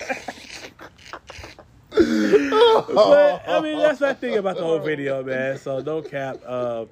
[1.97, 5.59] but I mean, that's my thing about the whole video, man.
[5.59, 6.47] So no cap.
[6.47, 6.88] Um,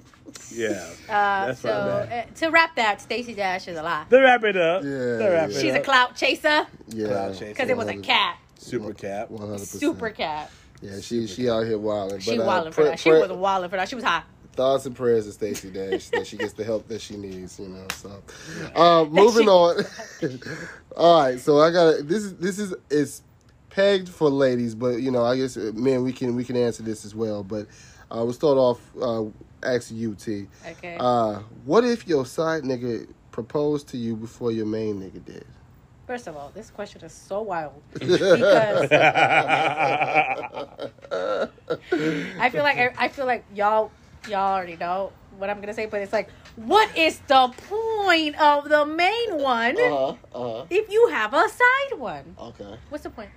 [0.50, 2.28] yeah, Uh, that's so where I'm at.
[2.28, 4.08] uh, to wrap that, Stacey Dash is alive.
[4.08, 5.56] To wrap it up, Yeah, to wrap yeah.
[5.56, 9.30] it She's a clout chaser Yeah, because it was a cat, super cap.
[9.30, 9.80] One hundred percent.
[9.80, 10.50] super cat.
[10.80, 12.20] Yeah, she she out here wilding.
[12.20, 12.98] She but, uh, wilding for pra- that.
[12.98, 13.88] She was wilding for that.
[13.88, 14.22] She was high.
[14.54, 17.58] Thoughts and prayers to Stacey Dash that she gets the help that she needs.
[17.58, 17.86] You know.
[17.94, 18.22] So,
[18.74, 19.84] uh, moving on.
[20.96, 22.24] All right, so I got this.
[22.24, 23.22] Is this is it's
[23.70, 26.82] pegged for ladies, but you know, I guess uh, men we can we can answer
[26.82, 27.42] this as well.
[27.42, 27.66] But
[28.10, 29.24] uh, we'll start off uh,
[29.62, 30.46] asking you, T.
[30.66, 30.96] Okay.
[30.98, 35.44] Uh, what if your side nigga proposed to you before your main nigga did?
[36.06, 38.26] First of all, this question is so wild because I
[42.50, 43.90] feel like I, I feel like y'all
[44.28, 48.68] y'all already know what I'm gonna say, but it's like, what is the point of
[48.68, 50.64] the main one Uh huh.
[50.70, 52.36] if you have a side one?
[52.38, 52.76] Okay.
[52.88, 53.30] What's the point?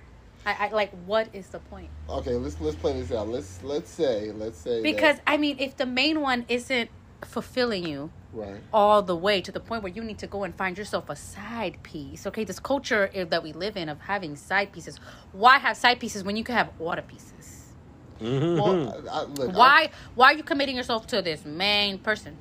[0.46, 1.88] I, I like what is the point?
[2.08, 2.34] Okay.
[2.34, 3.28] Let's let's play this out.
[3.28, 6.90] Let's let's say let's say that- Because I mean, if the main one isn't
[7.24, 8.60] fulfilling you right.
[8.72, 11.16] all the way to the point where you need to go and find yourself a
[11.16, 12.26] side piece.
[12.28, 15.00] Okay, this culture that we live in of having side pieces.
[15.32, 17.57] Why have side pieces when you can have order pieces?
[18.20, 18.56] Mhm.
[18.60, 22.36] Well, I, I, look, I- Why why are you committing yourself to this main person?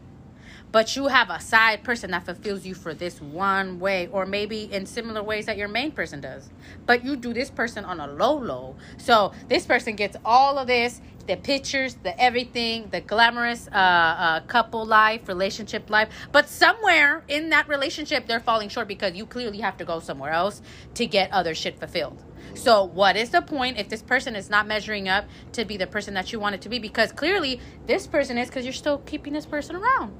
[0.71, 4.63] But you have a side person that fulfills you for this one way, or maybe
[4.71, 6.49] in similar ways that your main person does.
[6.85, 8.75] But you do this person on a low low.
[8.97, 14.39] So this person gets all of this the pictures, the everything, the glamorous uh, uh,
[14.41, 16.09] couple life, relationship life.
[16.31, 20.31] But somewhere in that relationship, they're falling short because you clearly have to go somewhere
[20.31, 20.61] else
[20.95, 22.21] to get other shit fulfilled.
[22.53, 25.87] So, what is the point if this person is not measuring up to be the
[25.87, 26.79] person that you want it to be?
[26.79, 30.13] Because clearly, this person is because you're still keeping this person around.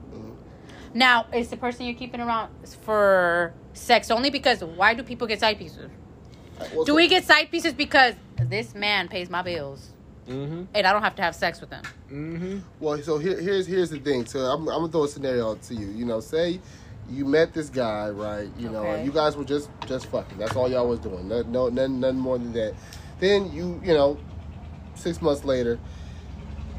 [0.94, 2.52] Now, is the person you're keeping around
[2.82, 4.30] for sex only?
[4.30, 5.90] Because why do people get side pieces?
[6.74, 9.90] well, Do so- we get side pieces because this man pays my bills
[10.28, 10.68] Mhm.
[10.74, 11.84] and I don't have to have sex with him?
[12.10, 12.62] Mhm.
[12.80, 14.26] Well, so here, here's here's the thing.
[14.26, 15.88] So I'm, I'm gonna throw a scenario to you.
[15.88, 16.60] You know, say
[17.10, 18.50] you met this guy, right?
[18.58, 19.06] You know, Okay.
[19.06, 20.38] you guys were just just fucking.
[20.38, 21.28] That's all y'all was doing.
[21.28, 22.74] No, no, nothing, nothing more than that.
[23.20, 24.18] Then you, you know,
[24.96, 25.80] six months later,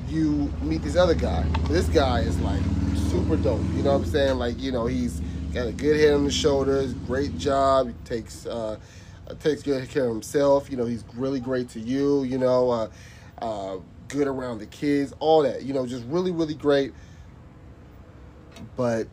[0.08, 1.44] you meet this other guy.
[1.68, 2.62] This guy is like
[3.10, 3.60] super dope.
[3.74, 4.38] You know what I'm saying?
[4.38, 5.20] Like, you know, he's
[5.52, 7.88] got a good head on his shoulders, great job.
[7.88, 8.76] He takes uh,
[9.28, 10.70] uh, takes good care of himself.
[10.70, 12.24] You know, he's really great to you.
[12.24, 12.88] You know, uh,
[13.40, 13.76] uh,
[14.08, 15.62] good around the kids, all that.
[15.62, 16.92] You know, just really, really great.
[18.76, 19.08] But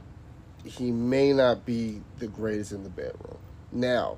[0.66, 3.38] he may not be the greatest in the bedroom.
[3.72, 4.18] Now,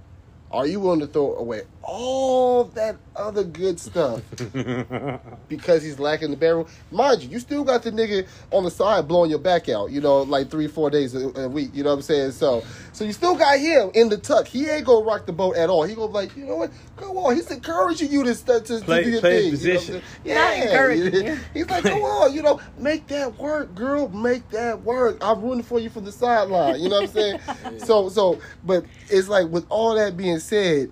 [0.49, 4.21] Are you willing to throw away all that other good stuff
[5.47, 6.67] because he's lacking the bedroom?
[6.91, 10.01] Mind you, you still got the nigga on the side blowing your back out, you
[10.01, 11.71] know, like three, four days a, a week.
[11.73, 12.31] You know what I'm saying?
[12.31, 12.61] So,
[12.91, 14.47] so you still got him in the tuck.
[14.47, 15.83] He ain't gonna rock the boat at all.
[15.83, 16.71] He gonna be like, you know what?
[16.97, 17.35] Go on.
[17.35, 19.71] He's encouraging you to to, to Play- do your play his thing.
[19.71, 20.01] you know what I'm position.
[20.25, 20.35] saying?
[20.37, 21.39] Not encouraging.
[21.53, 24.09] He's like, go on, you know, make that work, girl.
[24.09, 25.17] Make that work.
[25.21, 26.81] I'm rooting for you from the sideline.
[26.81, 27.39] You know what I'm
[27.69, 27.79] saying?
[27.79, 30.91] so, so, but it's like with all that being said,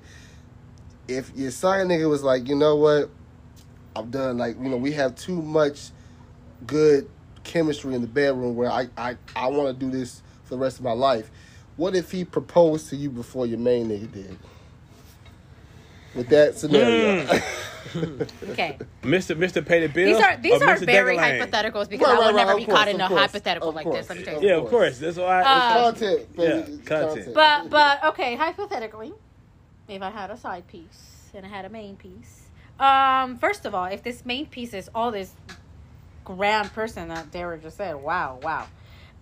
[1.08, 3.10] if your side nigga was like, you know what,
[3.96, 4.38] I'm done.
[4.38, 5.90] Like, you know, we have too much
[6.66, 7.10] good
[7.44, 10.80] chemistry in the bedroom where I, I, I want to do this for the rest
[10.80, 11.30] of my life.
[11.78, 14.38] What if he proposed to you before your main nigga did?
[16.16, 17.28] With that scenario.
[18.50, 18.78] Okay.
[19.04, 19.38] Mr.
[19.38, 19.66] Mr.
[19.66, 20.16] Pay the bill.
[20.16, 20.86] These are these are Mr.
[20.86, 21.40] very Degalang?
[21.48, 23.22] hypotheticals because Right, I right, would right, never of be course, caught in a course,
[23.22, 24.10] hypothetical like course, this.
[24.10, 24.50] Let me tell you.
[24.50, 24.98] Yeah, of course.
[25.00, 25.42] That's why.
[25.42, 26.72] Uh, content, baby.
[26.72, 27.34] Yeah, content.
[27.34, 29.14] But but okay, hypothetically,
[29.88, 32.44] if I had a side piece and I had a main piece,
[32.80, 35.34] um, first of all, if this main piece is all this
[36.24, 38.68] grand person that Derek just said, wow, wow.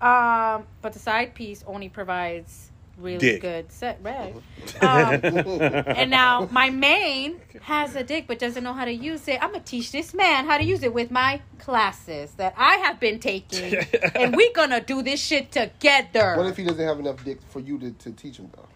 [0.02, 3.41] Um, but the side piece only provides really Dick.
[3.41, 4.34] good set right.
[4.81, 9.41] Um, and now my main has a dick but doesn't know how to use it.
[9.41, 12.99] I'm gonna teach this man how to use it with my classes that I have
[12.99, 13.76] been taking,
[14.15, 16.35] and we gonna do this shit together.
[16.35, 18.68] What if he doesn't have enough dick for you to, to teach him though?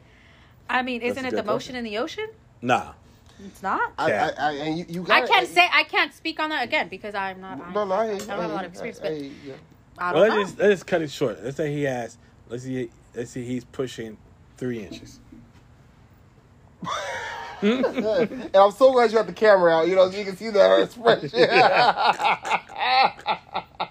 [0.69, 1.75] I mean, That's isn't it the motion question.
[1.77, 2.27] in the ocean?
[2.61, 2.93] nah.
[3.45, 3.93] It's not.
[3.99, 4.31] I, Yeah.
[4.37, 6.63] I, I, and you, you I gotta, can't eh, say I can't speak on that
[6.63, 7.59] again because I'm not.
[7.61, 9.31] I, No, no, I, I don't have a lot of experience, I- but I hear
[9.45, 9.53] you.
[9.99, 11.43] I Well, don't let's just, let's just cut it short.
[11.43, 12.17] Let's say he has.
[12.49, 12.89] Let's see.
[13.15, 13.43] Let's see.
[13.45, 14.17] He's pushing
[14.57, 15.19] three inches.
[17.61, 20.49] and I'm so glad you have the camera out, you know, so you can see
[20.49, 21.29] that expression.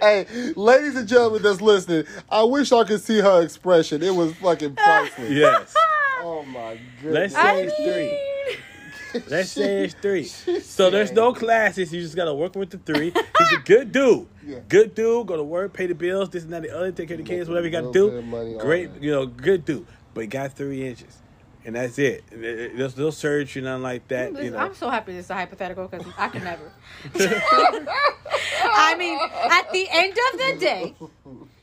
[0.00, 0.26] hey,
[0.56, 4.02] ladies and gentlemen that's listening, I wish I could see her expression.
[4.02, 5.30] It was fucking priceless.
[5.34, 5.74] Yes.
[6.22, 7.32] Oh my Let's goodness.
[7.34, 9.22] say I it's three.
[9.28, 10.24] Let's say it's three.
[10.62, 11.92] So there's no classes.
[11.92, 13.10] You just gotta work with the three.
[13.38, 14.26] He's a good dude.
[14.46, 14.58] Yeah.
[14.68, 15.26] Good dude.
[15.26, 17.28] Go to work, pay the bills, this and that, the other, take care of the
[17.28, 18.58] kids, whatever you got to Little bit of do.
[18.58, 19.86] Great, you know, good dude.
[20.14, 21.16] But he got three inches,
[21.64, 22.24] and that's it.
[22.30, 24.42] It- it- There's no surgery, nothing like that.
[24.42, 24.58] You know.
[24.58, 26.70] I'm so happy this is a hypothetical because I can never.
[27.16, 29.18] I mean,
[29.50, 30.94] at the end of the day,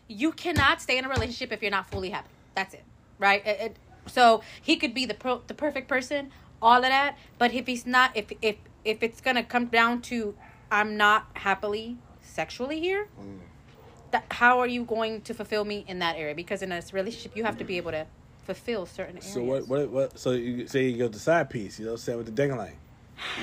[0.08, 2.30] you cannot stay in a relationship if you're not fully happy.
[2.56, 2.84] That's it,
[3.20, 3.46] right?
[3.46, 3.76] It- it-
[4.08, 7.18] so he could be the pro, the perfect person, all of that.
[7.38, 10.36] But if he's not, if if if it's gonna come down to
[10.72, 13.40] I'm not happily sexually here, mm.
[14.12, 16.34] that how are you going to fulfill me in that area?
[16.34, 18.08] Because in a relationship, you have to be able to
[18.54, 19.34] fulfill certain areas.
[19.34, 19.68] So what?
[19.68, 19.90] What?
[19.90, 20.20] What?
[20.20, 22.76] So you say you go to side piece, you know, say with the dang line.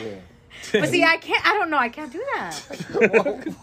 [0.02, 0.14] Yeah.
[0.72, 1.46] But see, I can't.
[1.46, 1.76] I don't know.
[1.76, 3.54] I can't do that.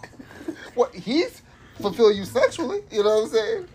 [0.76, 1.42] what he's
[1.82, 3.68] fulfill you sexually, you know what I'm saying?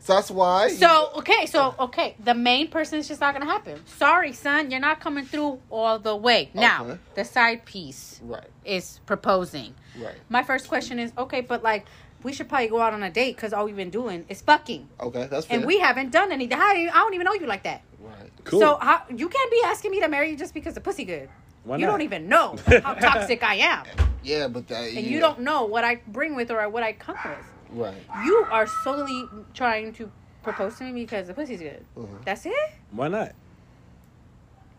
[0.00, 0.68] So that's why.
[0.68, 3.84] So okay, so okay, the main person is just not gonna happen.
[3.86, 6.50] Sorry, son, you're not coming through all the way.
[6.54, 6.98] Now, Okay.
[7.14, 9.74] the side piece right, is proposing.
[9.98, 10.14] right.
[10.28, 11.84] My first question is, okay, but like,
[12.22, 14.88] we should probably go out on a date because all we've been doing is fucking,
[15.00, 15.58] Okay, that's fair.
[15.58, 16.58] and we haven't done anything.
[16.58, 17.82] How do you, I don't even know you like that.
[18.00, 18.30] right.
[18.44, 18.60] Cool.
[18.60, 21.28] So how, you can't be asking me to marry you just because the pussy good.
[21.64, 21.92] Why you not?
[21.92, 23.84] don't even know how toxic I am,
[24.22, 27.16] Yeah, but that and you don't know what I bring with or what I come
[27.24, 27.38] with.
[27.70, 28.02] Right.
[28.24, 29.24] You are solely
[29.54, 30.10] trying to
[30.42, 31.84] propose to me because the pussy's good.
[31.96, 32.24] Mhm.
[32.24, 32.54] That's it.
[32.90, 33.32] Why not?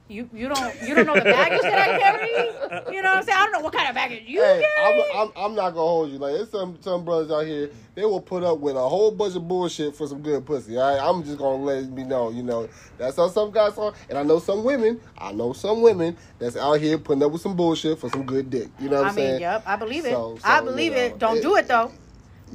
[0.10, 2.96] You you don't you don't know the baggage that I carry.
[2.96, 3.38] You know what I'm saying?
[3.38, 5.04] I don't know what kind of baggage you Hey, carry.
[5.14, 6.18] I'm, I'm, I'm not gonna hold you.
[6.18, 7.70] Like, there's some some brothers out here.
[7.94, 10.78] They will put up with a whole bunch of bullshit for some good pussy.
[10.78, 12.32] All right, I'm just gonna let me know.
[12.32, 12.68] You know,
[12.98, 13.94] that's how some guys are.
[14.10, 15.00] And I know some women.
[15.18, 18.50] I know some women that's out here putting up with some bullshit for some good
[18.50, 18.70] dick.
[18.80, 19.32] You know what I I'm saying?
[19.34, 20.12] mean, yep, I believe it.
[20.12, 21.20] So- I believe you know, it.
[21.20, 21.92] Don't it- do it though.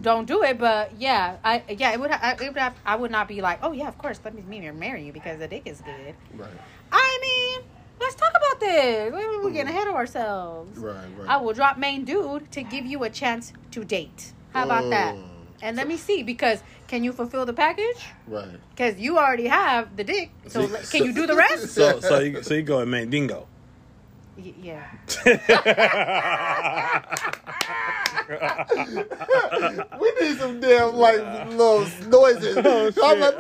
[0.01, 0.59] Don't do it.
[0.59, 3.40] But yeah, I yeah it would ha- I, it would have, I would not be
[3.40, 6.16] like oh yeah of course let me me marry you because the dick is good.
[6.35, 6.51] Right.
[6.93, 7.61] I mean
[8.01, 9.12] let's talk about this.
[9.12, 10.78] We- We're getting ahead of ourselves.
[10.78, 10.97] Right.
[11.19, 11.28] Right.
[11.28, 14.32] I will drop main dude to give you a chance to date.
[14.52, 15.15] How about that?
[15.15, 15.28] Mm.
[15.62, 17.97] And let me see because can you fulfill the package?
[18.27, 18.48] Right.
[18.70, 20.31] Because you already have the dick.
[20.48, 21.69] So See, can you do the rest?
[21.74, 23.47] So so you so you go and mandingo.
[24.36, 24.85] Y- yeah.
[30.01, 31.19] we need some damn like
[31.51, 32.56] little noises.
[32.65, 33.05] Oh, shit.
[33.05, 33.35] I'm like,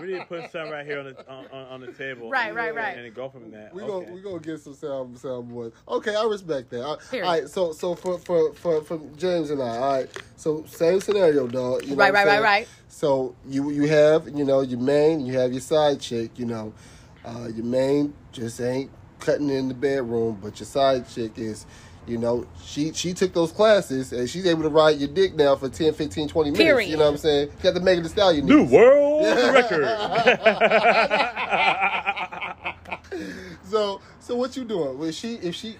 [0.00, 2.30] we need to put some right here on the on, on, on the table.
[2.30, 2.96] Right, and, right, right.
[2.96, 3.70] And then go from there.
[3.72, 3.90] We okay.
[3.90, 5.72] gonna we gonna get some sound soundboards.
[5.88, 6.84] Okay, I respect that.
[6.84, 7.26] All Period.
[7.26, 10.22] right, so so for for for for James and I, all right.
[10.36, 11.84] So same scenario, dog.
[11.84, 12.68] You know Right, right, right, right.
[12.88, 16.38] So you you have you know your main, you have your side chick.
[16.38, 16.72] You know,
[17.24, 21.66] uh, your main just ain't cutting in the bedroom, but your side chick is.
[22.06, 25.54] You know, she she took those classes and she's able to ride your dick now
[25.54, 26.64] for 10, 15, 20 minutes.
[26.64, 26.88] Period.
[26.90, 27.48] You know what I'm saying?
[27.48, 28.46] You got the Megan Thee Stallion.
[28.46, 28.70] New niggas.
[28.70, 29.22] world
[29.54, 29.86] record.
[33.64, 34.98] so, so what you doing?
[34.98, 35.76] Was she if she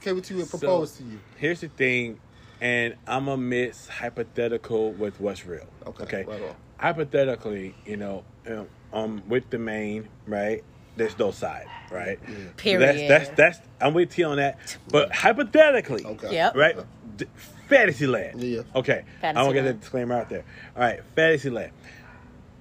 [0.00, 1.18] came to you and So- proposed to you?
[1.36, 2.20] Here's the thing,
[2.60, 5.66] and I'm a mix hypothetical with what's real.
[5.86, 6.24] Okay, Okay.
[6.24, 6.54] right on.
[6.78, 10.62] Hypothetically, you know, um, um, with the main, right?
[10.96, 12.18] There's no side, right?
[12.56, 13.08] Period.
[13.08, 13.68] That's that's that's.
[13.80, 14.58] I'm with you on that.
[14.90, 16.32] But hypothetically, Okay.
[16.34, 16.54] Yep.
[16.56, 16.76] right?
[17.16, 17.26] D-
[17.68, 18.42] Fantasyland.
[18.42, 18.62] Yeah.
[18.74, 19.04] Okay.
[19.22, 20.44] I don't get the disclaimer out there.
[20.76, 21.72] All right, Fantasyland.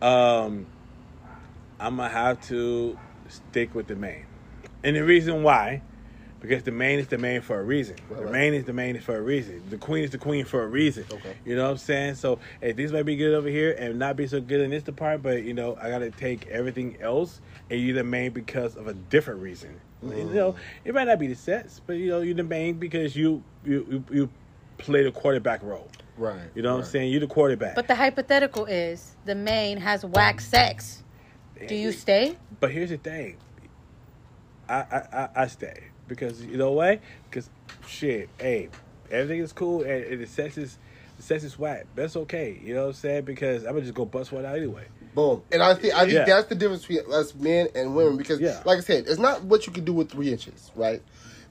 [0.02, 0.66] Um,
[1.80, 2.98] I'm gonna have to
[3.28, 4.26] stick with the main,
[4.84, 5.82] and the reason why,
[6.42, 7.96] because the main is the main for a reason.
[8.10, 8.32] Right, the right.
[8.34, 9.62] main is the main for a reason.
[9.70, 11.06] The queen is the queen for a reason.
[11.10, 11.36] Okay.
[11.46, 12.16] You know what I'm saying?
[12.16, 14.84] So, hey, these might be good over here and not be so good in this
[14.84, 17.40] department, but you know, I gotta take everything else
[17.70, 19.80] and you're the main because of a different reason.
[20.02, 20.34] You mm.
[20.34, 23.44] know, it might not be the sets, but you know, you're the main because you
[23.64, 24.30] you you, you
[24.80, 25.88] play the quarterback role.
[26.18, 26.40] Right.
[26.56, 27.12] You know what I'm saying?
[27.12, 27.76] You're the quarterback.
[27.76, 31.04] But the hypothetical is the main has whack sex.
[31.68, 32.36] Do you stay?
[32.60, 33.38] But here's the thing.
[34.68, 37.00] I I, I, I stay because you know why?
[37.30, 37.50] Because
[37.88, 38.68] shit, hey,
[39.10, 40.78] everything is cool and, and the sex is
[41.16, 41.86] the sex is whack.
[41.96, 42.60] That's okay.
[42.64, 43.24] You know what I'm saying?
[43.26, 44.84] Because I'm gonna just go bust one out anyway.
[45.16, 45.42] Boom.
[45.54, 46.26] And I think I think Yeah.
[46.26, 48.62] that's the difference between us men and women because, Yeah.
[48.66, 51.02] like I said, it's not what you can do with three inches, right?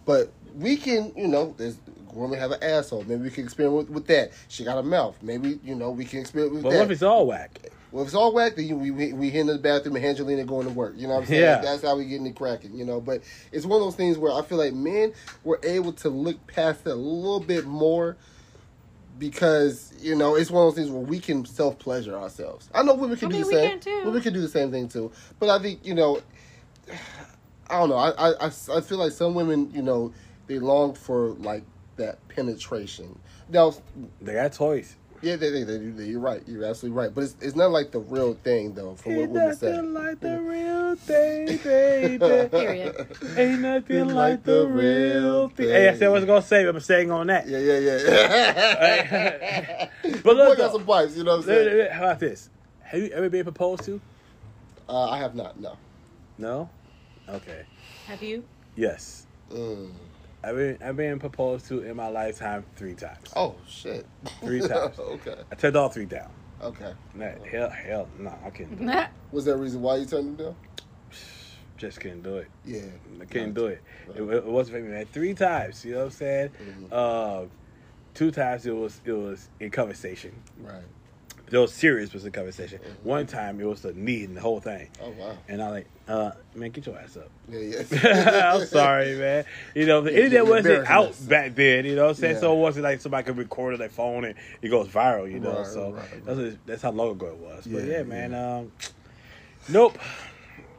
[0.04, 1.78] But we can, you know, there's
[2.14, 3.04] women have an asshole.
[3.04, 4.32] Maybe we can experiment with, with that.
[4.48, 5.16] She got a mouth.
[5.22, 6.76] Maybe you know we can experiment with But that.
[6.78, 7.70] what if it's all whack?
[7.92, 10.04] Well, if it's all whack, then you- we we, we hit in the bathroom and
[10.04, 10.94] Angelina going to work.
[10.96, 11.40] You know what I'm saying?
[11.42, 11.60] Yeah.
[11.60, 12.76] That's how we getting it cracking.
[12.76, 13.22] You know, but
[13.52, 15.12] it's one of those things where I feel like men
[15.44, 18.16] were able to look past it a little bit more
[19.18, 22.70] because you know it's one of those things where we can self pleasure ourselves.
[22.74, 23.80] I know women can I do mean, the we same.
[23.80, 24.06] can.
[24.06, 25.10] Women can do the same thing too.
[25.38, 26.20] But I think you know,
[27.68, 27.96] I don't know.
[27.96, 30.12] I I, I, I feel like some women, you know,
[30.46, 31.64] they long for like
[32.00, 33.18] that penetration.
[33.48, 33.72] Now,
[34.20, 34.96] They got toys.
[35.22, 36.42] yeah, they, they, they, do- you're right.
[36.46, 37.14] You're absolutely right.
[37.14, 39.70] But it's, it's not like the real thing, though, from what Ain't women say.
[39.72, 42.18] nothing like the real thing, baby.
[42.50, 43.16] Period.
[43.36, 45.68] Ain't nothing like the real thing.
[45.68, 47.46] Hey, I said I was gonna say, but I'm saying on that.
[47.46, 49.88] Yeah, yeah, yeah.
[50.22, 51.78] But Boy look, got some pipes, you know what I'm Wait, wait, saying?
[51.78, 52.50] wait, How about this?
[52.82, 54.00] Have you ever been proposed to?
[54.88, 55.76] Uh, I have not, no.
[56.38, 56.70] No.
[57.28, 57.62] Okay.
[58.06, 58.42] Have you?
[58.74, 59.26] Yes.
[59.52, 59.92] Mm.
[60.42, 63.30] I've been I've been proposed to in my lifetime three times.
[63.36, 64.06] Oh, shit.
[64.40, 64.98] Three times.
[64.98, 66.30] okay, I turned all three down.
[66.62, 66.92] okay.
[67.14, 68.86] Nah, hell, hell, no, I couldn't.
[68.88, 70.56] Have Was there a reason why you turned them down?
[71.76, 72.48] Just couldn't do it.
[72.64, 72.82] Yeah.
[73.20, 73.82] I couldn't do it.
[74.14, 75.06] It, it wasn't for me, man.
[75.06, 76.50] Three times, you know what I'm saying?
[76.92, 77.42] Uh,
[78.12, 80.32] two times it was it was in conversation.
[80.58, 80.82] Right.
[81.52, 82.78] Was serious was a conversation.
[83.02, 84.88] One time it was the need and the whole thing.
[85.02, 85.36] Oh, wow.
[85.48, 87.28] And I like, uh, man, get your ass up.
[87.48, 88.52] Yeah, yeah.
[88.54, 89.44] I'm sorry, man.
[89.74, 91.84] You know, the Yeah, internet wasn't out back then.
[91.84, 92.34] You know what I'm saying?
[92.34, 92.40] Yeah.
[92.40, 95.30] So it wasn't like somebody could record on their phone and it goes viral.
[95.30, 97.66] You know, Right, so right, that's that's how long ago it was.
[97.66, 98.34] but Yeah, yeah, man.
[98.34, 98.72] Um,
[99.68, 99.98] nope.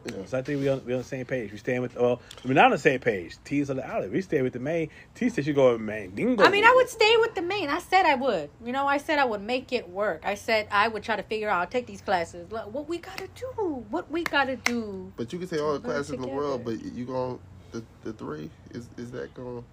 [0.05, 0.25] Yeah.
[0.25, 1.51] So I think we on we on the same page.
[1.51, 3.37] We staying with well, we're not on the same page.
[3.43, 4.11] T's on the outlet.
[4.11, 4.89] We stay with the main.
[5.13, 6.11] T said she go with main.
[6.11, 6.43] Dingo.
[6.43, 7.69] I mean, I would stay with the main.
[7.69, 8.49] I said I would.
[8.65, 10.21] You know, I said I would make it work.
[10.25, 12.51] I said I would try to figure out, I'll take these classes.
[12.51, 13.85] Like, what we gotta do.
[13.89, 15.11] What we gotta do.
[15.17, 17.39] But you can say all the Put it classes in the world, but you going
[17.71, 19.63] the the three is is that going?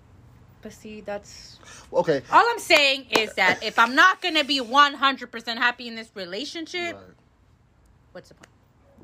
[0.60, 1.58] But see, that's
[1.92, 2.20] Okay.
[2.32, 6.96] all I'm saying is that if I'm not gonna be 100% happy in this relationship,
[6.96, 7.04] Right.
[8.12, 8.48] what's the point?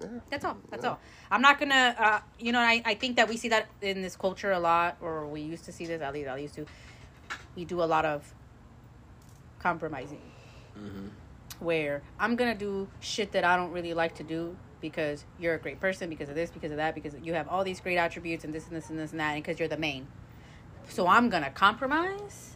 [0.00, 0.06] Yeah.
[0.30, 0.56] That's all.
[0.70, 0.98] That's all.
[1.30, 1.94] I'm not gonna.
[1.98, 4.96] Uh, you know, I, I think that we see that in this culture a lot,
[5.00, 6.02] or we used to see this.
[6.02, 6.66] At least I used to.
[7.56, 8.34] We do a lot of
[9.60, 10.20] compromising,
[11.60, 15.58] where I'm gonna do shit that I don't really like to do because you're a
[15.58, 18.44] great person, because of this, because of that, because you have all these great attributes
[18.44, 20.06] and this and this and this and that, and because you're the main.
[20.88, 22.53] So I'm gonna compromise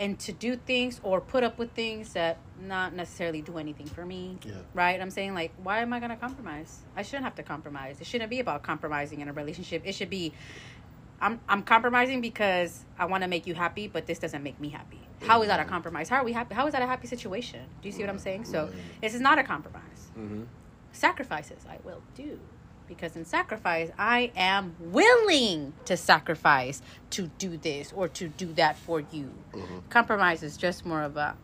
[0.00, 4.04] and to do things or put up with things that not necessarily do anything for
[4.04, 4.38] me.
[4.44, 4.54] Yeah.
[4.72, 5.00] Right?
[5.00, 6.80] I'm saying like, why am I gonna compromise?
[6.96, 8.00] I shouldn't have to compromise.
[8.00, 9.82] It shouldn't be about compromising in a relationship.
[9.84, 10.32] It should be
[11.20, 14.70] I'm I'm compromising because I want to make you happy, but this doesn't make me
[14.70, 15.00] happy.
[15.22, 15.70] How is that a mm-hmm.
[15.70, 16.08] compromise?
[16.08, 16.54] How are we happy?
[16.54, 17.60] How is that a happy situation?
[17.82, 18.22] Do you see what I'm mm-hmm.
[18.22, 18.44] saying?
[18.46, 18.78] So mm-hmm.
[19.02, 20.10] this is not a compromise.
[20.18, 20.46] Mhm.
[20.92, 22.40] Sacrifices I will do
[22.90, 28.76] because in sacrifice I am willing to sacrifice to do this or to do that
[28.76, 29.32] for you.
[29.52, 29.78] Mm-hmm.
[29.88, 31.36] Compromise is just more of a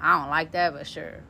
[0.00, 1.20] I don't like that, but sure.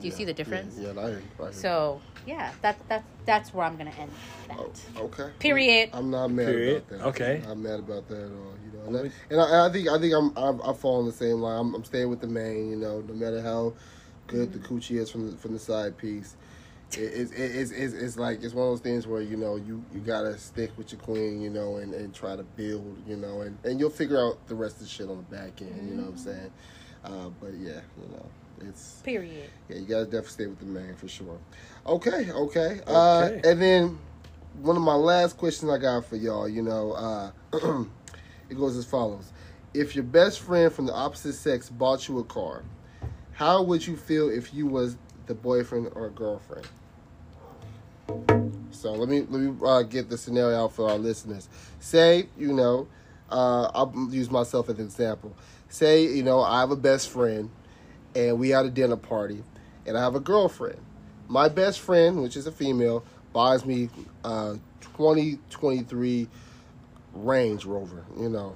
[0.00, 0.76] Do you see the difference?
[0.76, 1.44] Yeah, yeah I hear you.
[1.44, 1.50] I.
[1.52, 4.10] So yeah, that that that's where I'm gonna end
[4.48, 4.58] that.
[4.96, 5.30] Oh, okay.
[5.38, 5.90] Period.
[5.92, 6.84] I'm not mad Period.
[6.88, 7.06] about that.
[7.08, 7.42] Okay.
[7.44, 8.54] I'm not mad about that at all.
[8.64, 11.06] You know, and, I, and I, I think I think I'm I'm I fall on
[11.06, 11.60] the same line.
[11.60, 12.70] I'm, I'm staying with the main.
[12.70, 13.74] You know, no matter how
[14.26, 16.36] good the coochie is from the, from the side piece.
[16.96, 19.84] It, it's, it's, it's, it's like it's one of those things where you know you,
[19.92, 23.42] you gotta stick with your queen, you know, and, and try to build, you know,
[23.42, 25.88] and, and you'll figure out the rest of the shit on the back end.
[25.88, 26.50] You know what I'm saying?
[27.04, 28.26] Uh, but yeah, you know,
[28.68, 29.50] It's Period.
[29.68, 31.38] yeah, you gotta definitely stay with the man for sure.
[31.86, 32.80] Okay, okay.
[32.86, 33.98] Uh, and then
[34.62, 37.30] one of my last questions I got for y'all, you know, uh,
[38.48, 39.32] it goes as follows:
[39.74, 42.62] If your best friend from the opposite sex bought you a car,
[43.32, 44.96] how would you feel if you was
[45.26, 46.66] the boyfriend or girlfriend?
[48.70, 51.48] So let me let me uh, get the scenario out for our listeners.
[51.80, 52.86] Say you know,
[53.30, 55.34] uh, I'll use myself as an example.
[55.68, 57.50] Say you know I have a best friend,
[58.14, 59.42] and we had a dinner party,
[59.86, 60.80] and I have a girlfriend.
[61.28, 63.88] My best friend, which is a female, buys me
[64.24, 66.28] uh 2023
[67.14, 68.04] Range Rover.
[68.18, 68.54] You know,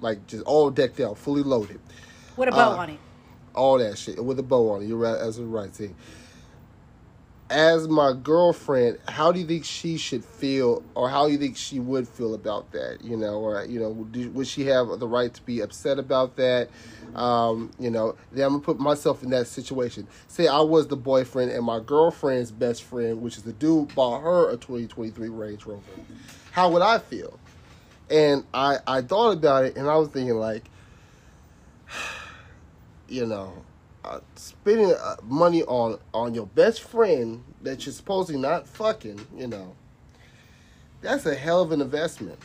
[0.00, 1.80] like just all decked out, fully loaded
[2.36, 2.98] What about Uh, on it?
[3.54, 4.86] all that shit with a bow on it.
[4.86, 5.94] You're right, as a right thing.
[7.50, 11.56] As my girlfriend, how do you think she should feel, or how do you think
[11.58, 13.04] she would feel about that?
[13.04, 16.36] You know, or you know, would, would she have the right to be upset about
[16.36, 16.70] that?
[17.14, 20.08] Um, you know, then I'm gonna put myself in that situation.
[20.26, 24.22] Say I was the boyfriend, and my girlfriend's best friend, which is the dude, bought
[24.22, 25.82] her a 2023 Range Rover.
[26.52, 27.38] How would I feel?
[28.10, 30.64] And I I thought about it, and I was thinking like,
[33.08, 33.63] you know,
[34.04, 39.46] uh, spending uh, money on on your best friend that you're supposedly not fucking, you
[39.46, 39.74] know,
[41.00, 42.38] that's a hell of an investment.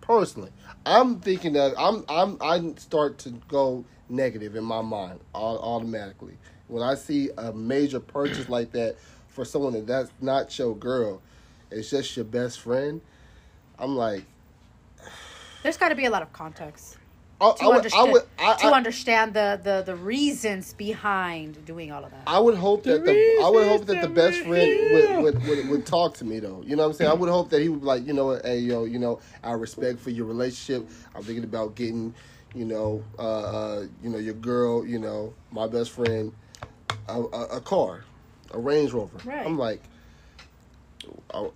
[0.00, 0.50] Personally,
[0.86, 6.36] I'm thinking that I'm I'm I start to go negative in my mind au- automatically
[6.68, 8.96] when I see a major purchase like that
[9.28, 11.20] for someone that that's not your girl,
[11.70, 13.00] it's just your best friend.
[13.78, 14.24] I'm like,
[15.62, 16.99] There's got to be a lot of context
[17.40, 20.74] I, to I would, I understand would, I, to I, understand the, the the reasons
[20.74, 22.22] behind doing all of that.
[22.26, 25.68] I would hope that the I would hope that the best friend would, would, would,
[25.70, 26.62] would talk to me though.
[26.66, 27.10] You know what I'm saying?
[27.10, 29.52] I would hope that he would be like, you know hey yo, you know, I
[29.52, 30.88] respect for your relationship.
[31.14, 32.14] I'm thinking about getting,
[32.54, 36.32] you know, uh, uh you know, your girl, you know, my best friend,
[37.08, 38.04] a, a, a car,
[38.52, 39.16] a Range Rover.
[39.24, 39.46] Right.
[39.46, 39.82] I'm like,
[41.32, 41.54] oh,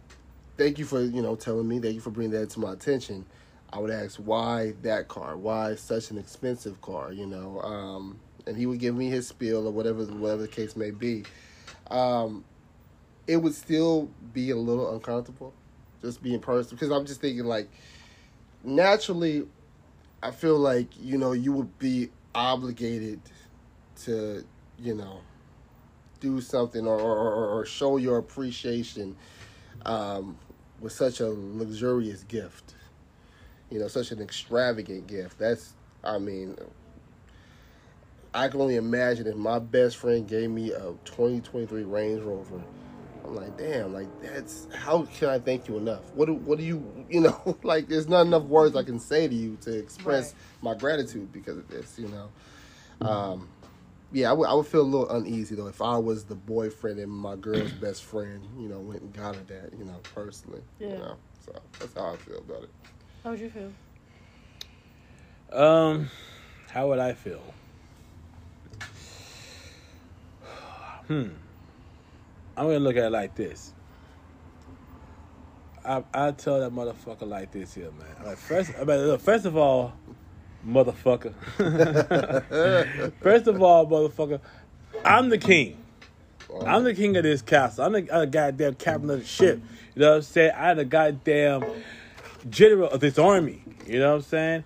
[0.57, 1.79] thank you for you know telling me.
[1.79, 3.27] Thank you for bringing that to my attention.
[3.75, 8.57] I would ask why that car, why such an expensive car, you know, um, and
[8.57, 11.25] he would give me his spiel or whatever whatever the case may be.
[11.91, 12.45] Um,
[13.27, 15.53] it would still be a little uncomfortable,
[16.03, 17.69] just being personal, because I'm just thinking like,
[18.63, 19.45] naturally,
[20.23, 23.21] I feel like you know you would be obligated
[24.05, 24.45] to
[24.79, 25.19] you know
[26.21, 29.17] do something or or, or, show your appreciation
[29.85, 30.39] um,
[30.81, 32.74] with such a luxurious gift.
[33.75, 35.37] You know, such an extravagant gift.
[35.37, 35.75] That's,
[36.05, 36.55] I mean,
[38.33, 42.63] I can only imagine if my best friend gave me a 2023 Range Rover.
[43.25, 46.05] I'm like, damn, like that's how can I thank you enough?
[46.15, 47.89] What do what do you you know like?
[47.89, 50.73] There's not enough words I can say to you to express Right.
[50.75, 51.99] my gratitude because of this.
[51.99, 53.49] You know, um,
[54.13, 57.01] yeah, I would I would feel a little uneasy though if I was the boyfriend
[57.01, 58.47] and my girl's best friend.
[58.57, 59.77] You know, went and got her that.
[59.77, 60.63] You know, personally.
[60.79, 60.99] You Yeah.
[60.99, 62.71] know, so that's how I feel about it.
[63.25, 63.73] How would you feel?
[65.51, 66.11] Um,
[66.69, 67.43] how would I feel?
[71.09, 71.29] Hmm.
[72.55, 73.73] I'm gonna look at it like this.
[75.83, 78.07] I I tell that motherfucker like this here, man.
[78.21, 79.95] I'm like first, I mean, look, first of all,
[80.67, 81.33] motherfucker.
[83.23, 84.41] first of all, motherfucker,
[85.03, 85.79] I'm the king.
[86.67, 87.87] I'm the king of this castle.
[87.87, 89.63] I'm the, I'm the goddamn captain of the ship.
[89.95, 90.53] You know what I'm saying?
[90.57, 91.65] I'm the goddamn
[92.49, 93.63] general of this army.
[93.87, 94.65] You know what I'm saying?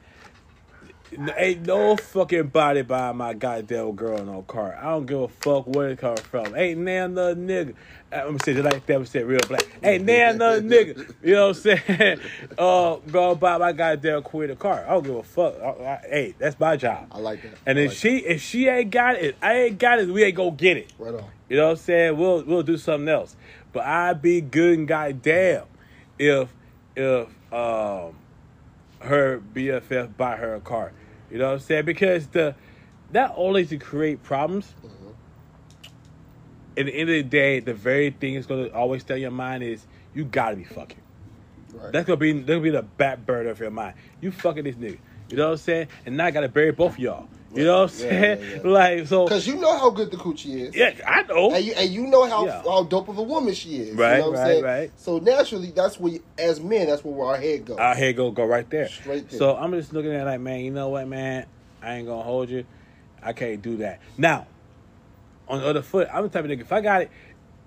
[1.39, 4.79] Ain't no fucking body by my goddamn girl no car.
[4.79, 6.55] I don't give a fuck where it come from.
[6.55, 7.75] Ain't now another nigga.
[8.13, 8.99] Uh, Let me say it like that.
[9.01, 9.67] Me say real black.
[9.83, 11.15] Ain't now another nigga.
[11.23, 12.21] You know what I'm saying?
[12.59, 14.85] Uh, go buy my goddamn queen a car.
[14.87, 15.55] I don't give a fuck.
[15.61, 17.07] I, I, hey, that's my job.
[17.13, 17.53] I like that.
[17.65, 20.09] And I if like she if she ain't got it, I ain't got it.
[20.09, 20.93] We ain't gonna get it.
[20.99, 21.25] right on.
[21.49, 22.17] You know what I'm saying?
[22.19, 23.37] We'll we'll do something else.
[23.73, 25.65] But I'd be good and goddamn
[26.19, 26.49] if
[26.97, 28.15] if um
[29.01, 30.93] her BFF buy her a car.
[31.31, 31.85] You know what I'm saying?
[31.85, 32.55] Because the
[33.13, 34.75] not only to create problems.
[36.77, 39.31] At the end of the day, the very thing that's gonna always stay in your
[39.33, 39.85] mind is
[40.15, 41.01] you gotta be fucking.
[41.73, 41.93] Right.
[41.93, 43.95] That's gonna be that's gonna be the back burner of your mind.
[44.21, 44.99] You fucking this nigga.
[45.29, 45.89] You know what I'm saying?
[46.07, 47.29] And now I gotta bury both of y'all.
[47.55, 48.41] You know what I'm Yeah, saying?
[48.41, 48.71] yeah, yeah.
[48.71, 50.77] Like so Because you know how good the coochie is.
[50.77, 51.55] Yeah, I know.
[51.55, 53.95] And you, and you know how how dope of a woman she is.
[53.97, 54.65] Right, you know what I'm right, saying?
[54.65, 54.93] right.
[54.97, 57.79] So naturally, that's where, you, as men, that's where our head goes.
[57.79, 58.89] Our head go go right there.
[58.89, 59.39] Straight there.
[59.39, 61.47] So I'm just looking at it like, man, you know what, man?
[61.83, 62.67] I ain't gonna hold you.
[63.23, 64.01] I can't do that.
[64.19, 64.47] Now,
[65.49, 66.61] on the other foot, I'm the type of nigga.
[66.61, 67.11] If I got it,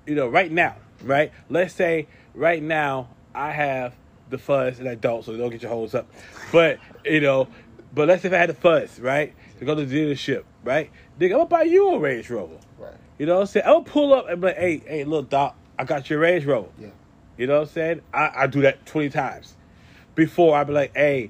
[0.05, 1.31] you know, right now, right?
[1.49, 3.95] Let's say right now I have
[4.29, 6.07] the fuzz and I don't, so don't get your hopes up.
[6.51, 7.47] But you know,
[7.93, 10.89] But let's say if I had the funds, right, to go to the dealership, right,
[11.19, 12.57] nigga, I'm gonna buy you a Range Rover.
[12.79, 12.95] Right.
[13.19, 13.65] You know what I'm saying?
[13.67, 16.43] I'm gonna pull up and be like, hey, hey, little doc, I got your Range
[16.45, 16.69] Rover.
[16.79, 16.87] Yeah.
[17.37, 18.01] You know what I'm saying?
[18.11, 19.55] I, I do that 20 times.
[20.15, 21.29] Before I'd be like, hey,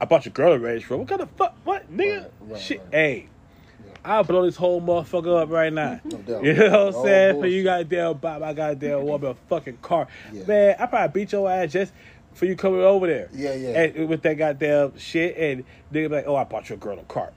[0.00, 1.02] I bought your girl a Range Rover.
[1.02, 1.56] What kind of fuck?
[1.64, 2.22] What, nigga?
[2.22, 2.78] Right, right, Shit.
[2.80, 2.88] right.
[2.90, 3.28] Hey,
[4.02, 6.00] I'll blow this whole motherfucker up right now.
[6.04, 6.40] No.
[6.40, 7.40] You know what I'm saying?
[7.42, 10.08] For you goddamn buy my goddamn woman a fucking car.
[10.32, 10.44] Yeah.
[10.46, 11.92] Man, I probably beat your ass just
[12.32, 13.28] for you coming over there.
[13.34, 13.82] Yeah, yeah.
[13.82, 17.02] And with that goddamn shit and nigga be like, oh, I bought your girl a
[17.02, 17.32] car.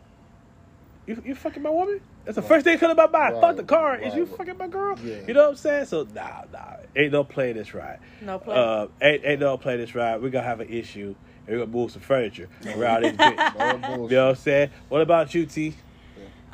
[1.08, 2.00] You, you fucking my woman?
[2.26, 3.34] That's the first thing that come to my mind.
[3.36, 3.98] Right, Fuck the car.
[3.98, 4.98] Is you fucking my girl?
[5.04, 5.22] Yeah.
[5.28, 5.86] You know what I'm saying?
[5.86, 8.00] So nah, nah, ain't no play this ride.
[8.22, 8.56] No play.
[8.56, 10.22] Uh, ain't, ain't no play this ride.
[10.22, 11.16] We're gonna have an issue.
[11.48, 13.54] And we're gonna move some furniture around this bitch.
[13.58, 14.70] No You know what I'm saying?
[14.90, 15.70] What about you, T?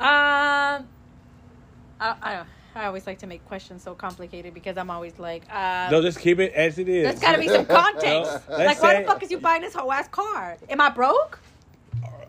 [0.00, 0.86] I,
[2.00, 2.44] I
[2.74, 6.20] I always like to make questions so complicated because I'm always like, uh, No, just
[6.20, 7.04] keep it as it is.
[7.04, 8.48] there's got to be some context.
[8.48, 10.56] No, let's like, why the fuck is you buying this whole ass car?
[10.68, 11.40] Am I broke?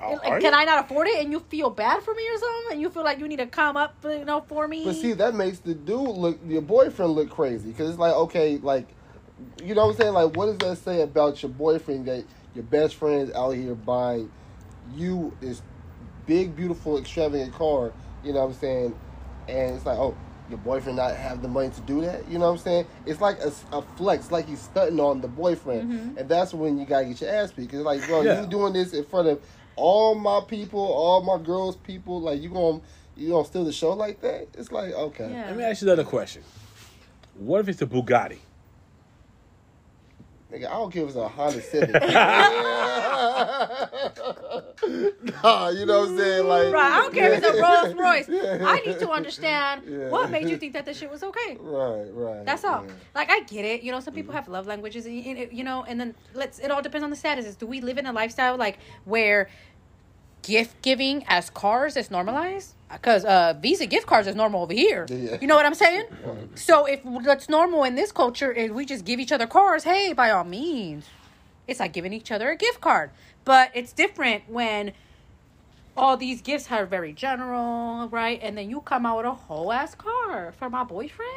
[0.01, 0.59] Are- Can you?
[0.59, 1.19] I not afford it?
[1.23, 2.71] And you feel bad for me or something?
[2.73, 4.85] And you feel like you need to come up, you know, for me?
[4.85, 7.69] But see, that makes the dude look, your boyfriend look crazy.
[7.71, 8.87] Because it's like, okay, like,
[9.63, 10.13] you know what I'm saying?
[10.13, 14.31] Like, what does that say about your boyfriend that your best friend's out here buying
[14.95, 15.61] you this
[16.25, 17.91] big, beautiful, extravagant car?
[18.23, 18.95] You know what I'm saying?
[19.47, 20.15] And it's like, oh,
[20.49, 22.27] your boyfriend not have the money to do that?
[22.27, 22.85] You know what I'm saying?
[23.05, 25.91] It's like a, a flex, like he's stunting on the boyfriend.
[25.91, 26.17] Mm-hmm.
[26.17, 27.67] And that's when you gotta get your ass beat.
[27.67, 28.41] Because, like, bro, Yeah.
[28.41, 29.41] you doing this in front of
[29.79, 32.21] all my people, all my girls' people.
[32.21, 32.81] Like, you gonna,
[33.15, 34.47] you gonna steal the show like that?
[34.57, 35.29] It's like, okay.
[35.31, 35.45] Yeah.
[35.47, 36.43] Let me ask you another question.
[37.35, 38.39] What if it's a Bugatti?
[40.51, 41.91] Nigga, I don't care if it's a Honda Civic.
[45.43, 46.47] nah, you know what I'm saying?
[46.47, 48.27] Like, Right, I don't care if it's a Rolls Royce.
[48.27, 48.65] Yeah.
[48.67, 50.09] I need to understand Yeah.
[50.09, 51.57] what made you think that this shit was okay.
[51.59, 52.45] Right, right.
[52.45, 52.83] That's all.
[52.85, 52.91] yeah.
[53.13, 53.83] Like I get it.
[53.83, 56.57] You know, some people have love languages, and you you know, and then let's.
[56.59, 57.55] It all depends on the statuses.
[57.57, 59.49] Do we live in a lifestyle like where
[60.43, 62.73] gift giving as cars is normalized?
[62.91, 65.05] Because uh, Visa gift cards is normal over here.
[65.09, 65.37] Yeah.
[65.39, 66.05] You know what I'm saying?
[66.55, 70.13] So if what's normal in this culture is we just give each other cars, hey,
[70.13, 71.05] by all means,
[71.67, 73.11] it's like giving each other a gift card.
[73.45, 74.93] But it's different when
[75.95, 78.39] all these gifts are very general, right?
[78.41, 81.31] And then you come out with a whole ass car for my boyfriend.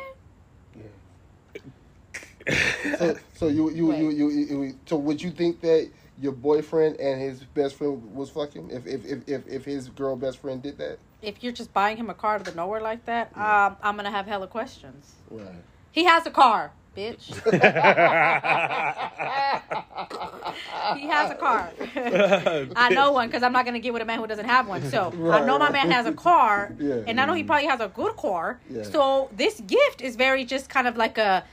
[2.98, 5.88] So, so you, you, you, you, you, so would you think that
[6.22, 10.16] your boyfriend and his best friend was fucking if if if if, if his girl
[10.16, 10.98] best friend did that?
[11.20, 13.94] if you're just buying him a car out of the nowhere like that, um, I'm
[13.96, 15.12] gonna have hella questions.
[15.30, 15.46] Right.
[15.92, 17.28] He has a car, bitch.
[20.96, 21.70] he has a car.
[22.76, 24.82] I know one because I'm not gonna get with a man who doesn't have one.
[24.90, 27.02] So I know my man has a car, Yeah.
[27.06, 28.60] and I know he probably has a good car.
[28.68, 28.82] Yeah.
[28.82, 31.44] So this gift is very just kind of like a.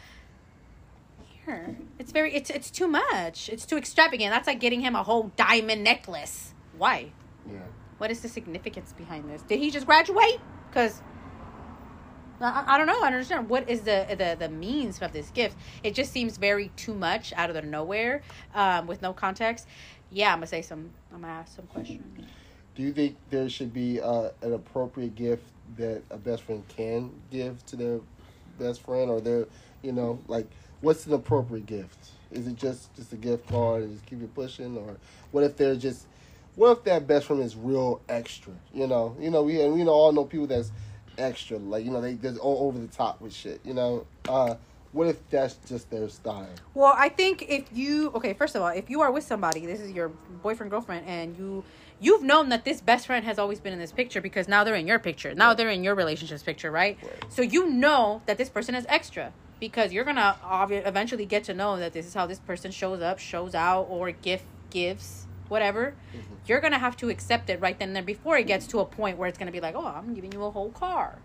[1.98, 3.50] It's very it's it's too much.
[3.50, 4.32] It's too extravagant.
[4.32, 6.54] That's like getting him a whole diamond necklace.
[6.78, 7.12] Why?
[7.48, 7.60] Yeah.
[7.98, 9.42] What is the significance behind this?
[9.42, 10.40] Did he just graduate?
[10.70, 11.02] Because
[12.42, 13.00] I, I don't know.
[13.00, 13.50] I don't understand.
[13.50, 15.58] What is the, the the means of this gift?
[15.84, 18.22] It just seems very too much out of the nowhere,
[18.54, 19.68] um, with no context.
[20.12, 20.92] Yeah, I'm gonna say some.
[21.14, 22.26] I'm gonna ask some questions.
[22.76, 25.44] Do you think there should be uh, an appropriate gift
[25.78, 28.00] that a best friend can give to their
[28.58, 29.48] best friend, or their,
[29.82, 30.50] you know, like
[30.82, 31.98] what's an appropriate gift?
[32.32, 34.98] Is it just just a gift card and just keep it pushing, or
[35.32, 36.06] what if they're just,
[36.56, 38.54] what if that best friend is real extra?
[38.74, 40.72] You know, you know we and we know all know people that's
[41.18, 43.62] extra, like you know they just all over the top with shit.
[43.66, 44.56] You know, uh,
[44.92, 46.50] what if that's just their style?
[46.76, 49.80] Well, I think if you okay, first of all, if you are with somebody, this
[49.80, 51.64] is your boyfriend, girlfriend, and you
[52.00, 54.76] you've known that this best friend has always been in this picture because now they're
[54.76, 55.34] in your picture.
[55.34, 56.98] Now they're in your relationship's picture, right?
[57.02, 57.26] Right.
[57.30, 61.54] So you know that this person is extra because you're gonna obvi- eventually get to
[61.54, 65.96] know that this is how this person shows up, shows out, or gift gives whatever.
[66.16, 66.34] Mm-hmm.
[66.46, 68.86] You're gonna have to accept it right then and there before it gets to a
[68.86, 71.20] point where it's gonna be like, oh, I'm giving you a whole car.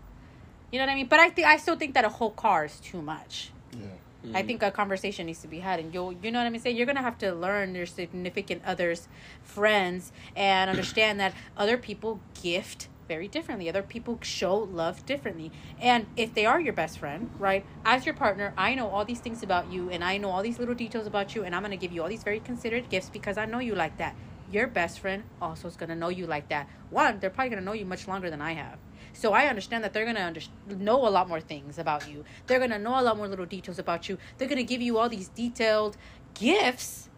[0.71, 1.07] You know what I mean?
[1.07, 3.51] But I think I still think that a whole car is too much.
[3.71, 3.87] Yeah.
[4.33, 6.75] I think a conversation needs to be had, and you'll, you know what I'm saying.
[6.75, 9.07] You're gonna have to learn your significant others,
[9.43, 13.69] friends, and understand that other people gift very differently.
[13.69, 18.15] Other people show love differently, and if they are your best friend, right, as your
[18.15, 21.07] partner, I know all these things about you, and I know all these little details
[21.07, 23.59] about you, and I'm gonna give you all these very considerate gifts because I know
[23.59, 24.15] you like that.
[24.51, 26.67] Your best friend also is gonna know you like that.
[26.89, 28.77] One, they're probably gonna know you much longer than I have.
[29.13, 32.25] So I understand that they're gonna under- know a lot more things about you.
[32.47, 34.17] They're gonna know a lot more little details about you.
[34.37, 35.97] They're gonna give you all these detailed
[36.33, 37.09] gifts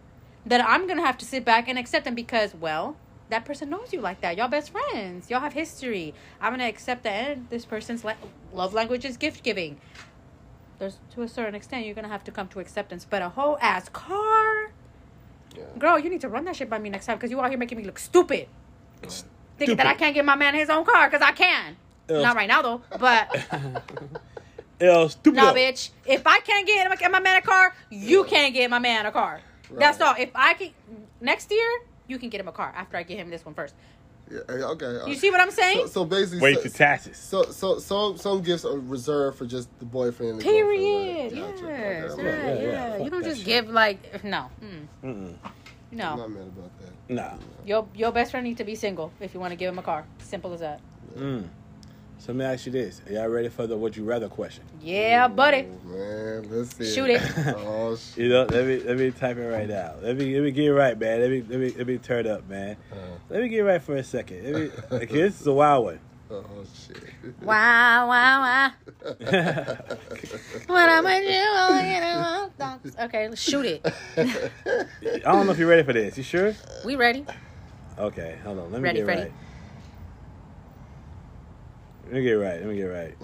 [0.45, 2.95] that I'm gonna have to sit back and accept them because, well,
[3.29, 4.37] that person knows you like that.
[4.37, 5.29] Y'all best friends.
[5.29, 6.13] Y'all have history.
[6.41, 8.13] I'm gonna accept that and this person's la-
[8.53, 9.79] love language is gift giving.
[10.79, 13.05] There's to a certain extent you're gonna have to come to acceptance.
[13.09, 14.71] But a whole ass car.
[15.79, 17.57] Girl, you need to run that shit by me next time because you out here
[17.57, 18.47] making me look stupid.
[19.57, 21.75] Thinking that I can't get my man his own car because I can.
[22.09, 22.21] Ugh.
[22.21, 23.35] Not right now though, but
[24.79, 25.35] Yo, stupid.
[25.35, 25.89] no, bitch.
[26.05, 29.11] If I can't get my, my man a car, you can't get my man a
[29.11, 29.41] car.
[29.71, 30.15] That's all.
[30.17, 30.69] If I can
[31.19, 33.75] next year, you can get him a car after I get him this one first.
[34.29, 34.99] Yeah, okay.
[35.09, 35.77] You see what I'm saying?
[35.79, 37.17] So, so basically, Wait so, for taxes.
[37.17, 40.31] so so some some gifts are reserved for just the boyfriend.
[40.33, 41.33] And the Period.
[41.33, 42.01] girlfriend, right?
[42.03, 42.11] Yes.
[42.11, 43.03] Okay, Yeah, yeah, yeah, yeah.
[43.03, 44.49] You don't just give like no.
[44.61, 44.87] Mm.
[45.03, 45.35] Mm-mm.
[45.43, 46.15] I'm No.
[46.17, 47.13] not mad about that.
[47.13, 47.37] Nah.
[47.65, 49.83] Your your best friend needs to be single if you want to give him a
[49.83, 50.03] car.
[50.19, 50.81] Simple as that.
[51.15, 51.47] Mm.
[52.19, 54.63] So let me ask you this: Are y'all ready for the "Would you rather" question?
[54.81, 55.67] Yeah, buddy.
[55.67, 56.93] Oh, man, let's see.
[56.93, 57.21] Shoot it.
[57.55, 58.17] Oh shit.
[58.17, 59.93] You know, let me let me type it right now.
[60.01, 61.21] Let me let me get it right, man.
[61.21, 62.75] Let me let me let me turn up, man.
[62.91, 62.95] Uh,
[63.29, 64.43] Let me get it right for a second.
[64.43, 64.71] Let me,
[65.03, 65.99] okay, this is a wild one.
[66.31, 66.97] oh shit.
[67.41, 68.71] Wow, wow, wow.
[70.67, 73.05] What am I doing?
[73.05, 73.85] Okay, let's shoot it.
[74.17, 76.17] I don't know if you're ready for this.
[76.17, 76.55] You sure?
[76.83, 77.25] We ready?
[77.97, 78.71] Okay, hold on.
[78.71, 79.21] Let me Ready, get ready.
[79.21, 79.31] Freddie?
[79.31, 79.46] right.
[82.07, 82.59] Let me get right.
[82.61, 83.15] Let me get it right.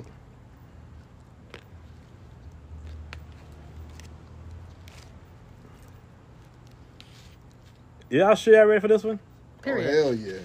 [8.09, 9.19] Y'all sure y'all ready for this one?
[9.21, 9.89] Oh, Period.
[9.89, 10.41] Oh, hell yeah.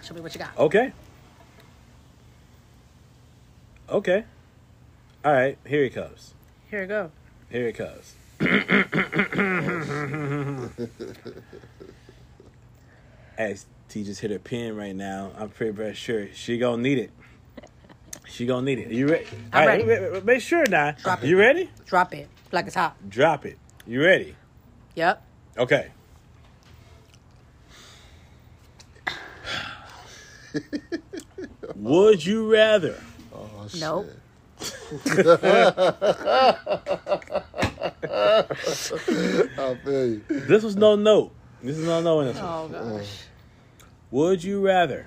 [0.02, 0.56] Show me what you got.
[0.56, 0.90] Okay.
[3.90, 4.24] Okay.
[5.22, 6.32] All right, here it comes.
[6.70, 7.10] Here we go.
[7.50, 8.14] Here it comes.
[13.36, 16.98] As T just hit her pin right now, I'm pretty very sure she gonna need
[16.98, 17.10] it.
[18.28, 18.92] She gonna need it.
[18.92, 19.26] You ready?
[19.52, 20.10] I'm All right, ready.
[20.12, 20.92] ma- ma- Make sure now.
[20.92, 21.26] Drop it.
[21.26, 21.68] You ready?
[21.86, 22.96] Drop it like it's hot.
[23.08, 23.58] Drop it.
[23.88, 24.36] You ready?
[24.94, 25.26] Yep.
[25.58, 25.88] Okay.
[31.74, 33.02] Would you rather
[33.34, 33.80] Oh shit.
[33.80, 34.06] Nope.
[39.60, 40.22] I feel you.
[40.28, 41.32] This was no note.
[41.62, 42.74] This is no no in this oh, one.
[42.74, 43.24] Oh gosh.
[44.12, 45.06] Would you rather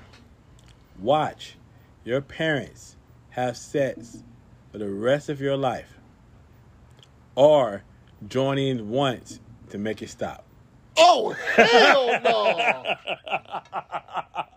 [0.97, 1.57] watch
[2.05, 2.95] your parents
[3.31, 4.23] have sex
[4.71, 5.99] for the rest of your life
[7.35, 7.83] or
[8.25, 10.45] join in once to make it stop?
[10.95, 12.95] Oh hell no!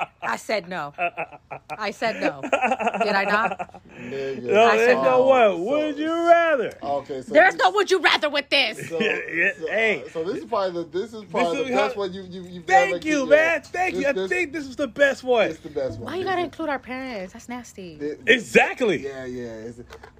[0.27, 0.93] I said no.
[1.79, 2.41] I said no.
[2.43, 2.51] Did
[3.15, 3.83] I not?
[3.99, 4.43] Nigga.
[4.43, 5.25] No, I said there's no no.
[5.25, 5.51] what.
[5.53, 6.73] So- Would you rather?
[6.83, 8.89] Okay, so There's this- no would you rather with this.
[8.89, 10.05] So, Yeah, yeah, so, uh, hey.
[10.13, 12.23] so this is probably the this is probably This the is best how- one you
[12.23, 13.31] you you've Thank you, yeah.
[13.37, 13.63] man.
[13.63, 14.09] Thank This- you.
[14.09, 15.49] I this- think this is the best one.
[15.51, 16.13] It's the best one.
[16.13, 17.33] Why you gotta include our parents?
[17.33, 17.97] That's nasty.
[17.99, 19.05] Thi- Exactly.
[19.05, 19.71] Yeah, yeah.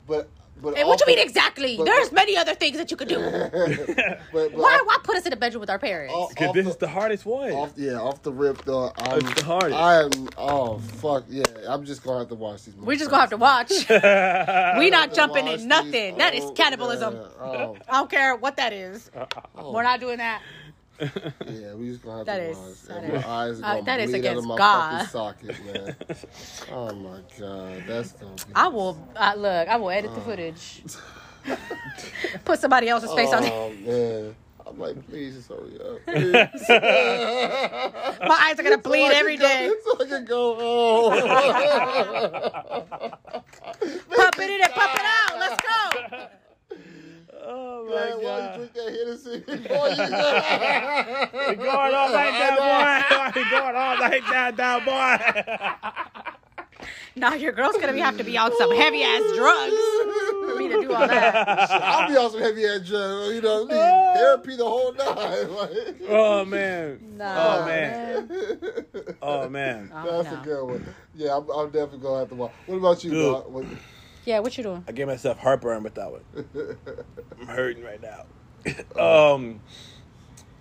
[0.07, 0.29] But
[0.63, 1.77] but Hey, what you mean exactly?
[1.77, 3.19] but- There's many other things that you could do.
[3.21, 6.15] but, but Why off- why put us in the bedroom with our parents?
[6.15, 7.51] off- Because off this the- is the hardest one.
[7.53, 8.93] Off, yeah, off the rip though.
[8.99, 9.75] I'm, It's the hardest.
[9.79, 10.29] I am.
[10.39, 11.45] Oh fuck yeah!
[11.69, 12.75] I'm just gonna have to watch these.
[12.77, 13.71] We're just gonna have to watch.
[13.71, 13.97] we
[14.85, 15.93] we not jumping in nothing.
[15.93, 16.19] these.
[16.19, 17.15] That is Oh, cannibalism.
[17.15, 17.21] yeah.
[17.41, 19.11] Oh, I don't care what that is.
[19.57, 19.73] oh.
[19.75, 20.43] We're not doing that.
[21.01, 22.83] Yeah, we just gonna have That to is- watch.
[22.89, 25.07] that And is- my eyes are uh, that is bleed out of against God.
[25.07, 25.97] fucking socket, man.
[26.73, 28.43] oh my god, that's gonna be.
[28.55, 29.69] I will uh, look.
[29.69, 30.83] I will edit the footage.
[32.45, 33.53] Put somebody else's face on it.
[33.53, 34.35] Oh man.
[34.69, 36.01] I'm like, please just hurry up.
[38.29, 39.69] My eyes are gonna bleed So I every day.
[39.69, 41.21] Go, so I can go home.
[44.11, 45.39] Pump it in and pump it out.
[45.39, 46.27] Let's go.
[47.49, 48.51] Oh Man, my why god.
[48.55, 49.97] you drink that Hennessy before you
[51.49, 53.03] We're going all night down, boy.
[53.41, 55.17] We're going all night down, down, boy.
[57.19, 60.69] Now your girl's gonna be, have to be on some heavy ass drugs for me
[60.69, 61.71] to do all that.
[61.71, 64.15] I'll be on some heavy ass drugs, you know, need uh.
[64.15, 65.47] therapy the whole night.
[65.57, 66.99] Like, Oh man.
[67.17, 68.29] Nah, Oh man.
[69.23, 69.91] Oh man.
[69.95, 70.41] Oh, That's no.
[70.41, 70.85] a good one.
[71.15, 72.53] Yeah, I'm, I'm definitely gonna have to watch.
[72.67, 73.33] What about you, Dude.
[73.33, 73.51] dog?
[73.53, 73.65] What-
[74.27, 74.85] Yeah, what you doing?
[74.89, 76.77] I gave myself heartburn with that one.
[77.41, 78.25] I'm hurting right now.
[79.35, 79.61] um,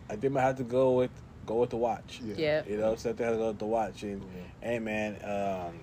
[0.10, 1.10] I think I have to go with
[1.48, 2.22] go with the watch.
[2.24, 2.36] Yeah.
[2.38, 2.62] Yeah.
[2.70, 4.04] You know, so I think I have to go with the watch.
[4.04, 4.22] And
[4.62, 5.80] hey, man, um,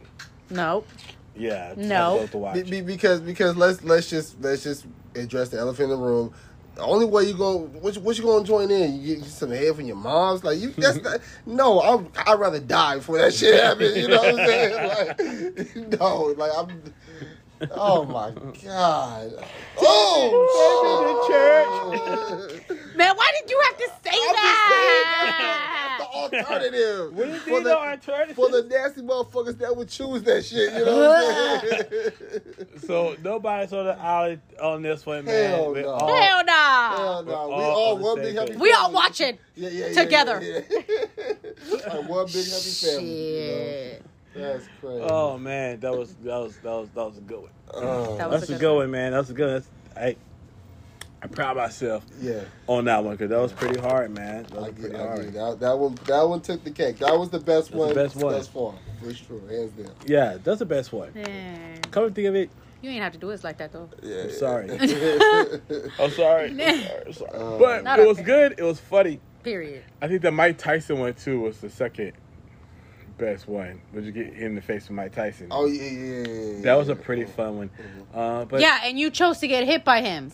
[0.48, 0.88] Nope.
[1.36, 2.14] yeah, I have No.
[2.16, 2.54] go with the watch.
[2.54, 4.86] Be- be- because because let's let's just let's just
[5.16, 6.32] address the elephant in the room.
[6.76, 8.98] The only way you go, what you, what you gonna join in?
[9.02, 10.70] You get some head from your mom's, like you.
[10.70, 11.82] That's not, no.
[11.82, 12.08] I'm.
[12.26, 13.96] I'd rather die before that shit happens.
[13.96, 15.76] You know what I'm saying?
[15.90, 16.82] Like, no, like I'm.
[17.70, 18.30] Oh my
[18.64, 19.44] god!
[19.78, 22.68] Oh, shit.
[22.96, 25.98] Man, why did you have to say I'm just saying that?
[25.98, 26.06] that's the
[26.46, 27.14] alternative.
[27.14, 28.36] What do you for mean the, no alternative?
[28.36, 30.72] for the nasty motherfuckers that would choose that shit.
[30.74, 31.60] You know what I'm
[31.90, 32.80] saying?
[32.86, 35.50] So nobody's on the island on this one, man.
[35.50, 35.88] Hell We're no.
[35.90, 36.52] all- Hell no.
[36.52, 38.50] Hell no, we all all one big happy.
[38.52, 38.60] page.
[38.60, 39.38] We all watching.
[39.54, 40.40] Yeah, yeah, yeah, together.
[40.42, 41.94] Yeah, yeah.
[41.94, 43.06] like one big happy family.
[43.06, 43.92] Shit.
[43.92, 44.08] You know?
[44.34, 45.04] That's crazy.
[45.08, 47.50] Oh man, that was that was that was that was a good one.
[47.74, 48.16] Oh.
[48.16, 48.78] That was That's a a good good one.
[48.78, 49.12] one, man.
[49.12, 49.62] That's a good.
[49.62, 49.68] That's,
[49.98, 50.16] hey,
[51.22, 52.40] I proud myself Yeah.
[52.66, 54.42] on that one because that was pretty hard, man.
[54.44, 55.22] That was I pretty get, I hard.
[55.24, 55.94] get that, that one.
[56.06, 56.98] That one took the cake.
[56.98, 57.88] That was the best That's one.
[57.90, 58.32] the best one.
[58.32, 59.94] Thus far, for sure, hands down.
[60.06, 61.12] Yeah, that's the best one.
[61.14, 62.50] Man, Come to think of it,
[62.80, 63.88] you ain't have to do us like that though.
[64.02, 64.70] Yeah, I'm sorry.
[66.00, 66.50] I'm sorry.
[66.50, 67.02] I'm sorry.
[67.06, 67.30] I'm sorry.
[67.34, 68.24] Uh, but it was okay.
[68.24, 68.54] good.
[68.58, 69.20] It was funny.
[69.44, 69.84] Period.
[70.00, 72.12] I think the Mike Tyson one too was the second
[73.18, 73.80] best one.
[73.92, 75.48] Would you get hit in the face with Mike Tyson?
[75.50, 76.26] oh yeah, yeah, yeah,
[76.56, 76.60] yeah.
[76.62, 77.70] that was a pretty fun one.
[78.14, 80.30] Uh, but yeah, and you chose to get hit by him.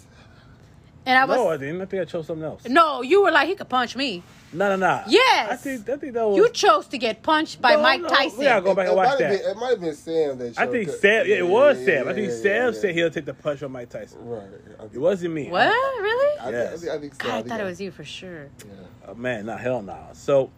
[1.07, 1.81] And I was no, I didn't.
[1.81, 2.67] I think I chose something else.
[2.69, 4.23] no, you were like he could punch me.
[4.53, 5.03] No, no, no.
[5.09, 5.51] Yes.
[5.53, 6.37] I think I think that was.
[6.37, 8.39] You chose to get punched by No, Mike no, Tyson.
[8.39, 9.41] we gotta go back It and watch might have that.
[9.43, 10.59] been- it might have been Sam that.
[10.59, 11.27] I think Sam.
[11.27, 12.09] Yeah, it was yeah, Sam.
[12.09, 12.81] I think yeah, Sam yeah.
[12.81, 14.19] said he'll take the punch from Mike Tyson.
[14.27, 14.43] Right.
[14.81, 15.49] I It wasn't me.
[15.51, 15.69] What?
[15.69, 16.41] Really?
[16.41, 16.73] I, think- Yes.
[16.73, 17.29] I think, I think so.
[17.29, 18.49] I think thought it was you for sure.
[18.59, 19.11] Yeah.
[19.11, 19.99] Uh, man, not hell no.
[20.13, 20.51] So,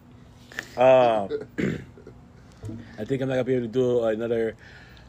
[0.77, 1.27] uh,
[2.97, 4.55] I think I'm not gonna be able to do another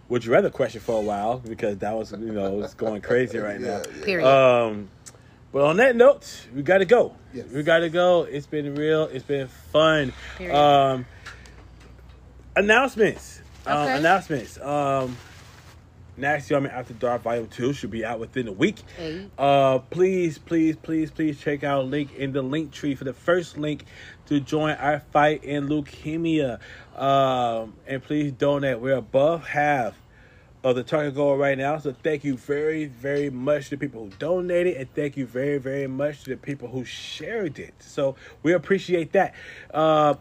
[0.08, 3.38] would you rather question for a while because that was you know it's going crazy
[3.38, 3.66] right now.
[3.78, 4.04] Yeah, yeah.
[4.04, 4.26] Period.
[4.28, 4.88] Um,
[5.52, 7.14] but on that note, we got to go.
[7.34, 7.46] Yes.
[7.48, 8.22] We got to go.
[8.22, 9.04] It's been real.
[9.04, 10.12] It's been fun.
[10.38, 10.56] Period.
[10.56, 11.06] Um,
[12.56, 13.40] announcements.
[13.66, 13.96] Um, Okay.
[13.98, 14.58] announcements.
[14.60, 15.16] Um,
[16.16, 18.82] Nasty Army After Dark Volume Two should be out within a week.
[18.98, 19.28] Hey.
[19.38, 23.56] Uh, please, please, please, please check out link in the link tree for the first
[23.56, 23.84] link
[24.26, 26.58] to join our fight in leukemia.
[26.96, 28.80] Um, and please donate.
[28.80, 29.94] We're above half
[30.64, 31.78] of the target goal right now.
[31.78, 35.86] So thank you very, very much to people who donated, and thank you very, very
[35.86, 37.74] much to the people who shared it.
[37.80, 39.34] So we appreciate that.
[39.72, 40.14] Uh,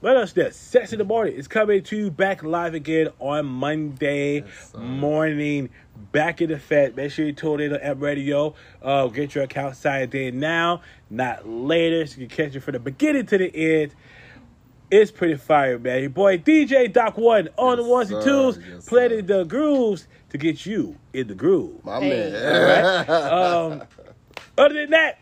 [0.00, 0.32] what else?
[0.32, 4.78] This Sex in the Morning is coming to you back live again on Monday sir.
[4.78, 5.68] morning.
[6.12, 6.96] Back in effect.
[6.96, 8.54] Make sure you tune in to M Radio.
[8.82, 12.72] Uh, get your account signed in now, not later, so you can catch it from
[12.72, 13.94] the beginning to the end.
[14.90, 16.00] It's pretty fire, man.
[16.00, 20.08] Your boy DJ Doc One on the Yes, ones and twos, Yes, playing the grooves
[20.30, 21.84] to get you in the groove.
[21.84, 22.32] My Hey.
[22.32, 23.06] man.
[23.32, 23.82] Um,
[24.58, 25.18] other than that,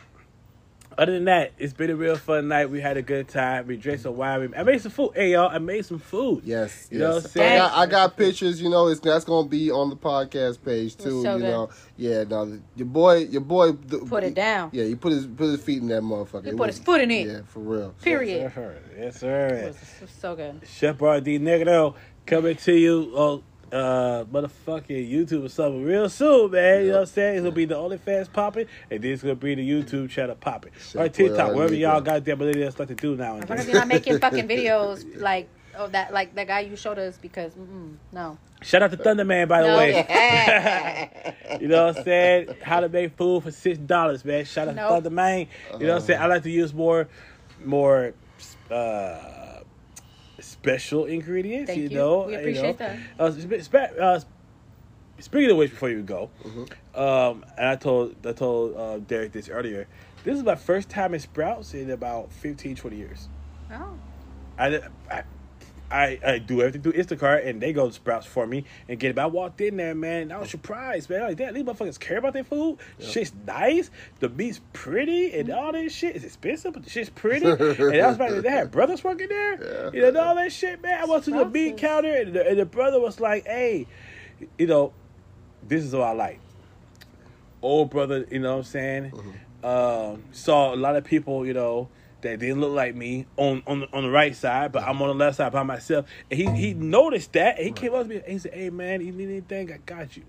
[0.99, 2.71] other than that, it's been a real fun night.
[2.71, 3.67] We had a good time.
[3.69, 4.53] We drank some wine.
[4.57, 5.13] I made some food.
[5.15, 6.43] Hey y'all, I made some food.
[6.45, 7.61] Yes, You know what I'm saying?
[7.61, 8.61] I got, I got pictures.
[8.61, 11.23] You know, it's that's gonna be on the podcast page too.
[11.23, 11.51] so you good.
[11.51, 12.25] know, yeah.
[12.25, 14.71] No, your boy, your boy, the- Put it down.
[14.73, 16.45] Yeah, he put his put his feet in that motherfucker.
[16.45, 17.27] He It put was- his foot in it.
[17.29, 17.95] Yeah, for real.
[18.03, 18.53] Period.
[18.99, 19.49] Yes, sir.
[19.51, 20.61] Yes, It was, it was so good.
[20.67, 21.95] Chef RD Negro
[22.27, 23.43] coming to you on
[23.73, 26.83] uh motherfucking YouTube or something real soon, man.
[26.83, 27.35] You know what I'm saying?
[27.37, 30.73] It's gonna be the OnlyFans popping, and then it's gonna be the YouTube channel popping.
[30.95, 32.05] Or Boy TikTok, RD wherever y'all Negro.
[32.05, 33.75] goddamn millennials like to do now and As long as then.
[33.75, 37.55] you're not making fucking videos like oh that like that guy you showed us because
[37.55, 38.39] mm, no.
[38.63, 39.77] Shout out to Thunderman, by the No.
[39.77, 41.11] way.
[41.61, 42.49] you know what I'm saying?
[42.63, 44.45] How to make food for six dollars, man.
[44.47, 45.05] Shout out Nope.
[45.05, 45.49] to Thunderman.
[45.79, 46.21] You know what I'm saying?
[46.21, 47.09] I like to use more,
[47.65, 48.15] more,
[48.71, 49.38] uh,
[50.69, 51.75] special ingredients.
[51.75, 51.89] You, you.
[51.91, 52.97] know, We you appreciate know.
[53.19, 53.73] that.
[53.99, 54.21] Uh, uh,
[55.19, 57.01] speaking of which, before you go, Mm-hmm.
[57.01, 59.87] um, and I told I told uh, Derek this earlier.
[60.25, 63.29] This is my first time in Sprouts in about 15, 20 years.
[63.73, 63.95] Oh.
[64.59, 64.81] I,
[65.11, 65.23] I,
[65.91, 69.11] I, I do everything through Instacart, and they go to Sprouts for me and get
[69.11, 69.15] it.
[69.17, 70.23] But I walked in there, man.
[70.23, 71.23] and I was surprised, man.
[71.23, 72.79] I was like, damn, these motherfuckers care about their food.
[73.01, 73.91] Shit's nice.
[74.21, 77.47] The meat's pretty, and all this shit is expensive, but the shit's pretty.
[77.47, 79.91] and I was about they had brothers working there.
[79.95, 81.01] You know, all that shit, man.
[81.01, 83.87] I went to the meat counter, and the, and the brother was like, hey,
[84.59, 84.93] you know,
[85.67, 86.41] this is what I like.
[87.63, 89.13] Old brother, you know what I'm saying?
[89.65, 91.89] Um, saw a lot of people, you know,
[92.23, 95.09] that didn't look like me on on the, on the right side, but I'm on
[95.09, 96.07] the left side by myself.
[96.31, 97.57] And he he noticed that.
[97.59, 99.73] And he came up to me and he said, "Hey man, you need anything?
[99.73, 100.25] I got you."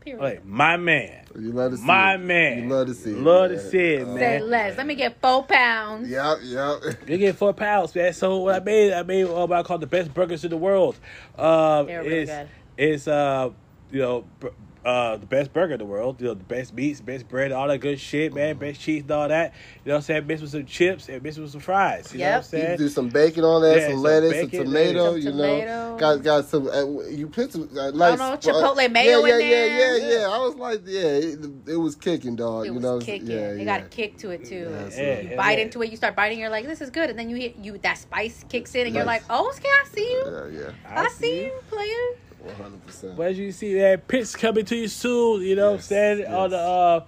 [0.00, 0.22] Period.
[0.22, 2.18] Like my man, You love to see my it.
[2.18, 2.62] man.
[2.62, 3.18] You love to see it.
[3.18, 4.18] Love to see it, Uh, man.
[4.18, 4.78] Say less.
[4.78, 6.08] Let me get four pounds.
[6.08, 7.08] Yep, yep.
[7.08, 8.12] You get four pounds, man.
[8.12, 10.56] So what I made, I made uh, what I call the best burgers in the
[10.56, 10.96] world.
[11.36, 12.48] Uh, They're really it's, good.
[12.78, 13.50] It's uh,
[13.90, 14.48] you know, br-
[14.86, 16.20] uh, the best burger in the world.
[16.20, 18.54] You know, the best meats, best bread, all that good shit, man.
[18.54, 18.60] Mm-hmm.
[18.60, 19.52] Best cheese and all that.
[19.84, 20.26] You know what I'm saying?
[20.28, 22.12] Mixed with some chips and mixed with some fries.
[22.12, 22.42] You know what I'm Yep.
[22.42, 22.78] You saying?
[22.78, 25.04] do some bacon on that, Yeah, some some lettuce, bacon, some tomato.
[25.12, 25.66] some you tomato.
[25.66, 26.68] know, got got some.
[26.68, 28.18] Uh, you put some uh, nice.
[28.18, 29.66] know, Chipotle mayo yeah, in yeah, there.
[29.98, 30.28] Yeah, yeah, yeah.
[30.28, 32.64] I was like, yeah, it, it was kicking, dog.
[32.64, 33.26] It you was know, kicking.
[33.26, 33.64] yeah, it yeah.
[33.64, 34.68] got a kick to it too.
[34.70, 35.64] Yeah, Yeah, you yeah, bite yeah.
[35.64, 37.76] into it, you start biting, you're like, "This is good," and then you hit you
[37.78, 40.24] that spice kicks in, and you're like, "Oh, okay, I see you.
[40.26, 43.16] Yeah, yeah, I, see you, player." One hundred percent.
[43.16, 45.42] But as you see, that picks coming to you soon.
[45.42, 46.26] You know what I'm Yes, saying?
[46.26, 47.04] On the uh,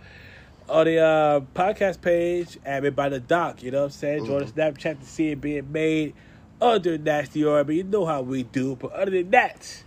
[0.68, 3.62] on the uh, podcast page, admin by the doc.
[3.62, 4.26] You know what I'm saying?
[4.26, 4.54] Join Mm-hmm.
[4.56, 6.14] the Snapchat to see it being made
[6.60, 7.76] under Nasty Army.
[7.76, 8.76] You know how we do.
[8.76, 9.82] But other than that,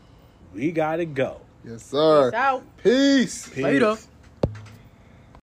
[0.53, 1.41] we gotta go.
[1.63, 2.31] Yes, sir.
[2.31, 2.63] Peace out.
[2.83, 3.49] Peace.
[3.49, 3.63] Peace.
[3.63, 3.97] Later.